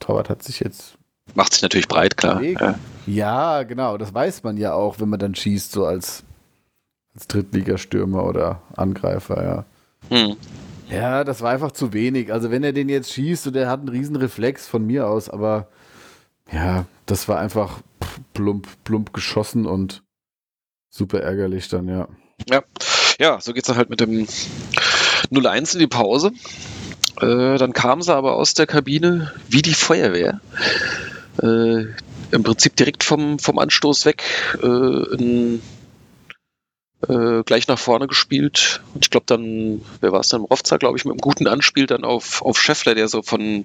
[0.00, 0.98] Torwart hat sich jetzt
[1.34, 2.42] macht sich natürlich breit, klar.
[2.42, 2.74] Ja.
[3.06, 6.24] ja, genau, das weiß man ja auch, wenn man dann schießt, so als,
[7.14, 9.64] als Drittligastürmer oder Angreifer, ja.
[10.08, 10.36] Hm.
[10.90, 12.32] Ja, das war einfach zu wenig.
[12.32, 15.28] Also wenn er den jetzt schießt und er hat einen riesen Reflex von mir aus,
[15.30, 15.68] aber
[16.52, 17.80] ja, das war einfach
[18.34, 20.02] plump, plump geschossen und
[20.90, 22.08] super ärgerlich dann, ja.
[22.48, 22.62] Ja.
[23.18, 24.26] ja, so geht's dann halt mit dem
[25.30, 26.32] 0-1 in die Pause.
[27.20, 30.40] Äh, dann kam sie aber aus der Kabine wie die Feuerwehr.
[31.42, 31.84] Äh,
[32.32, 34.24] Im Prinzip direkt vom, vom Anstoß weg
[34.62, 35.58] äh,
[37.08, 38.80] äh, gleich nach vorne gespielt.
[38.94, 40.42] Und ich glaube dann, wer war es dann?
[40.42, 43.64] Rovza, glaube ich, mit einem guten Anspiel dann auf, auf Scheffler, der so von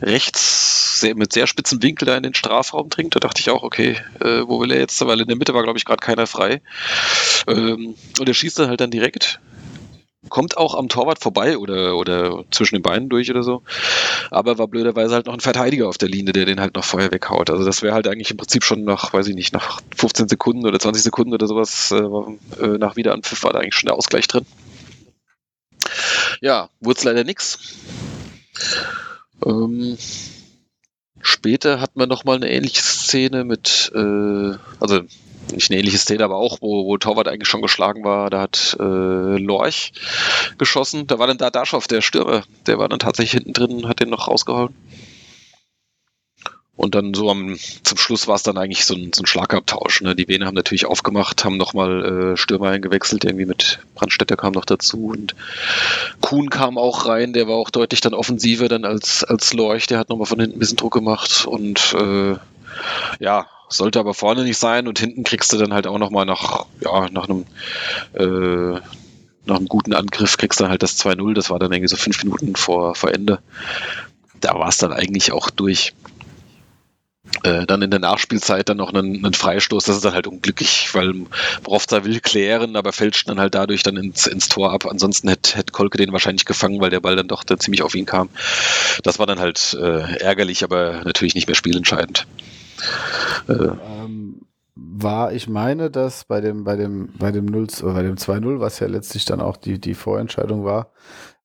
[0.00, 3.14] rechts sehr, mit sehr spitzen Winkel da in den Strafraum dringt.
[3.14, 5.04] Da dachte ich auch, okay, äh, wo will er jetzt?
[5.04, 6.62] Weil in der Mitte war, glaube ich, gerade keiner frei.
[7.46, 9.40] Ähm, und er schießt dann halt dann direkt.
[10.28, 13.62] Kommt auch am Torwart vorbei oder, oder zwischen den Beinen durch oder so.
[14.30, 17.10] Aber war blöderweise halt noch ein Verteidiger auf der Linie, der den halt noch vorher
[17.10, 17.50] weghaut.
[17.50, 20.66] Also das wäre halt eigentlich im Prinzip schon nach, weiß ich nicht, nach 15 Sekunden
[20.66, 24.28] oder 20 Sekunden oder sowas, äh, äh, nach Wiederanpfiff war da eigentlich schon der Ausgleich
[24.28, 24.46] drin.
[26.40, 27.58] Ja, wurde es leider nix.
[29.44, 29.98] Ähm,
[31.20, 35.02] später hat man noch mal eine ähnliche Szene mit, äh, also
[35.50, 38.30] nicht eine ähnliche Szene, aber auch, wo, wo Torwart eigentlich schon geschlagen war.
[38.30, 39.92] Da hat äh, Lorch
[40.58, 41.06] geschossen.
[41.06, 42.44] Da war dann da Daschow, der Stürmer.
[42.66, 44.74] Der war dann tatsächlich hinten drin, hat den noch rausgehauen.
[46.74, 50.00] Und dann so am, zum Schluss war es dann eigentlich so ein, so ein Schlagabtausch.
[50.00, 50.16] Ne?
[50.16, 54.64] Die Vene haben natürlich aufgemacht, haben nochmal äh, Stürmer eingewechselt, irgendwie mit Brandstätter kam noch
[54.64, 55.36] dazu und
[56.22, 59.98] Kuhn kam auch rein, der war auch deutlich dann offensiver dann als, als Lorch, der
[59.98, 62.36] hat nochmal von hinten ein bisschen Druck gemacht und äh,
[63.20, 66.66] ja, sollte aber vorne nicht sein und hinten kriegst du dann halt auch nochmal nach,
[66.80, 67.46] ja, nach einem
[68.14, 68.80] äh,
[69.44, 72.22] nach einem guten Angriff kriegst du halt das 2-0, das war dann irgendwie so fünf
[72.22, 73.40] Minuten vor, vor Ende.
[74.40, 75.94] Da war es dann eigentlich auch durch.
[77.44, 80.90] Äh, dann in der Nachspielzeit dann noch einen, einen, Freistoß, das ist dann halt unglücklich,
[80.92, 81.14] weil
[81.62, 84.86] Brovza will klären, aber fälscht dann halt dadurch dann ins, ins Tor ab.
[84.86, 87.94] Ansonsten hätte, hätte Kolke den wahrscheinlich gefangen, weil der Ball dann doch dann ziemlich auf
[87.94, 88.28] ihn kam.
[89.02, 92.26] Das war dann halt äh, ärgerlich, aber natürlich nicht mehr spielentscheidend.
[93.48, 94.42] Äh, ähm,
[94.74, 98.78] war, ich meine, dass bei dem, bei dem, bei dem 0, bei dem 2-0, was
[98.80, 100.92] ja letztlich dann auch die, die Vorentscheidung war,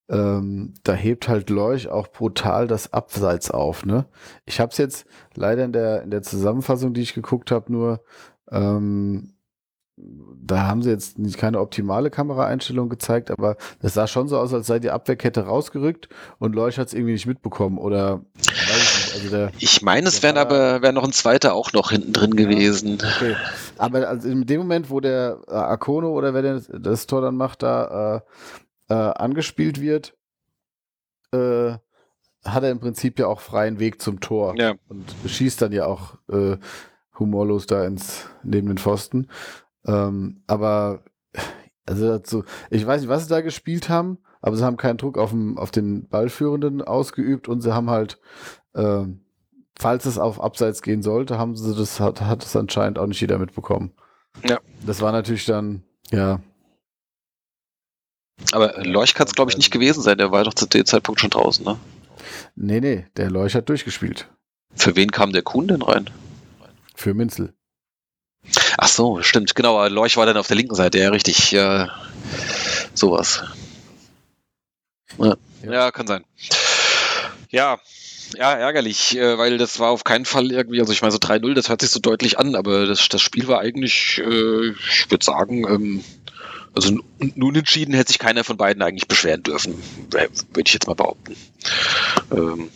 [0.09, 3.85] ähm, da hebt halt Leuch auch brutal das Abseits auf.
[3.85, 4.05] Ne?
[4.45, 8.01] Ich habe es jetzt leider in der, in der Zusammenfassung, die ich geguckt habe, nur
[8.49, 9.33] ähm,
[9.97, 14.53] da haben sie jetzt nicht keine optimale Kameraeinstellung gezeigt, aber das sah schon so aus,
[14.53, 16.07] als sei die Abwehrkette rausgerückt
[16.37, 20.81] und Leuch hat es irgendwie nicht mitbekommen oder ich, also ich meine, es wäre aber
[20.81, 22.95] wär noch ein zweiter auch noch hinten drin ja, gewesen.
[22.95, 23.35] Okay.
[23.77, 27.35] Aber also in dem Moment, wo der äh, Akono oder wer denn das Tor dann
[27.35, 28.23] macht, da
[28.89, 30.15] äh, äh, angespielt wird,
[31.31, 31.73] äh,
[32.45, 34.75] hat er im Prinzip ja auch freien Weg zum Tor ja.
[34.87, 36.57] und schießt dann ja auch äh,
[37.19, 39.27] humorlos da ins neben den Pfosten.
[39.85, 41.03] Ähm, aber
[41.85, 45.17] also, also, ich weiß nicht, was sie da gespielt haben, aber sie haben keinen Druck
[45.17, 48.19] auf, den, auf den Ballführenden ausgeübt und sie haben halt,
[48.77, 49.05] äh,
[49.77, 53.21] falls es auf Abseits gehen sollte, haben sie das, hat, hat es anscheinend auch nicht
[53.21, 53.91] jeder mitbekommen.
[54.47, 54.59] Ja.
[54.85, 56.39] Das war natürlich dann, ja.
[58.51, 60.17] Aber Leuch kann es, glaube ich, nicht gewesen sein.
[60.19, 61.77] Der war doch zu dem Zeitpunkt schon draußen, ne?
[62.55, 64.29] Nee, nee, der Leuch hat durchgespielt.
[64.75, 66.09] Für wen kam der Kuhn denn rein?
[66.95, 67.53] Für Minzel.
[68.77, 69.87] Ach so, stimmt, genau.
[69.87, 71.51] Leuch war dann auf der linken Seite, ja, richtig.
[71.51, 71.89] Ja,
[72.93, 73.43] sowas.
[75.17, 76.23] Ja, ja kann sein.
[77.49, 77.79] Ja,
[78.35, 81.53] ja, ärgerlich, äh, weil das war auf keinen Fall irgendwie, also ich meine, so 3-0,
[81.53, 85.25] das hört sich so deutlich an, aber das, das Spiel war eigentlich, äh, ich würde
[85.25, 86.03] sagen, ähm,
[86.73, 89.73] also nun entschieden hätte sich keiner von beiden eigentlich beschweren dürfen,
[90.11, 91.35] würde ich jetzt mal behaupten.
[92.31, 92.69] Ähm,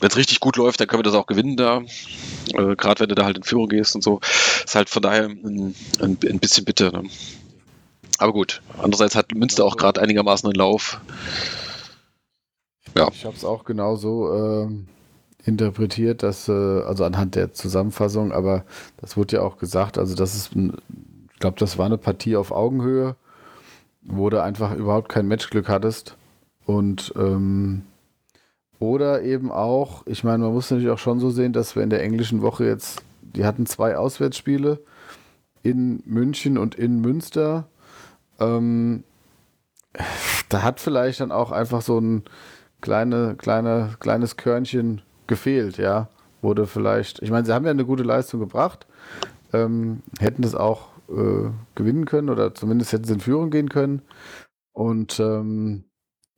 [0.00, 1.82] wenn es richtig gut läuft, dann können wir das auch gewinnen da.
[2.54, 4.20] Äh, Gerade wenn du da halt in Führung gehst und so.
[4.64, 6.90] Ist halt von daher ein, ein, ein bisschen bitter.
[6.90, 7.04] Ne?
[8.18, 11.00] Aber gut, andererseits hat Münster auch gerade einigermaßen einen Lauf.
[12.94, 13.08] Ja.
[13.12, 14.68] Ich habe es auch genauso äh,
[15.44, 18.64] interpretiert, dass, äh, also anhand der Zusammenfassung, aber
[18.98, 22.52] das wurde ja auch gesagt, also das ist, ich glaube, das war eine Partie auf
[22.52, 23.16] Augenhöhe,
[24.02, 26.16] wo du einfach überhaupt kein Matchglück hattest.
[26.64, 27.82] Und ähm,
[28.78, 31.90] oder eben auch, ich meine, man muss natürlich auch schon so sehen, dass wir in
[31.90, 34.80] der englischen Woche jetzt, die hatten zwei Auswärtsspiele
[35.62, 37.68] in München und in Münster.
[38.40, 39.04] Ähm,
[40.48, 42.24] da hat vielleicht dann auch einfach so ein
[42.82, 46.08] kleine, kleine, kleines Körnchen gefehlt, ja.
[46.42, 48.86] Wurde vielleicht, ich meine, sie haben ja eine gute Leistung gebracht,
[49.52, 54.02] ähm, hätten das auch äh, gewinnen können oder zumindest hätten sie in Führung gehen können.
[54.72, 55.84] Und ähm,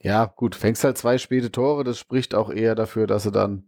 [0.01, 3.64] ja, gut, fängst halt zwei späte Tore, das spricht auch eher dafür, dass sie dann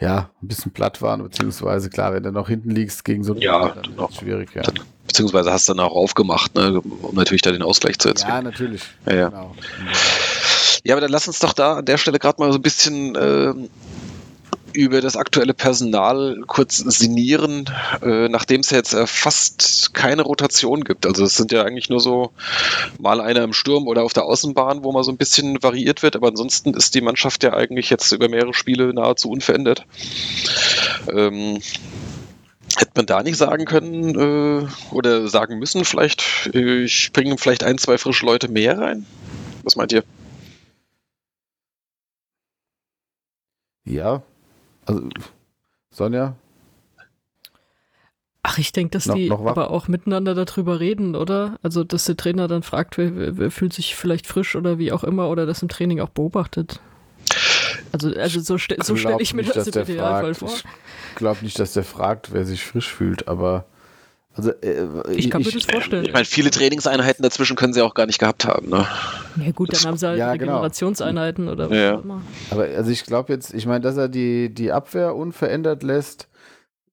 [0.00, 3.42] ja, ein bisschen platt waren, beziehungsweise klar, wenn du noch hinten liegst gegen so einen
[3.42, 4.62] ja, dann noch schwierig, ja.
[5.06, 8.30] Beziehungsweise hast du dann auch aufgemacht, ne, um natürlich da den Ausgleich zu erzielen.
[8.30, 8.82] Ja, natürlich.
[9.04, 9.28] Ja, ja.
[9.28, 9.54] Genau.
[10.84, 13.14] Ja aber dann lass uns doch da an der Stelle gerade mal so ein bisschen
[13.14, 13.54] äh,
[14.72, 17.64] über das aktuelle Personal kurz sinnieren,
[18.02, 21.06] äh, nachdem es jetzt äh, fast keine Rotation gibt.
[21.06, 22.32] Also es sind ja eigentlich nur so
[22.98, 26.16] mal einer im Sturm oder auf der Außenbahn, wo mal so ein bisschen variiert wird,
[26.16, 29.84] aber ansonsten ist die Mannschaft ja eigentlich jetzt über mehrere Spiele nahezu unverändert.
[31.12, 31.60] Ähm,
[32.76, 34.14] Hätte man da nicht sagen können
[34.62, 39.06] äh, oder sagen müssen, vielleicht, äh, ich bringe vielleicht ein, zwei frische Leute mehr rein?
[39.64, 40.04] Was meint ihr?
[43.90, 44.22] Ja,
[44.86, 45.08] also,
[45.90, 46.36] Sonja?
[48.42, 51.58] Ach, ich denke, dass Noch- die noch aber auch miteinander darüber reden, oder?
[51.62, 55.02] Also, dass der Trainer dann fragt, wer, wer, fühlt sich vielleicht frisch oder wie auch
[55.02, 56.80] immer, oder das im Training auch beobachtet.
[57.92, 60.50] Also, also so, ste so stelle ich mir nicht, das im Idealfall vor.
[60.50, 63.64] Ich glaube nicht, dass der fragt, wer sich frisch fühlt, aber
[64.34, 66.04] also äh, Ich kann mir das vorstellen.
[66.04, 68.68] Ich meine, viele Trainingseinheiten dazwischen können sie auch gar nicht gehabt haben.
[68.70, 68.86] Ne?
[69.44, 70.52] Ja gut, dann haben sie halt Ja, genau.
[70.54, 71.96] Regenerationseinheiten oder was Ja.
[71.98, 72.22] auch immer.
[72.50, 76.28] Aber also ich glaube jetzt, ich meine, dass er die, die Abwehr unverändert lässt,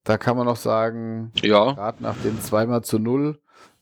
[0.04, 3.40] da kann man noch sagen, Ja, gerade nach dem zweimal zu null,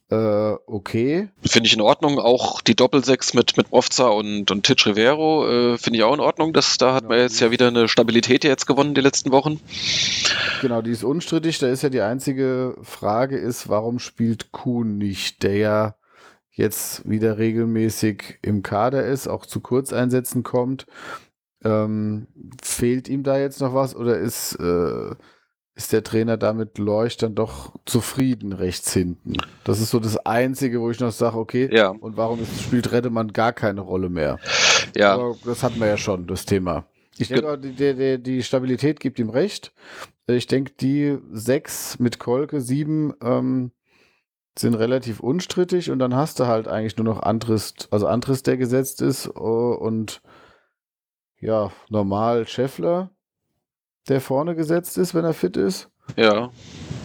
[0.10, 1.30] äh, okay.
[1.43, 2.20] finde ich in Ordnung.
[2.20, 6.20] Auch die Doppelsechs mit, mit Mofza und, und Titch Rivero äh, finde ich auch in
[6.20, 6.53] Ordnung.
[6.53, 9.60] Das, da hat man jetzt ja wieder eine Stabilität jetzt gewonnen die letzten Wochen.
[10.62, 11.58] Genau, die ist unstrittig.
[11.58, 15.95] Da ist ja die einzige Frage ist, warum spielt Kuhn nicht, der ja
[16.51, 20.86] jetzt wieder regelmäßig im Kader ist, auch zu Kurzeinsätzen kommt.
[21.64, 22.28] Ähm,
[22.62, 25.16] fehlt ihm da jetzt noch was oder ist, äh,
[25.76, 29.36] ist der Trainer damit Leucht dann doch zufrieden rechts hinten?
[29.65, 32.91] Das ist so das Einzige, wo ich noch sage, okay, Ja, und warum ist, spielt
[32.91, 34.39] Reddemann gar keine Rolle mehr?
[34.95, 35.13] ja.
[35.13, 36.86] Aber das hatten wir ja schon, das Thema.
[37.17, 39.73] Ich denke, die, die, die Stabilität gibt ihm recht.
[40.28, 43.71] Ich denke, die sechs mit Kolke, sieben ähm,
[44.57, 48.57] sind relativ unstrittig und dann hast du halt eigentlich nur noch Antrist, also Antrist, der
[48.57, 50.21] gesetzt ist oh, und
[51.39, 53.11] ja, normal Scheffler,
[54.10, 55.89] der vorne gesetzt ist, wenn er fit ist.
[56.16, 56.49] Ja,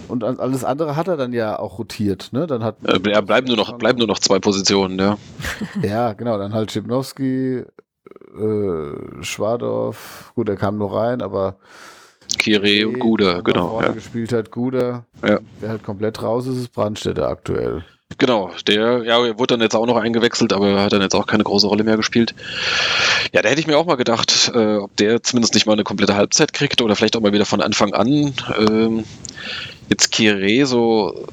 [0.09, 2.47] Und alles andere hat er dann ja auch rotiert, ne?
[2.47, 5.17] Dann hat äh, ja bleiben, nur noch, bleiben nur noch zwei Positionen, ja.
[5.83, 11.57] Ja, genau, dann halt Schipnowski, äh, Schwadorf, gut, er kam nur rein, aber
[12.39, 13.69] Kire und der Gude, nach genau.
[13.71, 13.93] vorne Ja.
[13.95, 15.05] gespielt hat, Guder.
[15.27, 15.39] Ja.
[15.61, 17.85] Wer halt komplett raus ist, ist Brandstätter aktuell.
[18.19, 21.27] Genau, der, ja, er wurde dann jetzt auch noch eingewechselt, aber hat dann jetzt auch
[21.27, 22.35] keine große Rolle mehr gespielt.
[23.33, 25.85] Ja, da hätte ich mir auch mal gedacht, äh, ob der zumindest nicht mal eine
[25.85, 28.35] komplette Halbzeit kriegt oder vielleicht auch mal wieder von Anfang an.
[28.59, 29.05] Ähm,
[29.89, 31.27] jetzt Kire, so,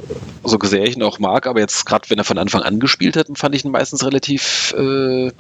[0.43, 3.17] so sehr ich ihn auch mag, aber jetzt gerade wenn er von Anfang an gespielt
[3.17, 5.31] hat, fand ich ihn meistens relativ äh,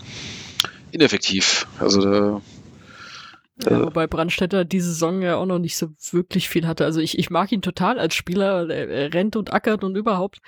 [0.91, 1.67] ineffektiv.
[1.79, 2.41] Also da,
[3.65, 3.85] Ja, Äh.
[3.85, 6.85] wobei Brandstätter diese Saison ja auch noch nicht so wirklich viel hatte.
[6.85, 10.39] Also ich, ich mag ihn total als Spieler, er, er rennt und ackert und überhaupt.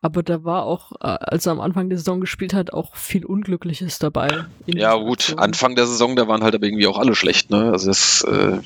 [0.00, 3.24] Aber da war auch, äh, als er am Anfang der Saison gespielt hat, auch viel
[3.24, 4.28] Unglückliches dabei.
[4.66, 5.38] ja gut, Aktionen.
[5.40, 7.70] Anfang der Saison, da waren halt aber irgendwie auch alle schlecht, ne?
[7.72, 8.58] Also das äh,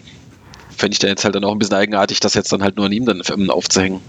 [0.77, 2.87] fände ich dann jetzt halt dann auch ein bisschen eigenartig, das jetzt dann halt nur
[2.87, 4.01] an ihm dann aufzuhängen.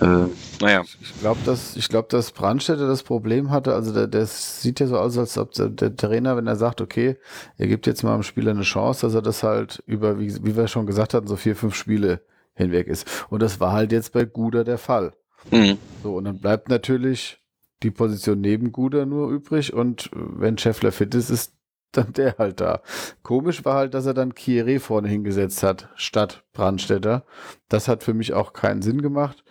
[0.00, 0.28] Äh,
[0.60, 0.84] naja.
[1.00, 4.86] Ich glaube, dass, ich glaub, dass Brandstätter das Problem hatte, also der, das sieht ja
[4.86, 7.16] so aus, als ob der, der Trainer, wenn er sagt, okay,
[7.56, 10.56] er gibt jetzt mal dem Spieler eine Chance, dass er das halt über, wie, wie
[10.56, 12.20] wir schon gesagt hatten, so vier, fünf Spiele
[12.54, 13.26] hinweg ist.
[13.30, 15.12] Und das war halt jetzt bei Guder der Fall.
[15.50, 15.78] Mhm.
[16.02, 17.38] So, und dann bleibt natürlich
[17.82, 21.52] die Position neben Guder nur übrig und wenn Scheffler fit ist, ist
[21.92, 22.82] dann der halt da.
[23.22, 27.24] Komisch war halt, dass er dann Kieré vorne hingesetzt hat, statt Brandstätter.
[27.68, 29.44] Das hat für mich auch keinen Sinn gemacht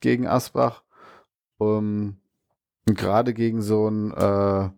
[0.00, 0.82] gegen Asbach.
[1.58, 2.18] Um,
[2.86, 4.68] und gerade gegen so ein, äh,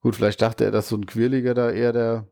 [0.00, 2.26] gut, vielleicht dachte er, dass so ein Quirliger da eher der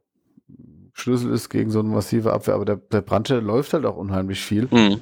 [0.92, 4.40] Schlüssel ist gegen so eine massive Abwehr, aber der, der Brandstätter läuft halt auch unheimlich
[4.40, 4.68] viel.
[4.70, 5.00] Mhm.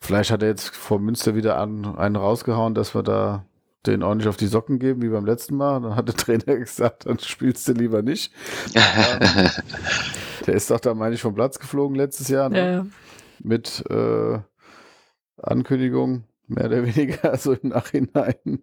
[0.00, 3.44] Vielleicht hat er jetzt vor Münster wieder an, einen rausgehauen, dass wir da
[3.86, 5.80] den ordentlich auf die Socken geben, wie beim letzten Mal.
[5.80, 8.32] Dann hat der Trainer gesagt, dann spielst du lieber nicht.
[10.46, 12.48] Der ist doch da, meine ich, vom Platz geflogen letztes Jahr.
[12.48, 12.58] Ne?
[12.58, 12.86] Ja, ja.
[13.40, 14.38] Mit äh,
[15.42, 18.62] Ankündigung, mehr oder weniger, so im Nachhinein.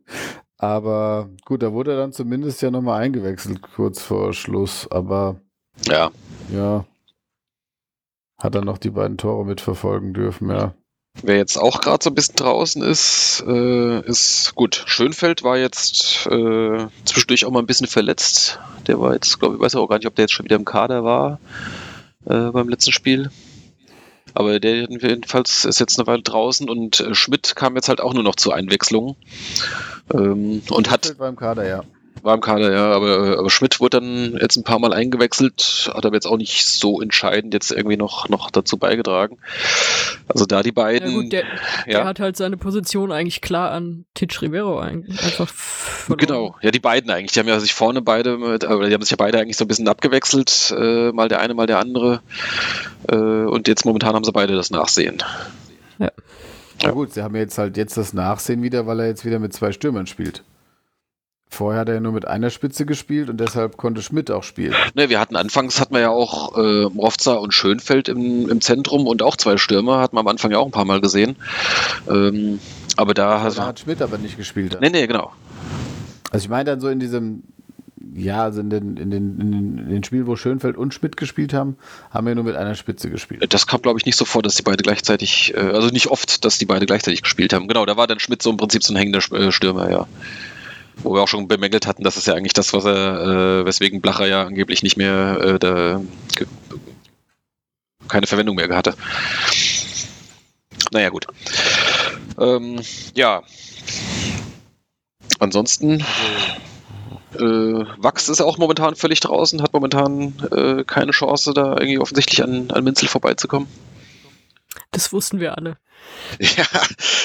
[0.57, 4.87] Aber gut, da wurde er dann zumindest ja nochmal eingewechselt, kurz vor Schluss.
[4.89, 5.41] Aber
[5.85, 6.11] ja.
[6.53, 6.85] ja,
[8.37, 10.73] hat er noch die beiden Tore mitverfolgen dürfen, ja.
[11.23, 14.83] Wer jetzt auch gerade so ein bisschen draußen ist, äh, ist gut.
[14.85, 18.59] Schönfeld war jetzt äh, zwischendurch auch mal ein bisschen verletzt.
[18.87, 20.65] Der war jetzt, glaube ich, weiß auch gar nicht, ob der jetzt schon wieder im
[20.65, 21.39] Kader war
[22.25, 23.31] äh, beim letzten Spiel.
[24.35, 28.13] Aber der jedenfalls ist jetzt eine Weile draußen und äh, Schmidt kam jetzt halt auch
[28.13, 29.15] nur noch zur Einwechslung.
[30.13, 31.83] Ähm, und hat, Schönfeld war im Kader, ja.
[32.23, 36.05] War im Kader, ja, aber, aber Schmidt wurde dann jetzt ein paar Mal eingewechselt, hat
[36.05, 39.37] aber jetzt auch nicht so entscheidend jetzt irgendwie noch, noch dazu beigetragen.
[40.27, 41.13] Also da die Ja, beiden.
[41.13, 41.99] gut, der, ja.
[41.99, 46.19] der hat halt seine Position eigentlich klar an Titch Rivero ein, einfach verloren.
[46.19, 47.33] Genau, ja, die beiden eigentlich.
[47.33, 49.67] Die haben ja sich vorne beide, mit, die haben sich ja beide eigentlich so ein
[49.67, 52.21] bisschen abgewechselt, äh, mal der eine, mal der andere.
[53.07, 55.21] Äh, und jetzt momentan haben sie beide das Nachsehen.
[56.81, 59.53] Ja gut, sie haben jetzt halt jetzt das Nachsehen wieder, weil er jetzt wieder mit
[59.53, 60.43] zwei Stürmern spielt.
[61.49, 64.73] Vorher hat er ja nur mit einer Spitze gespielt und deshalb konnte Schmidt auch spielen.
[64.93, 69.07] Ne, wir hatten anfangs hatten wir ja auch äh, Mrovza und Schönfeld im, im Zentrum
[69.07, 71.37] und auch zwei Stürmer, hatten wir am Anfang ja auch ein paar Mal gesehen.
[72.09, 72.59] Ähm,
[72.97, 74.77] aber da Da also, hat Schmidt aber nicht gespielt.
[74.81, 75.31] Nee, nee, genau.
[76.31, 77.43] Also ich meine dann so in diesem
[78.15, 81.17] Ja, also in den, in, den, in, den, in den Spielen, wo Schönfeld und Schmidt
[81.17, 81.77] gespielt haben,
[82.11, 83.53] haben wir nur mit einer Spitze gespielt.
[83.53, 86.43] Das kam, glaube ich, nicht so vor, dass die beide gleichzeitig, äh, also nicht oft,
[86.43, 87.67] dass die beide gleichzeitig gespielt haben.
[87.67, 90.07] Genau, da war dann Schmidt so im Prinzip so ein hängender äh, Stürmer, ja.
[90.97, 94.01] Wo wir auch schon bemängelt hatten, das ist ja eigentlich das, was er, äh, weswegen
[94.01, 96.01] Blacher ja angeblich nicht mehr äh, da,
[98.07, 98.95] keine Verwendung mehr hatte.
[100.91, 101.27] Naja, gut.
[102.39, 102.81] Ähm,
[103.13, 103.43] ja.
[105.39, 106.03] Ansonsten.
[107.33, 107.39] Äh,
[107.97, 112.71] Wachs ist auch momentan völlig draußen, hat momentan äh, keine Chance, da irgendwie offensichtlich an,
[112.71, 113.67] an Minzel vorbeizukommen.
[114.91, 115.77] Das wussten wir alle.
[116.39, 116.65] Ja,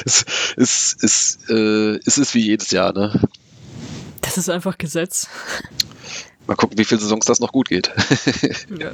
[0.04, 0.24] es,
[0.56, 3.20] es, es, äh, es ist wie jedes Jahr, ne?
[4.20, 5.28] Das ist einfach Gesetz.
[6.46, 7.90] Mal gucken, wie viele Saisons das noch gut geht.
[8.78, 8.92] Ja.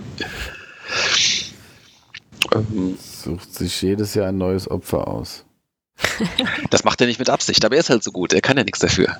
[2.54, 5.44] ähm, Sucht sich jedes Jahr ein neues Opfer aus.
[6.70, 8.64] das macht er nicht mit Absicht, aber er ist halt so gut, er kann ja
[8.64, 9.16] nichts dafür.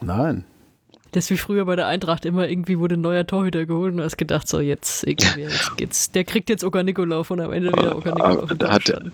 [0.00, 0.44] Nein.
[1.12, 4.00] Das ist wie früher bei der Eintracht immer irgendwie wurde ein neuer Torhüter geholt und
[4.00, 7.70] hast gedacht, so jetzt irgendwie, jetzt geht's, der kriegt jetzt Oka Nikolov und am Ende
[7.70, 8.58] wieder Oka Nikolov.
[8.58, 9.12] Tor stand.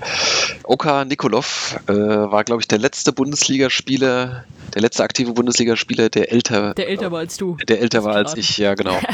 [0.63, 4.45] Oka Nikolov äh, war, glaube ich, der letzte Bundesligaspieler,
[4.75, 7.57] der letzte aktive Bundesligaspieler, der älter, Der älter war als du.
[7.67, 8.97] der älter war als ich, ja genau.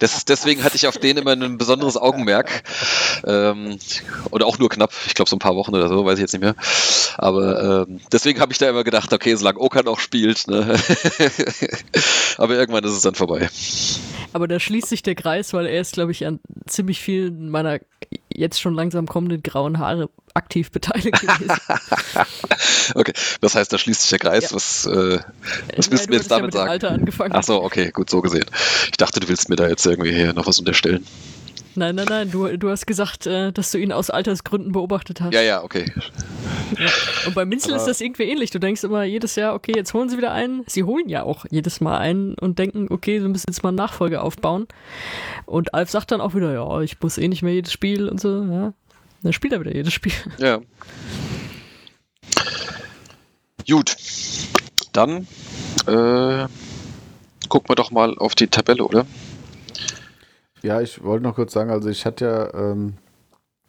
[0.00, 2.62] Das, deswegen hatte ich auf den immer ein besonderes Augenmerk.
[3.26, 3.78] Ähm,
[4.30, 6.32] oder auch nur knapp, ich glaube so ein paar Wochen oder so, weiß ich jetzt
[6.34, 6.54] nicht mehr.
[7.16, 10.46] Aber ähm, deswegen habe ich da immer gedacht, okay, solange Oka noch spielt.
[10.46, 10.78] Ne?
[12.36, 13.48] Aber irgendwann ist es dann vorbei.
[14.32, 17.80] Aber da schließt sich der Kreis, weil er ist, glaube ich, an ziemlich vielen meiner
[18.32, 21.50] jetzt schon langsam kommenden grauen Haare aktiv beteiligt gewesen.
[22.94, 23.12] Okay,
[23.42, 24.50] das heißt, da schließt sich der Kreis.
[24.50, 24.56] Ja.
[24.56, 25.18] Was, äh,
[25.76, 26.70] was Ja, willst du mir jetzt damit mit dem sagen?
[26.70, 27.32] Alter angefangen.
[27.34, 28.46] Ach so, okay, gut, so gesehen.
[28.90, 31.06] Ich dachte, du willst mir da jetzt irgendwie hier noch was unterstellen.
[31.78, 35.32] Nein, nein, nein, du, du hast gesagt, äh, dass du ihn aus Altersgründen beobachtet hast.
[35.32, 35.84] Ja, ja, okay.
[37.24, 38.50] Und bei Minzel ist das irgendwie ähnlich.
[38.50, 40.64] Du denkst immer jedes Jahr, okay, jetzt holen sie wieder einen.
[40.66, 43.76] Sie holen ja auch jedes Mal einen und denken, okay, sie müssen jetzt mal einen
[43.76, 44.66] Nachfolger aufbauen.
[45.46, 48.20] Und Alf sagt dann auch wieder, ja, ich muss eh nicht mehr jedes Spiel und
[48.20, 48.72] so, ja.
[49.22, 50.12] Dann spielt er wieder jedes Spiel.
[50.38, 50.58] Ja.
[53.68, 53.96] Gut.
[54.92, 55.28] Dann
[55.86, 56.46] äh,
[57.48, 59.06] gucken wir doch mal auf die Tabelle, oder?
[60.62, 62.94] Ja, ich wollte noch kurz sagen, also ich hatte ja ähm,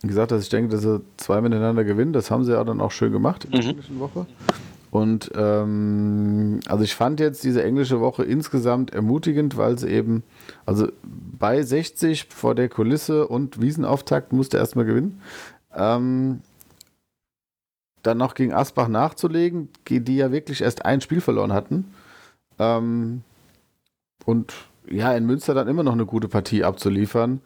[0.02, 2.14] gesagt, dass ich denke, dass sie zwei miteinander gewinnen.
[2.14, 3.70] Das haben sie ja dann auch schön gemacht in der Mhm.
[3.70, 4.26] englischen Woche.
[4.91, 10.24] Und ähm, also ich fand jetzt diese englische Woche insgesamt ermutigend, weil sie eben,
[10.66, 15.22] also bei 60 vor der Kulisse und Wiesenauftakt musste erstmal gewinnen.
[15.76, 16.41] Ähm,
[18.02, 21.86] dann noch gegen Asbach nachzulegen, die ja wirklich erst ein Spiel verloren hatten.
[22.57, 23.22] Ähm,
[24.26, 24.53] und
[24.90, 27.41] ja, in Münster dann immer noch eine gute Partie abzuliefern.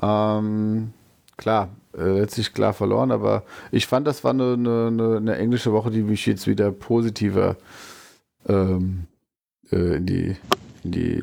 [0.00, 0.92] Ähm,
[1.36, 5.90] klar, äh, letztlich klar verloren, aber ich fand, das war eine, eine, eine, englische Woche,
[5.90, 7.56] die mich jetzt wieder positiver
[8.46, 9.06] ähm,
[9.70, 10.36] äh, in die,
[10.84, 11.22] in die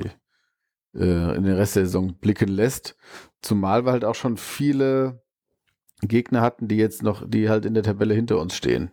[0.95, 2.95] äh, in den Rest der Saison blicken lässt.
[3.41, 5.21] Zumal wir halt auch schon viele
[6.01, 8.91] Gegner hatten, die jetzt noch, die halt in der Tabelle hinter uns stehen.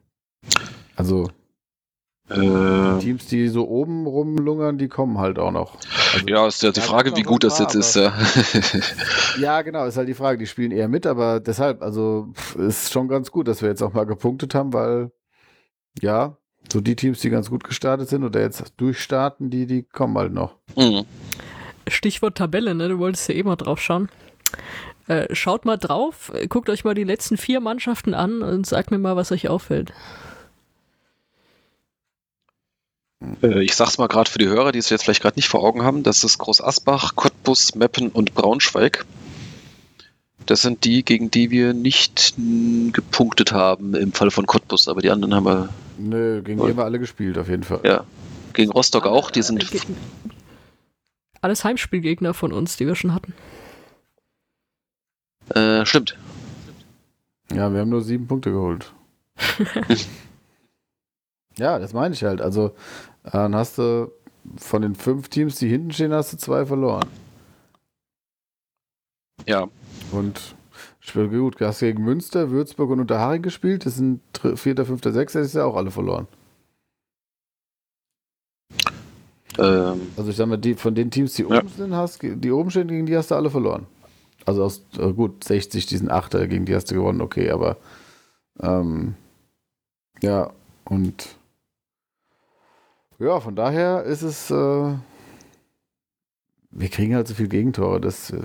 [0.97, 1.31] Also
[2.29, 5.77] Äh, Teams, die so oben rumlungern, die kommen halt auch noch.
[6.15, 7.97] Also, ja, ist ja die Frage, wie gut das jetzt ist.
[7.97, 8.13] Ja.
[9.41, 10.39] Ja, genau, ist halt die Frage.
[10.39, 12.29] Die spielen eher mit, aber deshalb, also
[12.59, 15.11] ist schon ganz gut, dass wir jetzt auch mal gepunktet haben, weil
[16.01, 16.37] ja,
[16.71, 20.33] so die Teams, die ganz gut gestartet sind oder jetzt durchstarten, die, die kommen halt
[20.33, 20.57] noch.
[20.77, 21.05] Mhm.
[21.89, 22.89] Stichwort Tabelle, ne?
[22.89, 24.09] Du wolltest ja eh mal drauf schauen.
[25.09, 28.99] Äh, schaut mal drauf, guckt euch mal die letzten vier Mannschaften an und sagt mir
[28.99, 29.93] mal, was euch auffällt.
[33.43, 35.63] Äh, ich sag's mal gerade für die Hörer, die es jetzt vielleicht gerade nicht vor
[35.63, 39.05] Augen haben, das ist Groß Asbach, Cottbus, Meppen und Braunschweig.
[40.47, 45.01] Das sind die, gegen die wir nicht mh, gepunktet haben im Fall von Cottbus, aber
[45.01, 45.69] die anderen haben wir
[45.99, 47.81] Nö, gegen die haben wir alle gespielt, auf jeden Fall.
[47.85, 48.05] ja
[48.55, 49.79] gegen Rostock auch, die sind Äh,
[51.41, 53.33] Alles Heimspielgegner von uns, die wir schon hatten.
[55.55, 56.17] äh, stimmt.
[57.53, 58.93] Ja, wir haben nur sieben Punkte geholt.
[61.59, 62.41] ja, das meine ich halt.
[62.41, 62.69] Also,
[63.25, 64.11] äh, dann hast du
[64.57, 67.07] von den fünf Teams, die hinten stehen, hast du zwei verloren.
[69.47, 69.69] Ja.
[70.13, 70.55] Und
[71.01, 73.87] spiel gut, du hast gegen Münster, Würzburg und Unterhaching gespielt.
[73.87, 74.21] Das sind
[74.55, 76.27] vierter, fünfter, sechster, das ist ja auch alle verloren.
[79.59, 81.59] Ähm, Also ich sag mal, die, von den Teams, die Ja.
[81.59, 83.87] oben sind, hast, die oben stehen, gegen die hast du alle verloren.
[84.47, 87.77] Also aus, äh, gut, 60, diesen Achter, gegen die hast du gewonnen, okay, aber
[88.61, 89.15] ähm,
[90.21, 90.51] ja,
[90.85, 91.37] und
[93.19, 94.95] ja, von daher ist es, äh,
[96.71, 98.43] wir kriegen halt so viel Gegentore, das, äh,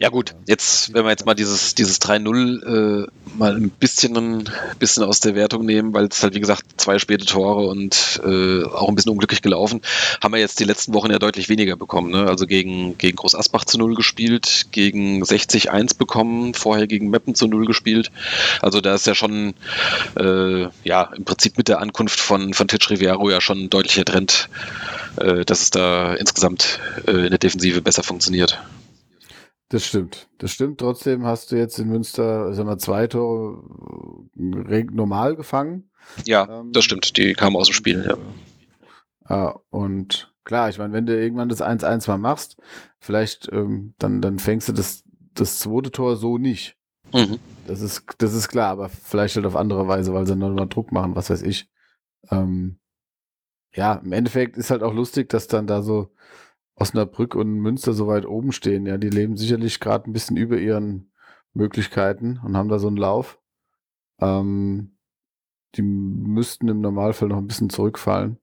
[0.00, 3.06] ja gut, jetzt jetzt, wenn wir jetzt mal dieses, dieses 3-0 äh,
[3.36, 6.98] mal ein bisschen, ein bisschen aus der Wertung nehmen, weil es halt, wie gesagt, zwei
[6.98, 9.80] späte Tore und äh, auch ein bisschen unglücklich gelaufen,
[10.22, 12.10] haben wir jetzt die letzten Wochen ja deutlich weniger bekommen.
[12.10, 12.26] Ne?
[12.26, 17.46] Also gegen, gegen Groß Asbach zu 0 gespielt, gegen 60-1 bekommen, vorher gegen Meppen zu
[17.46, 18.10] 0 gespielt.
[18.60, 19.54] Also da ist ja schon,
[20.18, 24.04] äh, ja, im Prinzip mit der Ankunft von, von Titch Riviero ja schon ein deutlicher
[24.04, 24.48] Trend,
[25.16, 28.58] äh, dass es da insgesamt äh, in der Defensive besser funktioniert.
[29.70, 30.28] Das stimmt.
[30.38, 30.80] Das stimmt.
[30.80, 33.62] Trotzdem hast du jetzt in Münster, sagen wir, zwei Tore
[34.36, 35.90] äh, normal gefangen.
[36.24, 37.16] Ja, ähm, das stimmt.
[37.16, 38.16] Die kamen aus dem Spiel, ja.
[39.28, 42.56] Ja, und klar, ich meine, wenn du irgendwann das 1-1 mal machst,
[42.98, 45.04] vielleicht ähm, dann, dann fängst du das,
[45.34, 46.76] das zweite Tor so nicht.
[47.12, 47.38] Mhm.
[47.66, 50.92] Das ist, das ist klar, aber vielleicht halt auf andere Weise, weil sie nochmal Druck
[50.92, 51.68] machen, was weiß ich.
[52.30, 52.78] Ähm,
[53.74, 56.10] ja, im Endeffekt ist halt auch lustig, dass dann da so
[56.80, 58.86] Osnabrück und Münster so weit oben stehen.
[58.86, 61.12] Ja, die leben sicherlich gerade ein bisschen über ihren
[61.52, 63.38] Möglichkeiten und haben da so einen Lauf.
[64.20, 64.96] Ähm,
[65.74, 68.38] die müssten im Normalfall noch ein bisschen zurückfallen.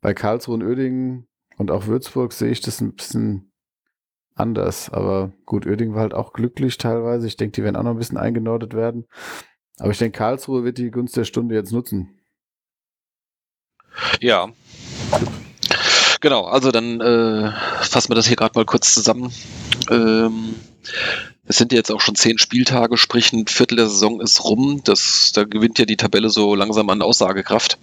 [0.00, 1.26] Bei Karlsruhe und Oerdingen
[1.56, 3.52] und auch Würzburg sehe ich das ein bisschen
[4.34, 4.90] anders.
[4.90, 7.26] Aber gut, Oerdingen war halt auch glücklich teilweise.
[7.26, 9.06] Ich denke, die werden auch noch ein bisschen eingenordet werden.
[9.78, 12.18] Aber ich denke, Karlsruhe wird die Gunst der Stunde jetzt nutzen.
[14.20, 14.48] Ja.
[16.24, 17.52] Genau, also dann äh,
[17.82, 19.30] fassen wir das hier gerade mal kurz zusammen.
[19.90, 20.54] Ähm,
[21.46, 24.80] es sind jetzt auch schon zehn Spieltage, sprich ein Viertel der Saison ist rum.
[24.84, 27.76] Das, da gewinnt ja die Tabelle so langsam an Aussagekraft.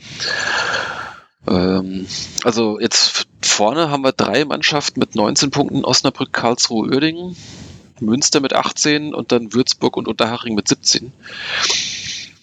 [1.47, 2.07] Ähm,
[2.43, 7.35] also jetzt vorne haben wir drei Mannschaften mit 19 Punkten, Osnabrück, Karlsruhe, Uerdingen,
[7.99, 11.13] Münster mit 18 und dann Würzburg und Unterhaching mit 17.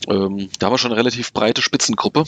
[0.07, 2.23] Ähm, da haben wir schon eine relativ breite Spitzengruppe.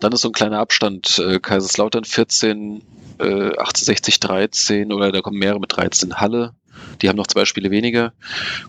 [0.00, 1.18] Dann ist so ein kleiner Abstand.
[1.18, 2.82] Äh, Kaiserslautern 14,
[3.18, 6.16] äh, 1860 13 oder da kommen mehrere mit 13.
[6.16, 6.54] Halle,
[7.02, 8.12] die haben noch zwei Spiele weniger.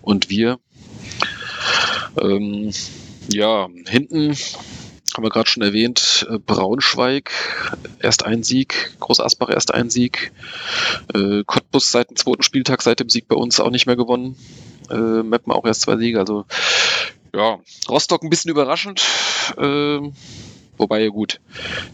[0.02, 0.58] Und wir.
[2.20, 2.72] Ähm,
[3.28, 4.34] ja, hinten
[5.14, 7.30] haben wir gerade schon erwähnt, äh, Braunschweig
[8.00, 10.32] erst ein Sieg, Groß Asbach erst ein Sieg,
[11.14, 14.36] äh, Cottbus seit dem zweiten Spieltag, seit dem Sieg bei uns auch nicht mehr gewonnen,
[14.90, 16.44] äh, Meppen auch erst zwei Siege, also
[17.34, 17.58] ja,
[17.88, 19.02] Rostock ein bisschen überraschend,
[19.56, 20.00] äh,
[20.80, 21.40] Wobei, ja gut,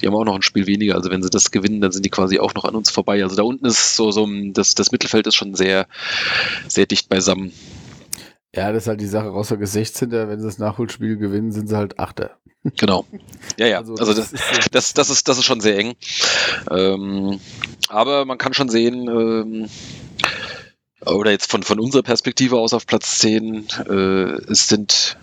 [0.01, 0.95] die haben auch noch ein Spiel weniger.
[0.95, 3.21] Also wenn sie das gewinnen, dann sind die quasi auch noch an uns vorbei.
[3.25, 5.89] Also da unten ist so, so das, das Mittelfeld ist schon sehr,
[6.69, 7.53] sehr dicht beisammen.
[8.55, 9.29] Ja, das ist halt die Sache.
[9.29, 10.13] Rostock ist 16.
[10.13, 12.39] Wenn sie das Nachholspiel gewinnen, sind sie halt Achter.
[12.77, 13.05] Genau.
[13.59, 13.79] Ja, ja.
[13.79, 14.33] Also, also das,
[14.71, 15.95] das, das, ist, das ist schon sehr eng.
[16.71, 17.41] Ähm,
[17.89, 19.69] aber man kann schon sehen, ähm,
[21.05, 23.93] oder jetzt von, von unserer Perspektive aus auf Platz 10, äh,
[24.51, 25.17] es sind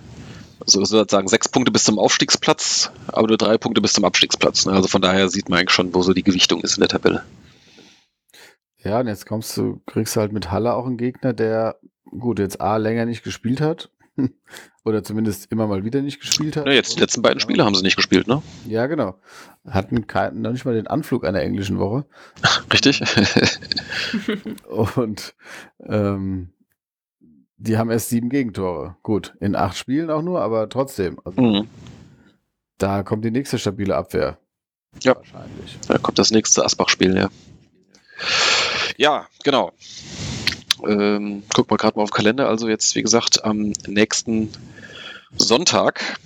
[0.65, 4.65] so sozusagen sechs Punkte bis zum Aufstiegsplatz, aber nur drei Punkte bis zum Abstiegsplatz.
[4.65, 4.73] Ne?
[4.73, 7.23] Also von daher sieht man eigentlich schon, wo so die Gewichtung ist in der Tabelle.
[8.83, 12.39] Ja, und jetzt kommst du, kriegst du halt mit Halle auch einen Gegner, der gut
[12.39, 13.89] jetzt A länger nicht gespielt hat.
[14.85, 16.67] Oder zumindest immer mal wieder nicht gespielt hat.
[16.67, 18.41] Ja, jetzt die letzten beiden Spiele haben sie nicht gespielt, ne?
[18.67, 19.15] Ja, genau.
[19.65, 22.05] Hatten kein, noch nicht mal den Anflug einer englischen Woche.
[22.73, 23.01] Richtig.
[24.95, 25.35] und
[25.87, 26.49] ähm,
[27.57, 28.95] die haben erst sieben Gegentore.
[29.03, 31.19] Gut, in acht Spielen auch nur, aber trotzdem.
[31.23, 31.67] Also, mhm.
[32.77, 34.37] Da kommt die nächste stabile Abwehr.
[35.01, 35.15] Ja.
[35.15, 35.77] Wahrscheinlich.
[35.87, 37.29] Da kommt das nächste Asbach-Spiel, ja.
[38.97, 39.71] Ja, genau.
[40.87, 42.49] Ähm, guck mal gerade mal auf den Kalender.
[42.49, 44.51] Also jetzt, wie gesagt, am nächsten
[45.35, 46.19] Sonntag,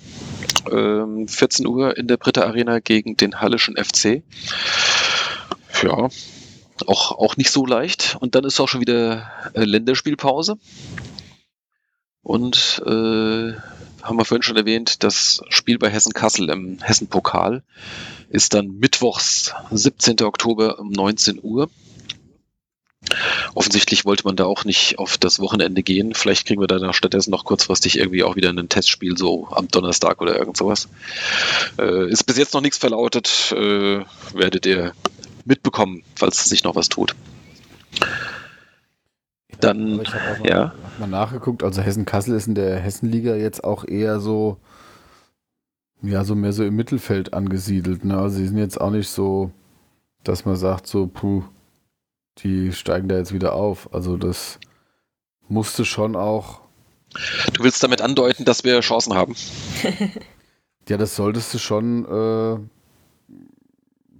[0.70, 4.22] ähm, 14 Uhr in der Britta Arena gegen den Hallischen FC.
[5.82, 6.08] Ja,
[6.86, 8.16] auch, auch nicht so leicht.
[8.20, 10.58] Und dann ist auch schon wieder äh, Länderspielpause.
[12.28, 13.54] Und äh,
[14.02, 17.62] haben wir vorhin schon erwähnt, das Spiel bei Hessen Kassel im Hessen-Pokal
[18.28, 20.20] ist dann mittwochs, 17.
[20.20, 21.70] Oktober um 19 Uhr.
[23.54, 26.14] Offensichtlich wollte man da auch nicht auf das Wochenende gehen.
[26.14, 30.20] Vielleicht kriegen wir da stattdessen noch kurzfristig irgendwie auch wieder ein Testspiel, so am Donnerstag
[30.20, 30.86] oder irgend sowas.
[31.78, 33.54] Äh, ist bis jetzt noch nichts verlautet.
[33.56, 34.92] Äh, werdet ihr
[35.46, 37.14] mitbekommen, falls sich noch was tut.
[39.60, 40.74] Dann, ich habe mal, ja.
[40.98, 44.58] mal nachgeguckt, also Hessen-Kassel ist in der Hessenliga jetzt auch eher so,
[46.02, 48.04] ja, so mehr so im Mittelfeld angesiedelt.
[48.04, 48.16] Ne?
[48.16, 49.50] Also sie sind jetzt auch nicht so,
[50.22, 51.42] dass man sagt, so, puh,
[52.38, 53.92] die steigen da jetzt wieder auf.
[53.92, 54.60] Also das
[55.48, 56.60] musste schon auch.
[57.54, 59.34] Du willst damit andeuten, dass wir Chancen haben?
[60.88, 62.58] ja, das solltest du schon äh,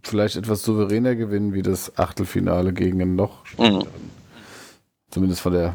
[0.03, 3.45] vielleicht etwas souveräner gewinnen, wie das Achtelfinale gegen einen noch.
[3.59, 3.85] Mhm.
[5.11, 5.75] Zumindest von der,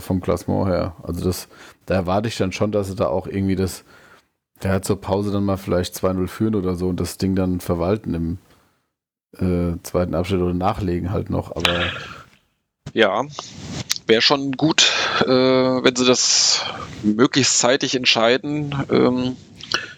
[0.00, 0.96] vom Klassement her.
[1.02, 1.48] Also das,
[1.86, 3.84] da erwarte ich dann schon, dass sie da auch irgendwie das,
[4.62, 7.60] der hat zur Pause dann mal vielleicht 2-0 führen oder so und das Ding dann
[7.60, 8.38] verwalten im
[9.38, 11.84] äh, zweiten Abschnitt oder nachlegen halt noch, aber.
[12.92, 13.24] Ja,
[14.06, 14.90] wäre schon gut,
[15.20, 16.62] äh, wenn sie das
[17.02, 19.36] möglichst zeitig entscheiden ähm,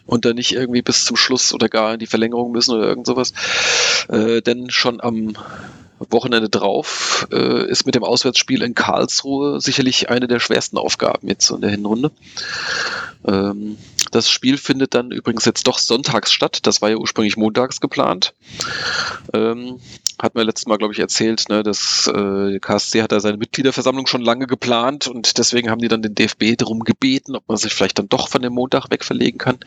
[0.07, 3.07] und dann nicht irgendwie bis zum Schluss oder gar in die Verlängerung müssen oder irgend
[3.07, 3.33] sowas.
[4.09, 5.35] Äh, denn schon am
[5.99, 11.51] Wochenende drauf äh, ist mit dem Auswärtsspiel in Karlsruhe sicherlich eine der schwersten Aufgaben jetzt
[11.51, 12.11] in der Hinrunde.
[13.27, 13.77] Ähm,
[14.11, 16.61] das Spiel findet dann übrigens jetzt doch sonntags statt.
[16.63, 18.35] Das war ja ursprünglich montags geplant.
[19.33, 19.81] Ähm,
[20.21, 24.07] hat mir letztes Mal, glaube ich, erzählt, ne, dass äh, KSC hat da seine Mitgliederversammlung
[24.07, 27.73] schon lange geplant und deswegen haben die dann den DFB darum gebeten, ob man sich
[27.73, 29.59] vielleicht dann doch von dem Montag weg verlegen kann.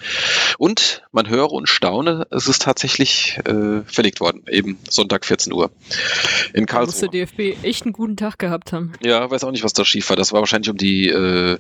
[0.57, 5.71] Und man höre und staune, es ist tatsächlich äh, verlegt worden, eben Sonntag 14 Uhr
[6.53, 7.09] in Da muss der Karlsruhe.
[7.09, 8.93] DFB echt einen guten Tag gehabt haben.
[9.01, 10.17] Ja, weiß auch nicht, was da schief war.
[10.17, 11.57] Das war wahrscheinlich um die äh,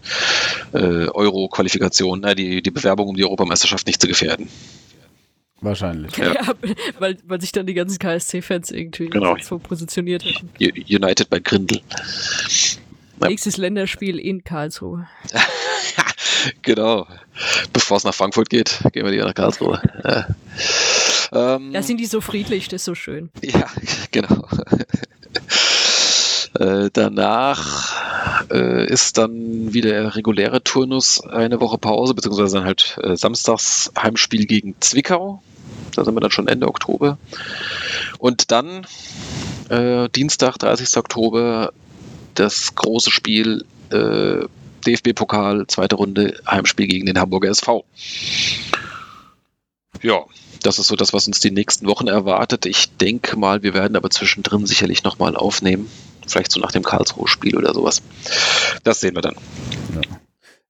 [0.73, 4.49] äh, Euro-Qualifikation, äh, die, die Bewerbung um die Europameisterschaft nicht zu gefährden.
[5.61, 6.15] Wahrscheinlich.
[6.17, 6.33] Ja.
[6.33, 6.41] Ja,
[6.99, 9.35] weil, weil sich dann die ganzen KSC-Fans irgendwie Genau.
[9.41, 10.49] so positioniert hätten.
[10.59, 11.81] United bei Grindel.
[13.21, 13.27] Ja.
[13.27, 15.07] Nächstes Länderspiel in Karlsruhe.
[16.61, 17.05] genau.
[17.73, 19.81] Bevor es nach Frankfurt geht, gehen wir lieber nach Karlsruhe.
[20.05, 20.27] Ja.
[21.55, 23.29] Ähm, Da sind die so friedlich, das ist so schön.
[23.43, 23.65] ja,
[24.11, 24.47] genau.
[26.59, 32.97] Äh, danach äh, ist dann wieder der reguläre Turnus eine Woche Pause, beziehungsweise dann halt
[33.03, 35.43] äh, samstags Heimspiel gegen Zwickau.
[35.95, 37.17] Da sind wir dann schon Ende Oktober.
[38.17, 38.85] Und dann
[39.69, 40.97] äh, Dienstag, 30.
[40.97, 41.73] Oktober,
[42.35, 44.45] das große Spiel äh,
[44.85, 47.85] DFB-Pokal, zweite Runde, Heimspiel gegen den Hamburger SV.
[50.01, 50.23] Ja,
[50.63, 52.65] das ist so das, was uns die nächsten Wochen erwartet.
[52.65, 55.89] Ich denke mal, wir werden aber zwischendrin sicherlich nochmal aufnehmen.
[56.27, 58.01] Vielleicht so nach dem Karlsruhe-Spiel oder sowas.
[58.83, 59.35] Das sehen wir dann.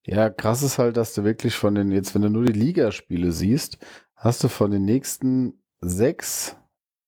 [0.05, 3.31] Ja, krass ist halt, dass du wirklich von den, jetzt wenn du nur die Ligaspiele
[3.31, 3.77] siehst,
[4.19, 6.55] hast du von den nächsten sechs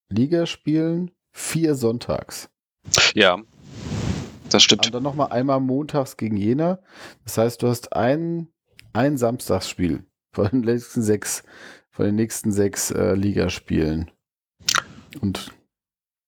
[0.09, 2.49] Ligaspielen vier sonntags.
[3.13, 3.37] Ja,
[4.49, 4.85] das stimmt.
[4.85, 6.79] Und dann nochmal einmal montags gegen Jena.
[7.23, 8.47] Das heißt, du hast ein,
[8.93, 11.43] ein Samstagsspiel von den nächsten sechs,
[11.91, 14.09] von den nächsten sechs äh, Ligaspielen.
[15.21, 15.51] Und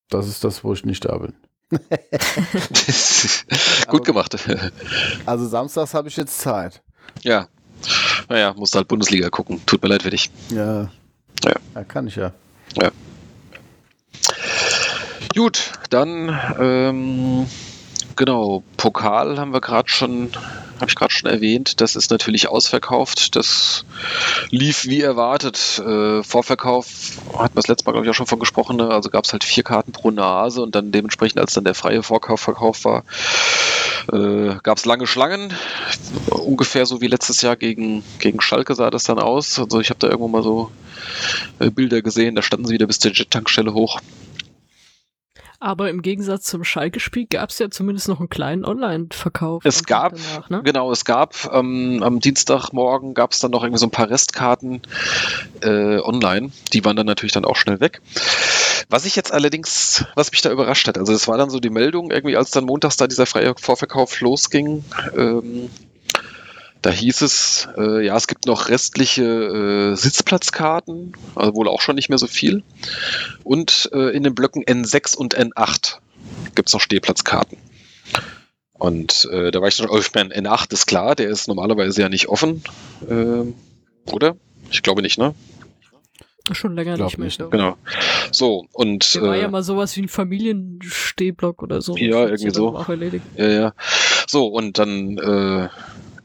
[0.10, 1.34] das ist das, wo ich nicht da bin.
[3.88, 4.38] Gut gemacht.
[5.26, 6.84] Also samstags habe ich jetzt Zeit.
[7.22, 7.48] ja.
[8.30, 9.62] Naja, musst halt Bundesliga gucken.
[9.66, 10.30] Tut mir leid für dich.
[10.50, 10.90] Ja.
[11.44, 11.54] Ja.
[11.76, 12.32] ja kann ich ja.
[15.36, 17.48] Gut, dann ähm,
[18.16, 20.30] genau, Pokal haben wir gerade schon,
[20.80, 23.36] habe ich gerade schon erwähnt, das ist natürlich ausverkauft.
[23.36, 23.86] Das
[24.50, 25.80] lief wie erwartet.
[25.80, 26.88] Äh, Vorverkauf
[27.34, 28.78] hat man das letzte Mal, glaube ich, auch schon von gesprochen.
[28.78, 28.90] Ne?
[28.90, 32.04] Also gab es halt vier Karten pro Nase und dann dementsprechend, als dann der freie
[32.04, 33.04] Vorkauf verkauft war,
[34.12, 35.54] äh, gab es lange Schlangen.
[36.30, 39.60] Ungefähr so wie letztes Jahr gegen, gegen Schalke sah das dann aus.
[39.60, 40.72] Also ich habe da irgendwo mal so
[41.60, 44.00] äh, Bilder gesehen, da standen sie wieder bis zur Jet-Tankstelle hoch.
[45.64, 49.64] Aber im Gegensatz zum Schalke-Spiel gab es ja zumindest noch einen kleinen Online-Verkauf.
[49.64, 50.62] Es gab, danach, ne?
[50.62, 54.82] genau, es gab ähm, am Dienstagmorgen gab es dann noch irgendwie so ein paar Restkarten
[55.62, 56.52] äh, online.
[56.74, 58.02] Die waren dann natürlich dann auch schnell weg.
[58.90, 61.70] Was ich jetzt allerdings, was mich da überrascht hat, also es war dann so die
[61.70, 64.84] Meldung, irgendwie als dann montags da dieser freie Vorverkauf losging,
[65.16, 65.70] ähm,
[66.84, 71.96] da hieß es, äh, ja, es gibt noch restliche äh, Sitzplatzkarten, also wohl auch schon
[71.96, 72.62] nicht mehr so viel.
[73.44, 76.00] Und äh, in den Blöcken N6 und N8
[76.56, 77.58] gibt es noch Stehplatzkarten.
[78.74, 82.02] Und äh, da war ich schon, oh, ich meine, N8 ist klar, der ist normalerweise
[82.02, 82.62] ja nicht offen,
[83.10, 83.56] ähm,
[84.12, 84.36] oder?
[84.70, 85.34] Ich glaube nicht, ne?
[86.52, 87.26] Schon länger nicht mehr.
[87.26, 87.40] nicht.
[87.50, 87.78] Genau.
[88.32, 91.96] So, und Der war ja äh, mal sowas wie ein Familienstehblock oder so.
[91.96, 92.76] Ja, irgendwie so.
[92.76, 93.24] Auch erledigt.
[93.38, 93.74] ja, ja.
[94.28, 95.18] So, und dann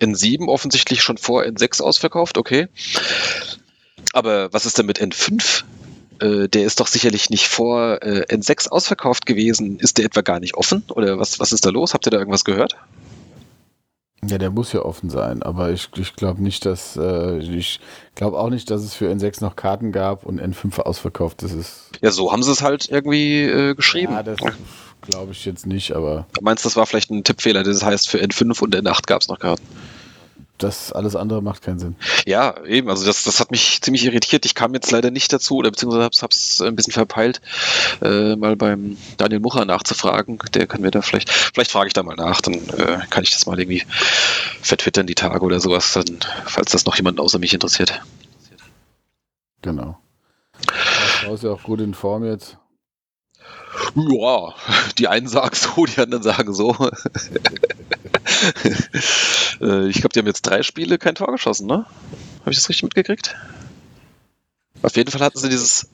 [0.01, 2.69] äh, N7 offensichtlich schon vor N6 ausverkauft, okay.
[4.13, 5.65] Aber was ist denn mit N5?
[6.21, 9.79] Äh, der ist doch sicherlich nicht vor äh, N6 ausverkauft gewesen.
[9.79, 10.83] Ist der etwa gar nicht offen?
[10.91, 11.95] Oder was, was ist da los?
[11.95, 12.77] Habt ihr da irgendwas gehört?
[14.27, 17.79] Ja, der muss ja offen sein, aber ich, ich glaube nicht, dass äh, ich
[18.17, 21.43] glaube auch nicht, dass es für N6 noch Karten gab und N5 ausverkauft.
[21.45, 24.15] Das ist Ja, so haben sie es halt irgendwie äh, geschrieben.
[24.15, 24.39] ja, das
[25.09, 28.19] glaube ich jetzt nicht, aber Du meinst, das war vielleicht ein Tippfehler, das heißt, für
[28.19, 29.63] N5 und N8 gab es noch Karten.
[30.59, 31.97] das alles andere macht keinen Sinn.
[32.27, 34.45] Ja, eben, also das, das hat mich ziemlich irritiert.
[34.45, 37.41] Ich kam jetzt leider nicht dazu, oder beziehungsweise hab's, hab's ein bisschen verpeilt,
[38.03, 40.39] äh, mal beim Daniel Mucher nachzufragen.
[40.55, 43.33] Der kann mir da vielleicht, vielleicht frage ich da mal nach, dann äh, kann ich
[43.33, 43.85] das mal irgendwie
[44.61, 48.01] vertwittern die Tage oder sowas, dann, falls das noch jemand außer mich interessiert.
[49.63, 49.99] Genau.
[50.67, 52.59] Frau ist ja auch gut in Form jetzt.
[53.95, 54.55] Ja,
[54.99, 56.71] die einen sagen so, die anderen sagen so.
[59.61, 61.87] äh, ich glaube, die haben jetzt drei Spiele kein Tor geschossen, ne?
[62.41, 63.35] Habe ich das richtig mitgekriegt?
[64.83, 65.89] Auf jeden Fall hatten sie dieses,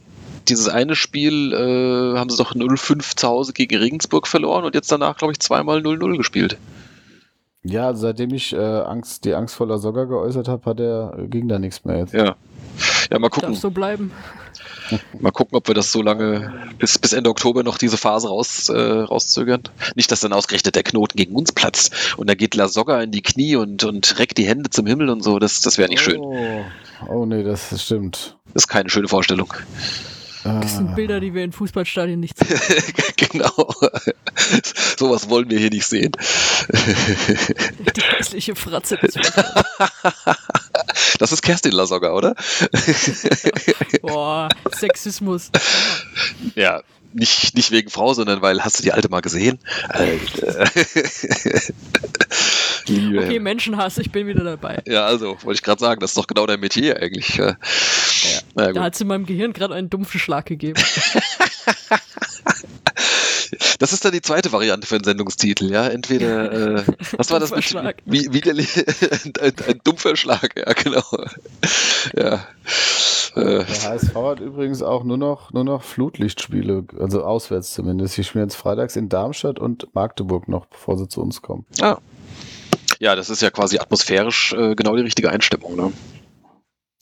[0.49, 4.91] dieses eine Spiel, äh, haben sie doch 0-5 zu Hause gegen Regensburg verloren und jetzt
[4.93, 6.59] danach, glaube ich, zweimal 0-0 gespielt.
[7.63, 11.59] Ja, seitdem ich äh, Angst, die Angst vor Lasogga geäußert habe, hat er, ging da
[11.59, 12.13] nichts mehr jetzt.
[12.13, 12.37] Ja.
[13.15, 13.53] Ja, mal gucken.
[13.53, 14.11] Darf so bleiben.
[15.21, 18.69] Mal gucken, ob wir das so lange bis, bis Ende Oktober noch diese Phase raus,
[18.69, 19.63] äh, rauszögern.
[19.95, 23.23] Nicht, dass dann ausgerechnet der Knoten gegen uns platzt und da geht Lasogga in die
[23.23, 25.39] Knie und, und reckt die Hände zum Himmel und so.
[25.39, 26.19] Das, das wäre nicht schön.
[26.19, 26.65] Oh.
[27.09, 28.37] oh nee, das stimmt.
[28.53, 29.55] Das ist keine schöne Vorstellung.
[30.43, 30.95] Das sind Ah.
[30.95, 32.61] Bilder, die wir in Fußballstadien nicht sehen.
[33.17, 33.53] genau.
[34.99, 36.13] Sowas wollen wir hier nicht sehen.
[36.69, 38.99] Die hässliche Fratze
[41.19, 42.35] Das ist Kerstin Lasogga, oder?
[44.03, 45.51] Boah, Sexismus.
[46.57, 46.83] Ja,
[47.13, 49.61] nicht, nicht wegen Frau, sondern weil, hast du die alte mal gesehen?
[49.89, 50.65] Alter.
[52.87, 54.83] Liebe Okay, Menschenhass, ich bin wieder dabei.
[54.87, 57.37] Ja, also, wollte ich gerade sagen, das ist doch genau dein Metier eigentlich.
[57.37, 57.57] Ja.
[58.55, 60.83] Na Da hat es in meinem Gehirn gerade einen dumpfen Schlag gegeben.
[63.79, 65.87] Das ist dann die zweite Variante für einen Sendungstitel, ja.
[65.89, 66.83] Entweder, äh,
[67.17, 67.97] was war das Dumpfer mit Schlag.
[68.05, 71.03] wie, widerlich, ein, ein, ein dumpfer Schlag, ja, genau.
[72.17, 72.47] Ja.
[73.37, 78.17] Äh, Der HSV hat übrigens auch nur noch, nur noch Flutlichtspiele, also auswärts zumindest.
[78.17, 81.65] Die spielen jetzt freitags in Darmstadt und Magdeburg noch, bevor sie zu uns kommen.
[81.81, 81.99] ah.
[83.01, 85.93] Ja, das ist ja quasi atmosphärisch äh, genau die richtige Einstimmung, ne?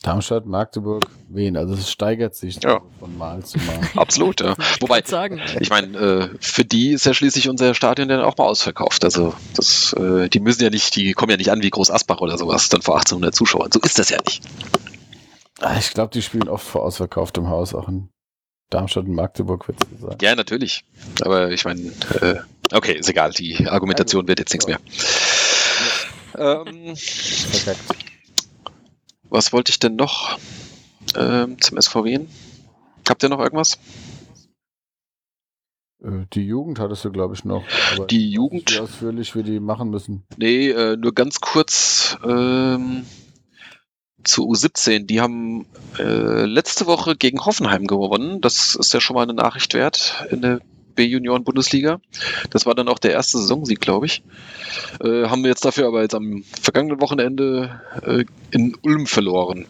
[0.02, 1.56] Darmstadt, Magdeburg, Wien.
[1.56, 2.80] Also es steigert sich Ja.
[2.98, 3.78] von Mal zu Mal.
[3.96, 4.54] Absolut, ja.
[4.58, 8.36] Ich Wobei, sagen, ich meine, äh, für die ist ja schließlich unser Stadion dann auch
[8.36, 9.04] mal ausverkauft.
[9.04, 12.20] Also das, äh, die müssen ja nicht, die kommen ja nicht an wie Groß Asbach
[12.20, 13.70] oder sowas, dann vor 1800 Zuschauern.
[13.72, 14.42] So ist das ja nicht.
[15.60, 18.08] Ah, Ich glaube, die spielen oft vor ausverkauftem Haus, auch in
[18.70, 20.16] Darmstadt und Magdeburg, wird es sein.
[20.20, 20.82] Ja, natürlich.
[21.20, 21.80] Aber ich meine,
[22.20, 22.36] äh,
[22.72, 24.80] okay, ist egal, die Argumentation wird jetzt nichts mehr.
[26.36, 27.78] Ähm, Verkackt.
[29.32, 30.38] Was wollte ich denn noch
[31.16, 32.20] ähm, zum SVW?
[33.08, 33.78] Habt ihr noch irgendwas?
[36.02, 37.64] Äh, Die Jugend hattest du, glaube ich, noch.
[38.10, 38.72] Die Jugend?
[38.72, 40.24] Wie ausführlich wir die machen müssen.
[40.36, 43.04] Nee, äh, nur ganz kurz ähm,
[44.22, 45.06] zu U17.
[45.06, 45.66] Die haben
[45.98, 48.40] äh, letzte Woche gegen Hoffenheim gewonnen.
[48.40, 50.60] Das ist ja schon mal eine Nachricht wert in der
[50.94, 52.00] B-Junioren-Bundesliga.
[52.50, 54.22] Das war dann auch der erste Saisonsieg, glaube ich.
[55.02, 59.66] Äh, haben wir jetzt dafür aber jetzt am vergangenen Wochenende äh, in Ulm verloren.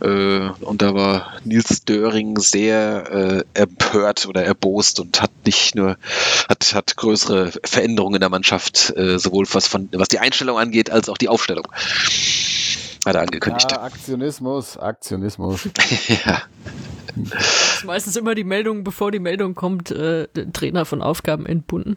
[0.00, 5.96] Äh, und da war Nils Döring sehr äh, empört oder erbost und hat nicht nur
[6.48, 10.90] hat, hat größere Veränderungen in der Mannschaft, äh, sowohl was von was die Einstellung angeht,
[10.90, 11.66] als auch die Aufstellung.
[13.06, 13.70] Hat er angekündigt.
[13.70, 15.68] Ja, Aktionismus, Aktionismus.
[16.24, 16.42] Ja.
[17.78, 21.96] Ist meistens immer die Meldung, bevor die Meldung kommt, äh, Trainer von Aufgaben entbunden.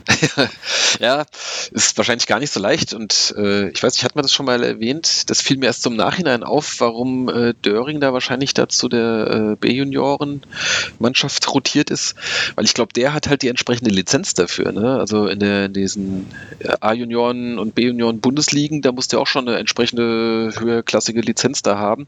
[0.99, 1.25] ja,
[1.71, 4.45] ist wahrscheinlich gar nicht so leicht und äh, ich weiß nicht, hat man das schon
[4.45, 5.29] mal erwähnt?
[5.29, 9.55] Das fiel mir erst zum Nachhinein auf, warum äh, Döring da wahrscheinlich dazu der äh,
[9.55, 12.15] B-Junioren-Mannschaft rotiert ist,
[12.55, 14.71] weil ich glaube, der hat halt die entsprechende Lizenz dafür.
[14.71, 14.99] Ne?
[14.99, 16.27] Also in, der, in diesen
[16.59, 22.07] äh, A-Junioren und B-Junioren-Bundesligen, da muss der auch schon eine entsprechende höherklassige Lizenz da haben.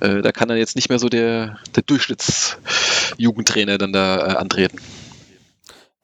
[0.00, 1.84] Äh, da kann dann jetzt nicht mehr so der, der
[3.22, 4.78] Durchschnittsjugendtrainer dann da äh, antreten.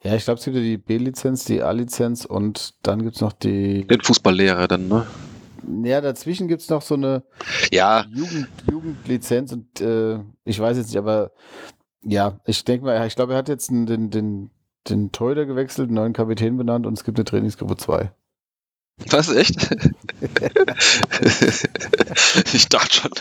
[0.03, 3.33] Ja, ich glaube, es gibt ja die B-Lizenz, die A-Lizenz und dann gibt es noch
[3.33, 3.85] die.
[3.85, 5.05] Den Fußballlehrer dann, ne?
[5.83, 7.23] Ja, dazwischen gibt es noch so eine
[7.71, 11.31] Ja, Jugend, Jugendlizenz und äh, ich weiß jetzt nicht, aber
[12.01, 14.51] ja, ich denke mal, ich glaube, er hat jetzt einen, den, den,
[14.89, 18.11] den Torhüter gewechselt, einen neuen Kapitän benannt und es gibt eine Trainingsgruppe 2.
[19.09, 19.59] Was, echt?
[22.53, 23.11] ich dachte schon.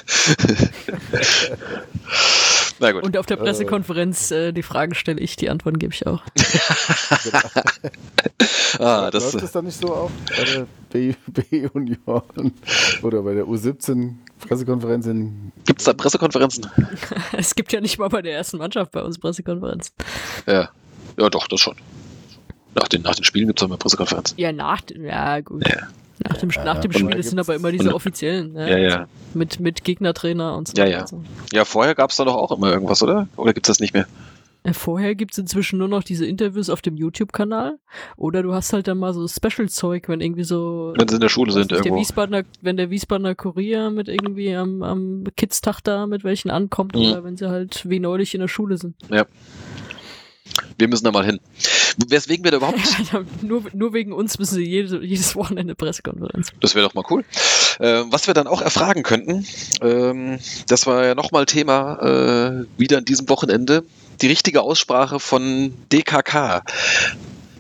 [2.81, 3.03] Na gut.
[3.05, 6.23] Und auf der Pressekonferenz äh, die Fragen stelle ich, die Antworten gebe ich auch.
[8.79, 12.53] ah, das, Läuft das dann nicht so auf bei der B- B-Union
[13.03, 16.67] oder bei der U17 Pressekonferenz in gibt's da Pressekonferenzen?
[17.33, 19.93] Es gibt ja nicht mal bei der ersten Mannschaft bei uns Pressekonferenz.
[20.47, 20.71] Ja.
[21.19, 21.75] Ja, doch, das schon.
[22.75, 24.39] Nach den, nach den Spielen gibt's auch immer Pressekonferenzen.
[24.39, 25.67] Ja, nach, ja gut.
[25.67, 25.89] Ja.
[26.27, 26.99] Nach dem, Ja, nach dem ja.
[26.99, 28.53] Spiel, das sind aber immer diese offiziellen.
[28.53, 28.70] Ne?
[28.70, 29.07] Ja, ja.
[29.35, 30.74] Mit, mit Gegnertrainer und so.
[30.77, 31.07] Ja, weiter ja.
[31.07, 31.23] so.
[31.53, 33.28] Ja, vorher gab's da doch auch immer irgendwas, oder?
[33.36, 34.07] Oder gibt's das nicht mehr?
[34.65, 37.78] Äh, Vorher gibt es inzwischen nur noch diese Interviews auf dem YouTube-Kanal.
[38.16, 40.93] Oder du hast halt dann mal so Special-Zeug, wenn irgendwie so.
[40.97, 42.01] Wenn sie in der Schule sind der irgendwo.
[42.01, 47.01] Wiesbadener, wenn der Wiesbadener Kurier mit irgendwie am, am Kids-Tag da mit welchen ankommt Mhm.
[47.03, 48.97] oder wenn sie halt wie neulich in der Schule sind.
[50.79, 51.41] Wir müssen da mal hin.
[52.07, 52.79] Weswegen wir da überhaupt
[53.43, 56.53] nur, nur wegen uns müssen sie jede, jedes Wochenende Pressekonferenz.
[56.61, 57.25] Das wäre doch mal cool.
[57.81, 59.45] Ähm, was wir dann auch erfragen könnten,
[59.83, 60.39] ähm,
[60.69, 63.85] das war ja nochmal Thema äh, wieder an diesem Wochenende,
[64.23, 66.63] die richtige Aussprache von DKK.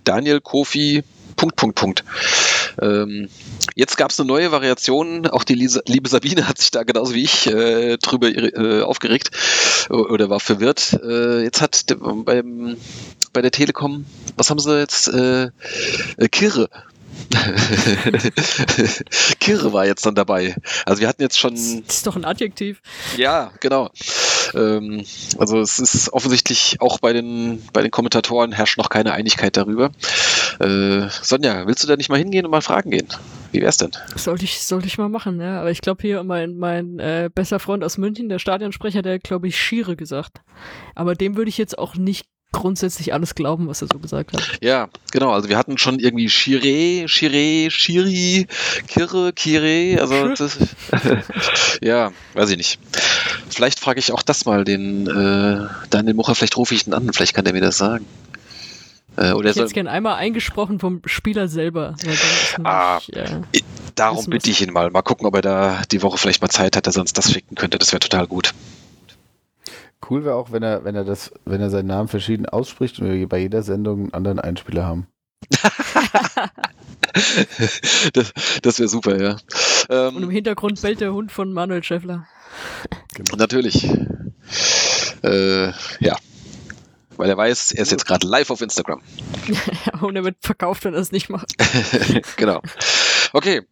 [0.04, 1.02] Daniel Kofi,
[1.38, 2.04] Punkt, Punkt, Punkt.
[2.82, 3.28] Ähm,
[3.76, 7.14] jetzt gab es eine neue Variation, auch die Lisa, liebe Sabine hat sich da genauso
[7.14, 9.30] wie ich äh, drüber äh, aufgeregt
[9.88, 10.98] oder war verwirrt.
[11.02, 12.76] Äh, jetzt hat beim,
[13.32, 14.04] bei der Telekom,
[14.36, 15.08] was haben sie jetzt?
[15.08, 15.50] Äh,
[16.16, 16.68] äh, Kirre
[19.40, 20.54] Kirre war jetzt dann dabei.
[20.86, 21.54] Also wir hatten jetzt schon.
[21.54, 22.80] Das ist doch ein Adjektiv.
[23.16, 23.90] Ja, genau.
[24.54, 25.04] Ähm,
[25.38, 29.90] also es ist offensichtlich auch bei den, bei den Kommentatoren herrscht noch keine Einigkeit darüber.
[30.60, 33.08] Äh, Sonja, willst du da nicht mal hingehen und mal fragen gehen?
[33.52, 33.92] Wie wär's denn?
[34.16, 35.60] Sollte ich, sollte ich mal machen, ja.
[35.60, 39.48] Aber ich glaube hier mein, mein äh, bester Freund aus München, der Stadionsprecher, der glaube
[39.48, 40.40] ich Schiere gesagt.
[40.94, 44.58] Aber dem würde ich jetzt auch nicht grundsätzlich alles glauben, was er so gesagt hat.
[44.62, 45.32] Ja, genau.
[45.32, 48.46] Also wir hatten schon irgendwie Chiré, Chiré, Chiri,
[48.86, 50.00] Kirre, Kire.
[50.00, 50.58] Also das,
[51.82, 52.80] ja, weiß ich nicht.
[53.50, 56.34] Vielleicht frage ich auch das mal den äh, Daniel Mucher.
[56.34, 57.12] Vielleicht rufe ich ihn an.
[57.12, 58.06] Vielleicht kann der mir das sagen.
[59.16, 61.96] Äh, oder ich hätte es gerne einmal eingesprochen vom Spieler selber.
[62.62, 63.40] Ah, nicht, äh,
[63.94, 64.90] darum bitte ich ihn mal.
[64.90, 67.32] Mal gucken, ob er da die Woche vielleicht mal Zeit hat, dass er uns das
[67.32, 67.78] ficken könnte.
[67.78, 68.54] Das wäre total gut.
[70.08, 73.10] Cool wäre auch, wenn er, wenn er das, wenn er seinen Namen verschieden ausspricht und
[73.10, 75.08] wir bei jeder Sendung einen anderen Einspieler haben.
[78.12, 79.36] das das wäre super, ja.
[79.88, 82.26] Ähm, und im Hintergrund bellt der Hund von Manuel Schäffler.
[83.14, 83.36] Genau.
[83.36, 83.88] Natürlich.
[85.22, 85.68] Äh,
[86.00, 86.16] ja.
[87.16, 89.02] Weil er weiß, er ist jetzt gerade live auf Instagram.
[90.00, 91.52] und er wird verkauft, wenn er es nicht macht.
[92.36, 92.62] genau.
[93.32, 93.62] Okay,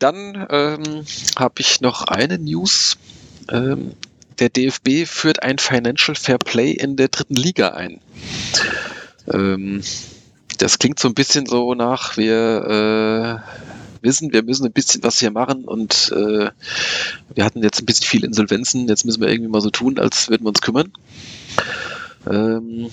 [0.00, 1.04] dann ähm,
[1.38, 2.98] habe ich noch eine News.
[3.48, 3.94] Ähm,
[4.38, 8.00] der DFB führt ein Financial Fair Play in der dritten Liga ein.
[9.32, 9.82] Ähm,
[10.58, 15.18] das klingt so ein bisschen so nach, wir äh, wissen, wir müssen ein bisschen was
[15.18, 16.50] hier machen und äh,
[17.34, 20.28] wir hatten jetzt ein bisschen viel Insolvenzen, jetzt müssen wir irgendwie mal so tun, als
[20.28, 20.92] würden wir uns kümmern.
[22.28, 22.90] Ähm,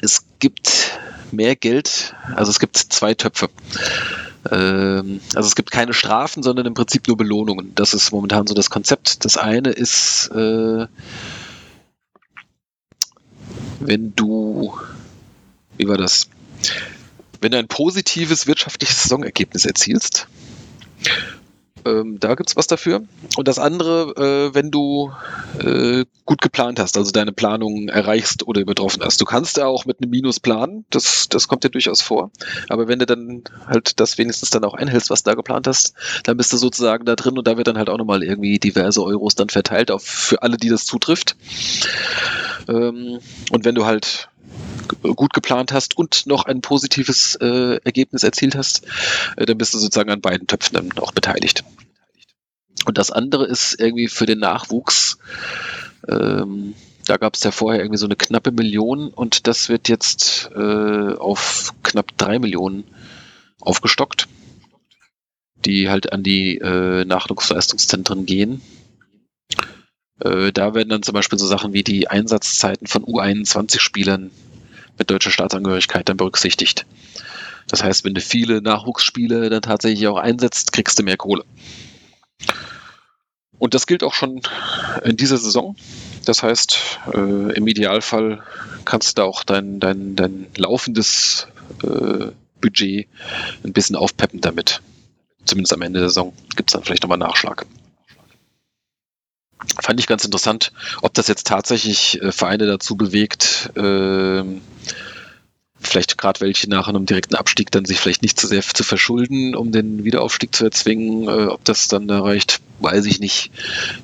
[0.00, 0.98] es gibt
[1.30, 3.48] mehr Geld, also es gibt zwei Töpfe.
[4.50, 7.74] Ähm, also es gibt keine Strafen, sondern im Prinzip nur Belohnungen.
[7.74, 9.24] Das ist momentan so das Konzept.
[9.24, 10.86] Das eine ist, äh,
[13.80, 14.76] wenn du,
[15.76, 16.28] wie war das?
[17.40, 20.28] Wenn du ein positives wirtschaftliches Saisonergebnis erzielst,
[21.84, 23.02] ähm, da es was dafür.
[23.36, 25.12] Und das andere, äh, wenn du
[25.58, 29.20] äh, gut geplant hast, also deine Planung erreichst oder übertroffen hast.
[29.20, 32.30] Du kannst ja auch mit einem Minus planen, das, das kommt dir durchaus vor.
[32.68, 35.94] Aber wenn du dann halt das wenigstens dann auch einhältst, was du da geplant hast,
[36.24, 39.02] dann bist du sozusagen da drin und da wird dann halt auch nochmal irgendwie diverse
[39.02, 41.36] Euros dann verteilt auf für alle, die das zutrifft.
[42.68, 43.18] Ähm,
[43.50, 44.28] und wenn du halt
[44.88, 48.86] gut geplant hast und noch ein positives äh, Ergebnis erzielt hast,
[49.36, 51.64] äh, dann bist du sozusagen an beiden Töpfen dann auch beteiligt.
[52.84, 55.18] Und das andere ist irgendwie für den Nachwuchs,
[56.08, 56.74] ähm,
[57.06, 61.14] da gab es ja vorher irgendwie so eine knappe Million und das wird jetzt äh,
[61.14, 62.84] auf knapp drei Millionen
[63.60, 64.28] aufgestockt,
[65.64, 68.62] die halt an die äh, Nachwuchsleistungszentren gehen.
[70.20, 74.30] Äh, da werden dann zum Beispiel so Sachen wie die Einsatzzeiten von U21-Spielern
[74.98, 76.86] mit deutscher Staatsangehörigkeit dann berücksichtigt.
[77.68, 81.44] Das heißt, wenn du viele Nachwuchsspiele dann tatsächlich auch einsetzt, kriegst du mehr Kohle.
[83.58, 84.40] Und das gilt auch schon
[85.04, 85.76] in dieser Saison.
[86.24, 86.78] Das heißt,
[87.14, 88.42] äh, im Idealfall
[88.84, 91.46] kannst du da auch dein, dein, dein laufendes
[91.84, 93.08] äh, Budget
[93.64, 94.82] ein bisschen aufpeppen damit.
[95.44, 97.66] Zumindest am Ende der Saison gibt es dann vielleicht nochmal Nachschlag.
[99.80, 100.72] Fand ich ganz interessant,
[101.02, 104.44] ob das jetzt tatsächlich äh, Vereine dazu bewegt, äh,
[105.80, 109.54] vielleicht gerade welche nach einem direkten Abstieg dann sich vielleicht nicht zu sehr zu verschulden,
[109.54, 111.28] um den Wiederaufstieg zu erzwingen.
[111.28, 113.50] Äh, ob das dann da reicht, weiß ich nicht.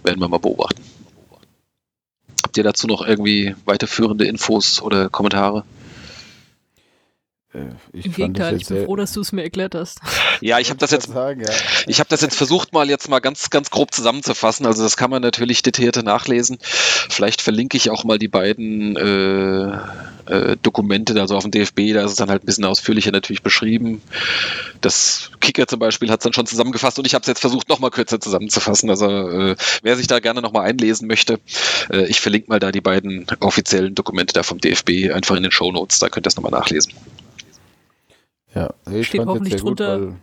[0.03, 0.83] Werden wir mal beobachten.
[2.43, 5.65] Habt ihr dazu noch irgendwie weiterführende Infos oder Kommentare?
[7.55, 10.01] Äh, ich Im Gegenteil, ich bin froh, dass du es mir erklärt hast.
[10.41, 11.51] Ja, ich habe das jetzt, sagen, ja.
[11.89, 14.67] ich habe das jetzt versucht mal jetzt mal ganz ganz grob zusammenzufassen.
[14.67, 16.59] Also das kann man natürlich detaillierter nachlesen.
[16.63, 19.79] Vielleicht verlinke ich auch mal die beiden äh,
[20.33, 21.93] äh, Dokumente, also auf dem DFB.
[21.93, 24.01] Da ist es dann halt ein bisschen ausführlicher natürlich beschrieben.
[24.81, 27.69] Das Kicker zum Beispiel hat es dann schon zusammengefasst und ich habe es jetzt versucht
[27.69, 28.91] noch mal kürzer zusammenzufassen.
[28.91, 31.41] Also äh, wer sich da gerne noch mal einlesen möchte,
[31.91, 35.53] äh, ich verlinke mal da die beiden offiziellen Dokumente da vom DFB einfach in den
[35.53, 35.99] Show Notes.
[35.99, 36.93] Da könnt ihr es noch mal nachlesen.
[38.55, 40.17] Ja, ich Steht hoffentlich drunter gut,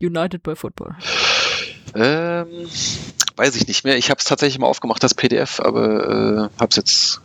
[0.00, 0.96] United by Football.
[1.94, 2.68] Ähm,
[3.36, 3.96] weiß ich nicht mehr.
[3.98, 7.20] Ich habe es tatsächlich mal aufgemacht, das PDF, aber äh, habe es jetzt,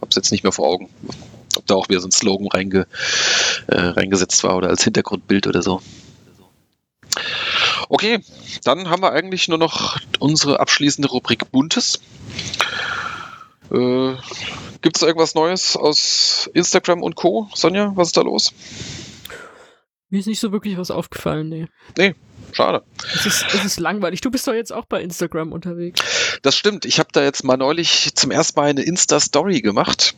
[0.00, 0.88] hab's jetzt nicht mehr vor Augen.
[1.56, 2.86] Ob da auch wieder so ein Slogan reinge,
[3.68, 5.80] äh, reingesetzt war oder als Hintergrundbild oder so.
[7.88, 8.20] Okay,
[8.64, 12.00] dann haben wir eigentlich nur noch unsere abschließende Rubrik Buntes.
[13.70, 14.14] Äh,
[14.80, 17.48] Gibt es irgendwas Neues aus Instagram und Co?
[17.54, 18.52] Sonja, was ist da los?
[20.14, 21.66] Mir ist nicht so wirklich was aufgefallen, nee.
[21.98, 22.14] Nee,
[22.52, 22.84] schade.
[23.16, 24.20] Es ist, es ist langweilig.
[24.20, 26.38] Du bist doch jetzt auch bei Instagram unterwegs.
[26.42, 26.84] Das stimmt.
[26.84, 30.14] Ich habe da jetzt mal neulich zum ersten Mal eine Insta-Story gemacht,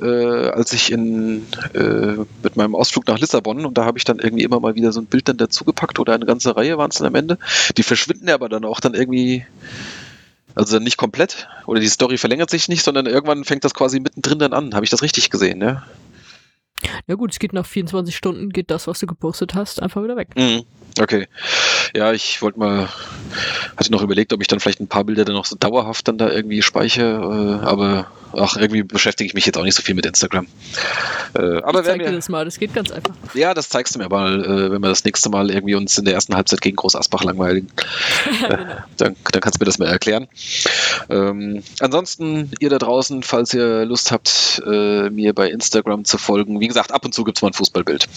[0.00, 4.18] äh, als ich in, äh, mit meinem Ausflug nach Lissabon und da habe ich dann
[4.18, 6.96] irgendwie immer mal wieder so ein Bild dann dazugepackt oder eine ganze Reihe waren es
[6.96, 7.36] dann am Ende.
[7.76, 9.44] Die verschwinden aber dann auch dann irgendwie,
[10.54, 14.00] also dann nicht komplett oder die Story verlängert sich nicht, sondern irgendwann fängt das quasi
[14.00, 14.74] mittendrin dann an.
[14.74, 15.82] Habe ich das richtig gesehen, ja?
[17.06, 20.16] Ja gut, es geht nach 24 Stunden, geht das, was du gepostet hast, einfach wieder
[20.16, 20.28] weg.
[20.36, 20.62] Mhm.
[21.00, 21.28] Okay.
[21.94, 22.88] Ja, ich wollte mal,
[23.76, 26.18] hatte noch überlegt, ob ich dann vielleicht ein paar Bilder dann noch so dauerhaft dann
[26.18, 28.06] da irgendwie speichere, äh, aber
[28.36, 30.46] ach, irgendwie beschäftige ich mich jetzt auch nicht so viel mit Instagram.
[31.34, 33.14] Äh, aber ich zeig dir mir, das mal, das geht ganz einfach.
[33.34, 36.04] ja, das zeigst du mir mal, äh, wenn wir das nächste Mal irgendwie uns in
[36.04, 37.68] der ersten Halbzeit gegen Groß Asbach langweiligen.
[38.42, 38.74] ja, genau.
[38.96, 40.28] Dann, dann kannst du mir das mal erklären.
[41.08, 46.60] Ähm, ansonsten, ihr da draußen, falls ihr Lust habt, äh, mir bei Instagram zu folgen,
[46.60, 48.08] wie gesagt, ab und zu gibt es mal ein Fußballbild.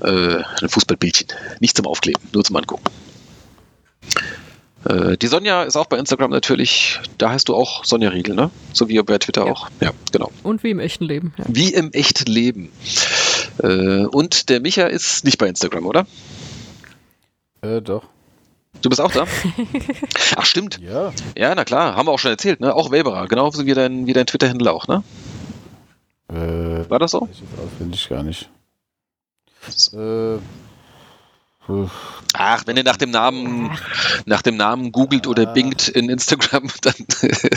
[0.00, 1.28] Äh, ein Fußballbildchen.
[1.60, 2.84] Nicht zum Aufkleben, nur zum Angucken.
[4.84, 7.00] Äh, die Sonja ist auch bei Instagram natürlich.
[7.18, 8.50] Da heißt du auch Sonja Riegel, ne?
[8.72, 9.52] So wie bei Twitter Ja.
[9.52, 9.68] auch.
[9.80, 10.30] Ja, genau.
[10.44, 11.34] Und wie im echten Leben.
[11.36, 11.44] Ja.
[11.48, 12.70] Wie im echten Leben.
[13.62, 16.06] Äh, und der Micha ist nicht bei Instagram, oder?
[17.62, 18.04] Äh, doch.
[18.82, 19.26] Du bist auch da?
[20.36, 20.78] Ach, stimmt.
[20.80, 21.12] Ja.
[21.36, 22.72] Ja, na klar, haben wir auch schon erzählt, ne?
[22.72, 25.02] Auch Weberer, genauso wie dein, wie dein Twitter-Händler auch, ne?
[26.30, 27.28] Äh, War das so?
[27.32, 28.48] ich auswendig gar nicht.
[29.94, 30.38] Äh.
[32.32, 33.70] Ach, wenn ihr nach dem Namen,
[34.24, 35.52] nach dem Namen googelt oder Ah.
[35.52, 36.94] bingt in Instagram, dann.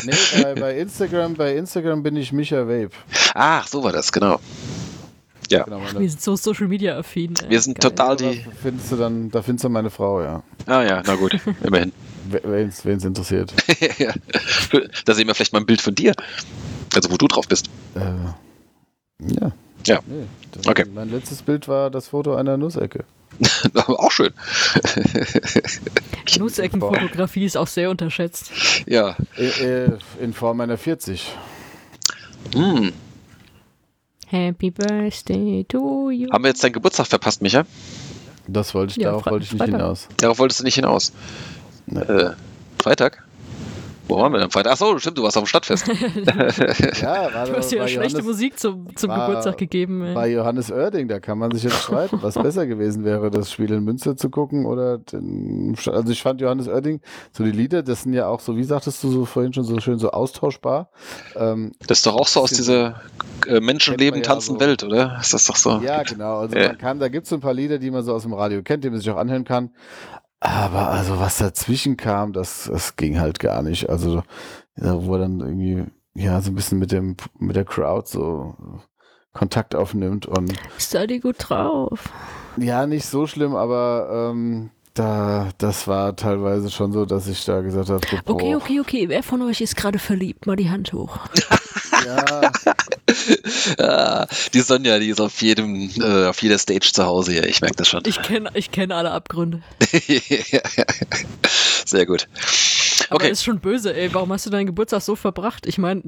[0.03, 2.89] nee, bei, bei Instagram, bei Instagram bin ich Micha Vape.
[3.33, 4.41] Ach, so war das, genau.
[5.49, 5.63] Ja.
[5.63, 7.33] Genau, Wir sind so Social Media affin.
[7.43, 7.49] ey.
[7.49, 7.89] Wir sind Geil.
[7.91, 8.45] total da die.
[8.61, 10.43] findest du dann, da findest du meine Frau, ja.
[10.65, 11.93] Ah ja, na gut, immerhin.
[12.43, 13.53] Wen es interessiert.
[13.97, 14.13] Ja.
[15.05, 16.13] da sehen wir vielleicht mal ein Bild von dir.
[16.93, 17.69] Also wo du drauf bist.
[17.95, 19.51] Äh, ja.
[19.85, 19.99] Ja.
[20.05, 20.25] Nee,
[20.67, 20.85] Okay.
[20.93, 23.05] Mein letztes Bild war das Foto einer Nussecke.
[23.87, 24.31] auch schön.
[26.37, 28.51] Nusseckenfotografie ist auch sehr unterschätzt.
[28.85, 29.15] Ja.
[29.37, 31.33] Äh, äh, in Form einer 40.
[32.53, 32.91] Hm.
[34.27, 36.29] Happy Birthday to you.
[36.31, 37.63] Haben wir jetzt deinen Geburtstag verpasst, Micha?
[38.47, 39.75] Das wollte ich, Ja, darauf Fre- wollte ich nicht Freitag.
[39.79, 40.07] hinaus.
[40.17, 41.11] Darauf wolltest du nicht hinaus.
[41.85, 41.99] Nee.
[42.01, 42.31] Äh,
[42.81, 43.23] Freitag?
[44.11, 44.51] Wo waren wir denn?
[44.51, 44.73] Freitag?
[44.73, 45.87] Achso, stimmt, du warst auf dem Stadtfest.
[47.01, 50.03] Ja, war, Du hast dir ja schlechte Johannes, Musik zum, zum war- Geburtstag gegeben.
[50.03, 50.15] ey.
[50.15, 53.71] war Johannes Oerding, da kann man sich jetzt streiten, was besser gewesen wäre, das Spiel
[53.71, 57.01] in Münster zu gucken oder den, also ich fand Johannes Oerding,
[57.31, 59.79] so die Lieder, das sind ja auch so, wie sagtest du so vorhin schon so
[59.79, 60.89] schön, so austauschbar.
[61.35, 63.01] Ähm, Das ist doch auch so aus dieser
[63.47, 64.59] äh, Menschenleben man ja tanzen so.
[64.59, 65.17] Welt, oder?
[65.21, 65.79] Ist das doch so?
[65.83, 66.39] Ja, genau.
[66.39, 66.67] Also Ja.
[66.69, 68.61] man kann, da gibt es so ein paar Lieder, die man so aus dem Radio
[68.61, 69.71] kennt, die man sich auch anhören kann.
[70.41, 73.89] Aber also was dazwischen kam, das, das ging halt gar nicht.
[73.89, 74.23] Also
[74.75, 75.85] wo er dann irgendwie
[76.15, 78.55] ja so ein bisschen mit dem mit der Crowd so
[79.33, 82.09] Kontakt aufnimmt und Sei dir gut drauf.
[82.57, 87.61] ja nicht so schlimm, aber ähm, da das war teilweise schon so, dass ich da
[87.61, 89.09] gesagt habe, Okay, okay, okay.
[89.09, 90.47] Wer von euch ist gerade verliebt?
[90.47, 91.19] Mal die Hand hoch.
[93.79, 97.47] ja, die Sonja, die ist auf jedem, äh, auf jeder Stage zu Hause hier.
[97.47, 98.01] Ich merke das schon.
[98.05, 99.61] Ich kenne ich kenn alle Abgründe.
[101.85, 102.27] Sehr gut.
[103.09, 103.31] Aber Okay.
[103.31, 104.13] ist schon böse, ey.
[104.13, 105.65] Warum hast du deinen Geburtstag so verbracht?
[105.67, 106.01] Ich meine,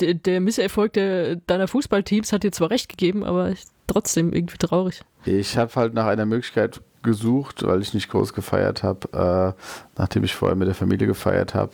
[0.00, 3.52] der, der Misserfolg der, deiner Fußballteams hat dir zwar recht gegeben, aber
[3.86, 5.00] trotzdem irgendwie traurig.
[5.24, 9.62] Ich habe halt nach einer Möglichkeit gesucht, weil ich nicht groß gefeiert habe, äh,
[9.98, 11.72] nachdem ich vorher mit der Familie gefeiert habe,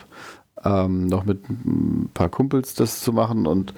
[0.64, 3.74] ähm, noch mit ein paar Kumpels das zu machen und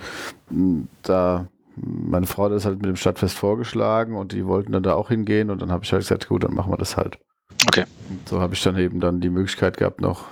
[0.51, 1.47] mh, da
[1.77, 5.09] meine Frau hat das halt mit dem Stadtfest vorgeschlagen und die wollten dann da auch
[5.09, 7.19] hingehen und dann habe ich halt gesagt, gut, dann machen wir das halt.
[7.67, 7.85] Okay.
[8.09, 10.25] Und so habe ich dann eben dann die Möglichkeit gehabt, noch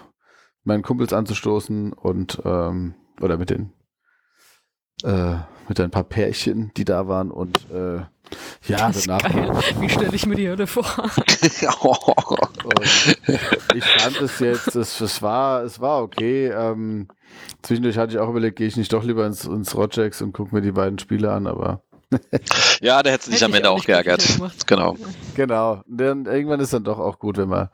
[0.62, 3.72] meinen Kumpels anzustoßen und ähm, oder mit den
[5.02, 5.36] äh,
[5.68, 8.02] mit ein paar Pärchen, die da waren und äh,
[8.66, 9.52] ja, Das ist danach geil.
[9.80, 10.86] Wie stelle ich mir die Hölle vor?
[12.64, 12.80] Und
[13.74, 16.48] ich fand es jetzt, es, es, war, es war okay.
[16.48, 17.08] Ähm,
[17.62, 20.54] zwischendurch hatte ich auch überlegt, gehe ich nicht doch lieber ins, ins Rojacks und gucke
[20.54, 21.82] mir die beiden Spiele an, aber
[22.80, 24.24] ja, da Hätte am ich Ende auch geärgert.
[24.66, 24.96] Genau.
[25.34, 25.82] genau.
[25.86, 27.68] Dann, irgendwann ist dann doch auch gut, wenn man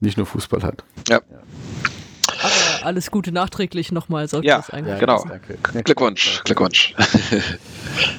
[0.00, 0.84] nicht nur Fußball hat.
[1.10, 1.24] Aber
[2.84, 4.28] alles Gute nachträglich nochmal.
[4.28, 5.18] sollte Ja, das eigentlich genau.
[5.18, 5.40] sein.
[5.62, 5.82] Danke.
[5.84, 6.94] Glückwunsch, Glückwunsch.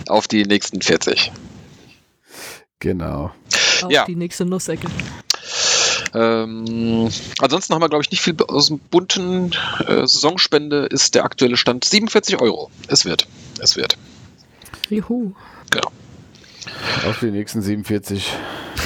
[0.07, 1.31] auf die nächsten 40.
[2.79, 3.31] Genau.
[3.83, 4.05] Auf Ja.
[4.05, 4.87] die nächste Nussecke.
[6.13, 7.09] Ähm,
[7.39, 9.51] ansonsten haben wir, glaube ich, nicht viel aus dem bunten
[9.87, 12.69] äh, Saisonspende ist der aktuelle Stand 47 Euro.
[12.87, 13.27] Es wird.
[13.59, 13.97] Es wird.
[14.89, 15.33] Juhu.
[17.07, 18.31] Auf die nächsten 47.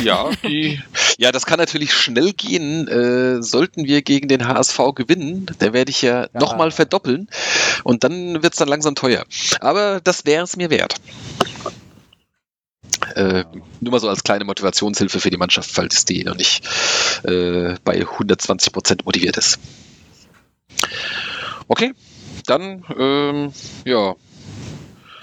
[0.04, 0.82] Ja, die,
[1.18, 2.88] ja, das kann natürlich schnell gehen.
[2.88, 6.28] Äh, sollten wir gegen den HSV gewinnen, da werde ich ja, Ja.
[6.40, 7.28] nochmal verdoppeln
[7.84, 9.26] und dann wird es dann langsam teuer.
[9.60, 10.96] Aber das wäre es mir wert.
[13.16, 13.46] Äh,
[13.80, 16.66] nur mal so als kleine Motivationshilfe für die Mannschaft, falls die noch nicht
[17.24, 19.60] äh, bei 120 Prozent motiviert ist.
[21.68, 21.94] Okay,
[22.46, 23.54] dann ähm,
[23.86, 24.16] ja,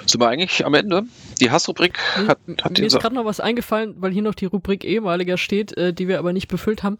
[0.07, 1.05] sind wir eigentlich am Ende.
[1.41, 1.99] Die Hassrubrik
[2.29, 5.77] hat, hat Mir ist gerade noch was eingefallen, weil hier noch die Rubrik ehemaliger steht,
[5.77, 6.99] äh, die wir aber nicht befüllt haben.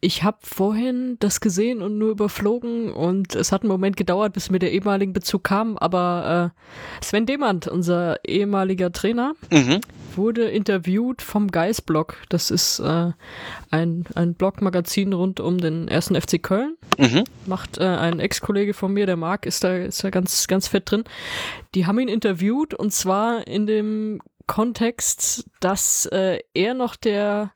[0.00, 4.50] Ich habe vorhin das gesehen und nur überflogen und es hat einen Moment gedauert, bis
[4.50, 6.52] mir der ehemaligen Bezug kam, aber
[7.00, 9.80] äh, Sven Demand, unser ehemaliger Trainer, mhm.
[10.16, 12.16] Wurde interviewt vom Geist-Blog.
[12.28, 13.12] Das ist äh,
[13.70, 17.24] ein, ein Blogmagazin rund um den ersten FC Köln Mhm.
[17.46, 20.90] macht äh, ein Ex-Kollege von mir, der Marc, ist da, ist da ganz, ganz fett
[20.90, 21.04] drin.
[21.74, 27.52] Die haben ihn interviewt und zwar in dem Kontext, dass äh, er noch der,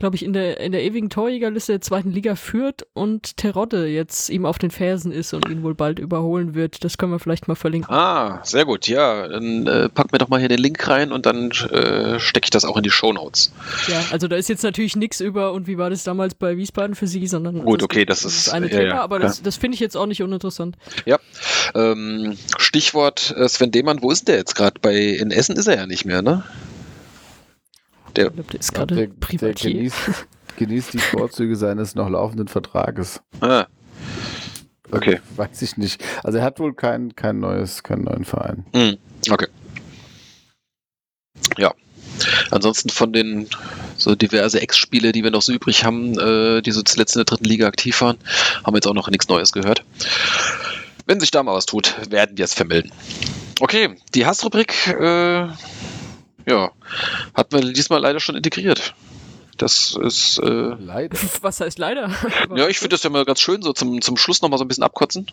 [0.00, 4.30] glaube ich, in der, in der ewigen Torjägerliste der zweiten Liga führt und Terodde jetzt
[4.30, 6.82] ihm auf den Fersen ist und ihn wohl bald überholen wird.
[6.84, 7.94] Das können wir vielleicht mal verlinken.
[7.94, 8.88] Ah, sehr gut.
[8.88, 12.46] Ja, dann äh, pack mir doch mal hier den Link rein und dann äh, stecke
[12.46, 13.52] ich das auch in die Shownotes.
[13.86, 16.94] Ja, also da ist jetzt natürlich nichts über und wie war das damals bei Wiesbaden
[16.96, 19.74] für Sie, sondern Gut, okay, das ist- eine ja, Thema, ja, aber das, das finde
[19.74, 20.76] ich jetzt auch nicht uninteressant.
[21.74, 24.80] Ähm, Stichwort äh, Sven Demann, wo ist der jetzt gerade?
[24.80, 26.42] Bei in Essen ist er ja nicht mehr, ne?
[28.16, 29.72] Der, Ich glaube, der ist glaub, gerade der, der Privatier.
[29.72, 29.96] genießt,
[30.56, 33.20] genießt die Vorzüge seines noch laufenden Vertrages.
[33.40, 33.66] ah,
[34.92, 35.20] Okay.
[35.36, 36.02] Weiß ich nicht.
[36.24, 38.64] Also er hat wohl kein, kein neues, keinen neuen Verein.
[38.74, 38.96] hm,
[39.30, 39.46] okay.
[41.56, 41.72] Ja.
[42.50, 43.48] Ansonsten von den
[43.96, 47.24] so diverse Ex-Spiele, die wir noch so übrig haben, äh, die so zuletzt in der
[47.24, 48.18] dritten Liga aktiv waren,
[48.64, 49.84] haben wir jetzt auch noch nichts Neues gehört.
[51.06, 52.92] Wenn sich da mal was tut, werden wir es vermelden.
[53.60, 55.46] Okay, die Hassrubrik, äh,
[56.46, 56.70] ja,
[57.34, 58.94] hat man diesmal leider schon integriert.
[59.60, 61.18] Das ist, äh, Leider.
[61.42, 62.10] Was heißt leider?
[62.56, 64.68] ja, ich finde das ja mal ganz schön, so zum, zum Schluss nochmal so ein
[64.68, 65.26] bisschen abkotzen.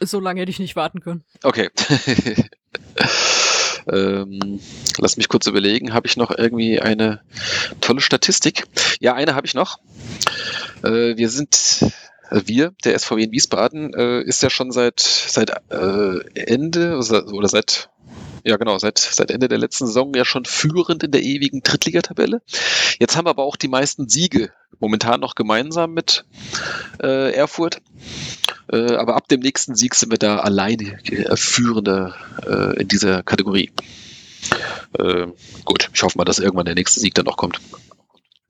[0.00, 1.24] So lange hätte ich nicht warten können.
[1.42, 1.70] Okay.
[3.90, 4.60] ähm,
[4.98, 5.94] lass mich kurz überlegen.
[5.94, 7.22] Habe ich noch irgendwie eine
[7.80, 8.64] tolle Statistik?
[9.00, 9.78] Ja, eine habe ich noch.
[10.82, 11.82] Äh, wir sind,
[12.30, 17.48] äh, wir, der SVW in Wiesbaden, äh, ist ja schon seit, seit äh, Ende oder
[17.48, 17.88] seit
[18.46, 22.42] ja, genau, seit, seit Ende der letzten Saison ja schon führend in der ewigen Drittligatabelle.
[23.00, 26.24] Jetzt haben wir aber auch die meisten Siege momentan noch gemeinsam mit
[27.02, 27.82] äh, Erfurt.
[28.70, 32.14] Äh, aber ab dem nächsten Sieg sind wir da alleine äh, Führende
[32.46, 33.72] äh, in dieser Kategorie.
[34.96, 35.26] Äh,
[35.64, 37.60] gut, ich hoffe mal, dass irgendwann der nächste Sieg dann noch kommt.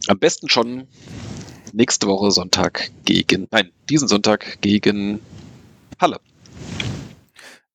[0.08, 0.88] Am besten schon
[1.72, 5.20] nächste Woche Sonntag gegen, nein, diesen Sonntag gegen
[5.98, 6.20] Halle.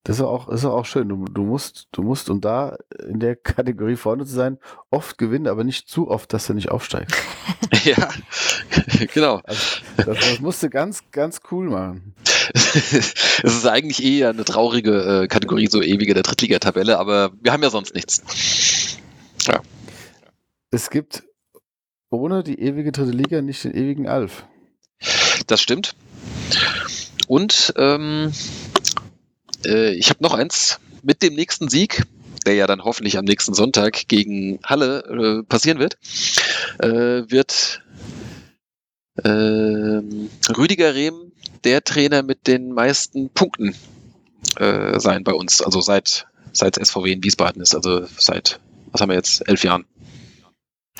[0.03, 1.09] Das ist auch, ist auch schön.
[1.09, 4.57] Du, du, musst, du musst, um da in der Kategorie vorne zu sein,
[4.89, 7.15] oft gewinnen, aber nicht zu oft, dass du nicht aufsteigst.
[7.83, 8.09] ja,
[9.13, 9.41] genau.
[9.43, 9.61] Also,
[9.97, 12.15] das, das musst du ganz, ganz cool machen.
[12.53, 17.63] Es ist eigentlich eher eine traurige äh, Kategorie, so ewige der Drittligatabelle, aber wir haben
[17.63, 18.21] ja sonst nichts.
[20.71, 21.23] Es gibt
[22.09, 24.45] ohne die ewige dritte Liga nicht den ewigen Alf.
[25.47, 25.95] Das stimmt.
[27.27, 28.31] Und ähm,
[29.65, 30.79] äh, ich habe noch eins.
[31.03, 32.03] Mit dem nächsten Sieg,
[32.45, 35.97] der ja dann hoffentlich am nächsten Sonntag gegen Halle äh, passieren wird,
[36.79, 37.81] äh, wird
[39.23, 41.31] ähm, Rüdiger Rehm
[41.63, 43.75] der Trainer mit den meisten Punkten
[44.57, 45.61] äh, sein bei uns.
[45.61, 47.75] Also seit seit SVW in Wiesbaden ist.
[47.75, 48.59] Also seit,
[48.91, 49.85] was haben wir jetzt, elf Jahren.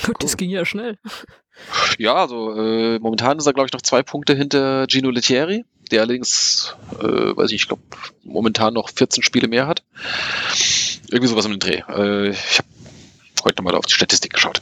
[0.05, 0.97] Gut, das ging ja schnell.
[1.97, 6.01] Ja, also äh, momentan ist er, glaube ich, noch zwei Punkte hinter Gino Lettieri, der
[6.01, 7.03] allerdings, äh,
[7.35, 7.84] weiß ich, ich glaube,
[8.23, 9.84] momentan noch 14 Spiele mehr hat.
[11.09, 11.81] Irgendwie sowas um den Dreh.
[11.89, 12.68] Äh, ich habe
[13.43, 14.61] heute nochmal auf die Statistik geschaut.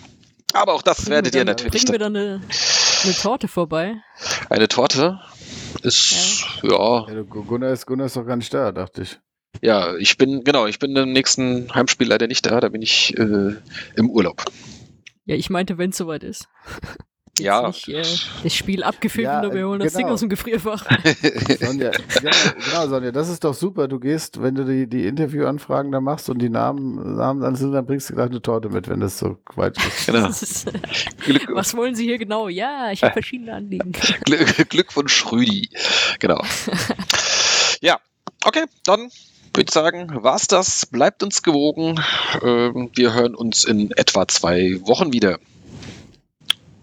[0.53, 1.85] Aber auch das Bringen werdet wir ihr dann, natürlich.
[1.85, 2.13] Bringen wir Dann.
[2.15, 2.41] dann eine,
[3.03, 3.95] eine Torte vorbei?
[4.49, 5.19] Eine Torte
[5.83, 7.07] ist, ja.
[7.07, 9.19] Ja, du- Gunnar, ist, Gunnar ist doch gar nicht da, dachte ich.
[9.61, 13.15] ja, ich bin, genau, ich bin im nächsten Heimspiel leider nicht da, da bin ich
[13.17, 13.55] äh,
[13.95, 14.43] im Urlaub.
[15.25, 16.47] Ja, ich meinte, wenn es soweit ist.
[17.39, 17.67] Jetzt Ja.
[17.67, 18.03] Nicht, äh,
[18.43, 20.13] das Spiel abgefilmt Ja, und wir holen das Ding genau.
[20.13, 20.85] aus dem Gefrierfach.
[21.59, 22.31] Sonja, genau,
[22.65, 23.87] genau, Sonja, das ist doch super.
[23.87, 27.71] Du gehst, wenn du die, die Interviewanfragen da machst und die Namen, Namen dann sind,
[27.71, 30.05] dann bringst du gleich eine Torte mit, wenn das so weit ist.
[30.09, 30.27] Genau.
[30.27, 30.71] Ist, äh,
[31.19, 32.49] Glück, was wollen Sie hier genau?
[32.49, 33.91] Ja, ich habe verschiedene Anliegen.
[34.25, 35.69] Glück, Glückwunsch, Rüdi.
[36.19, 36.41] Genau.
[37.81, 37.99] ja,
[38.43, 39.11] okay, dann
[39.53, 40.85] würde ich sagen, war's das.
[40.85, 41.99] Bleibt uns gewogen.
[42.43, 45.39] Ähm, wir hören uns in etwa zwei Wochen wieder.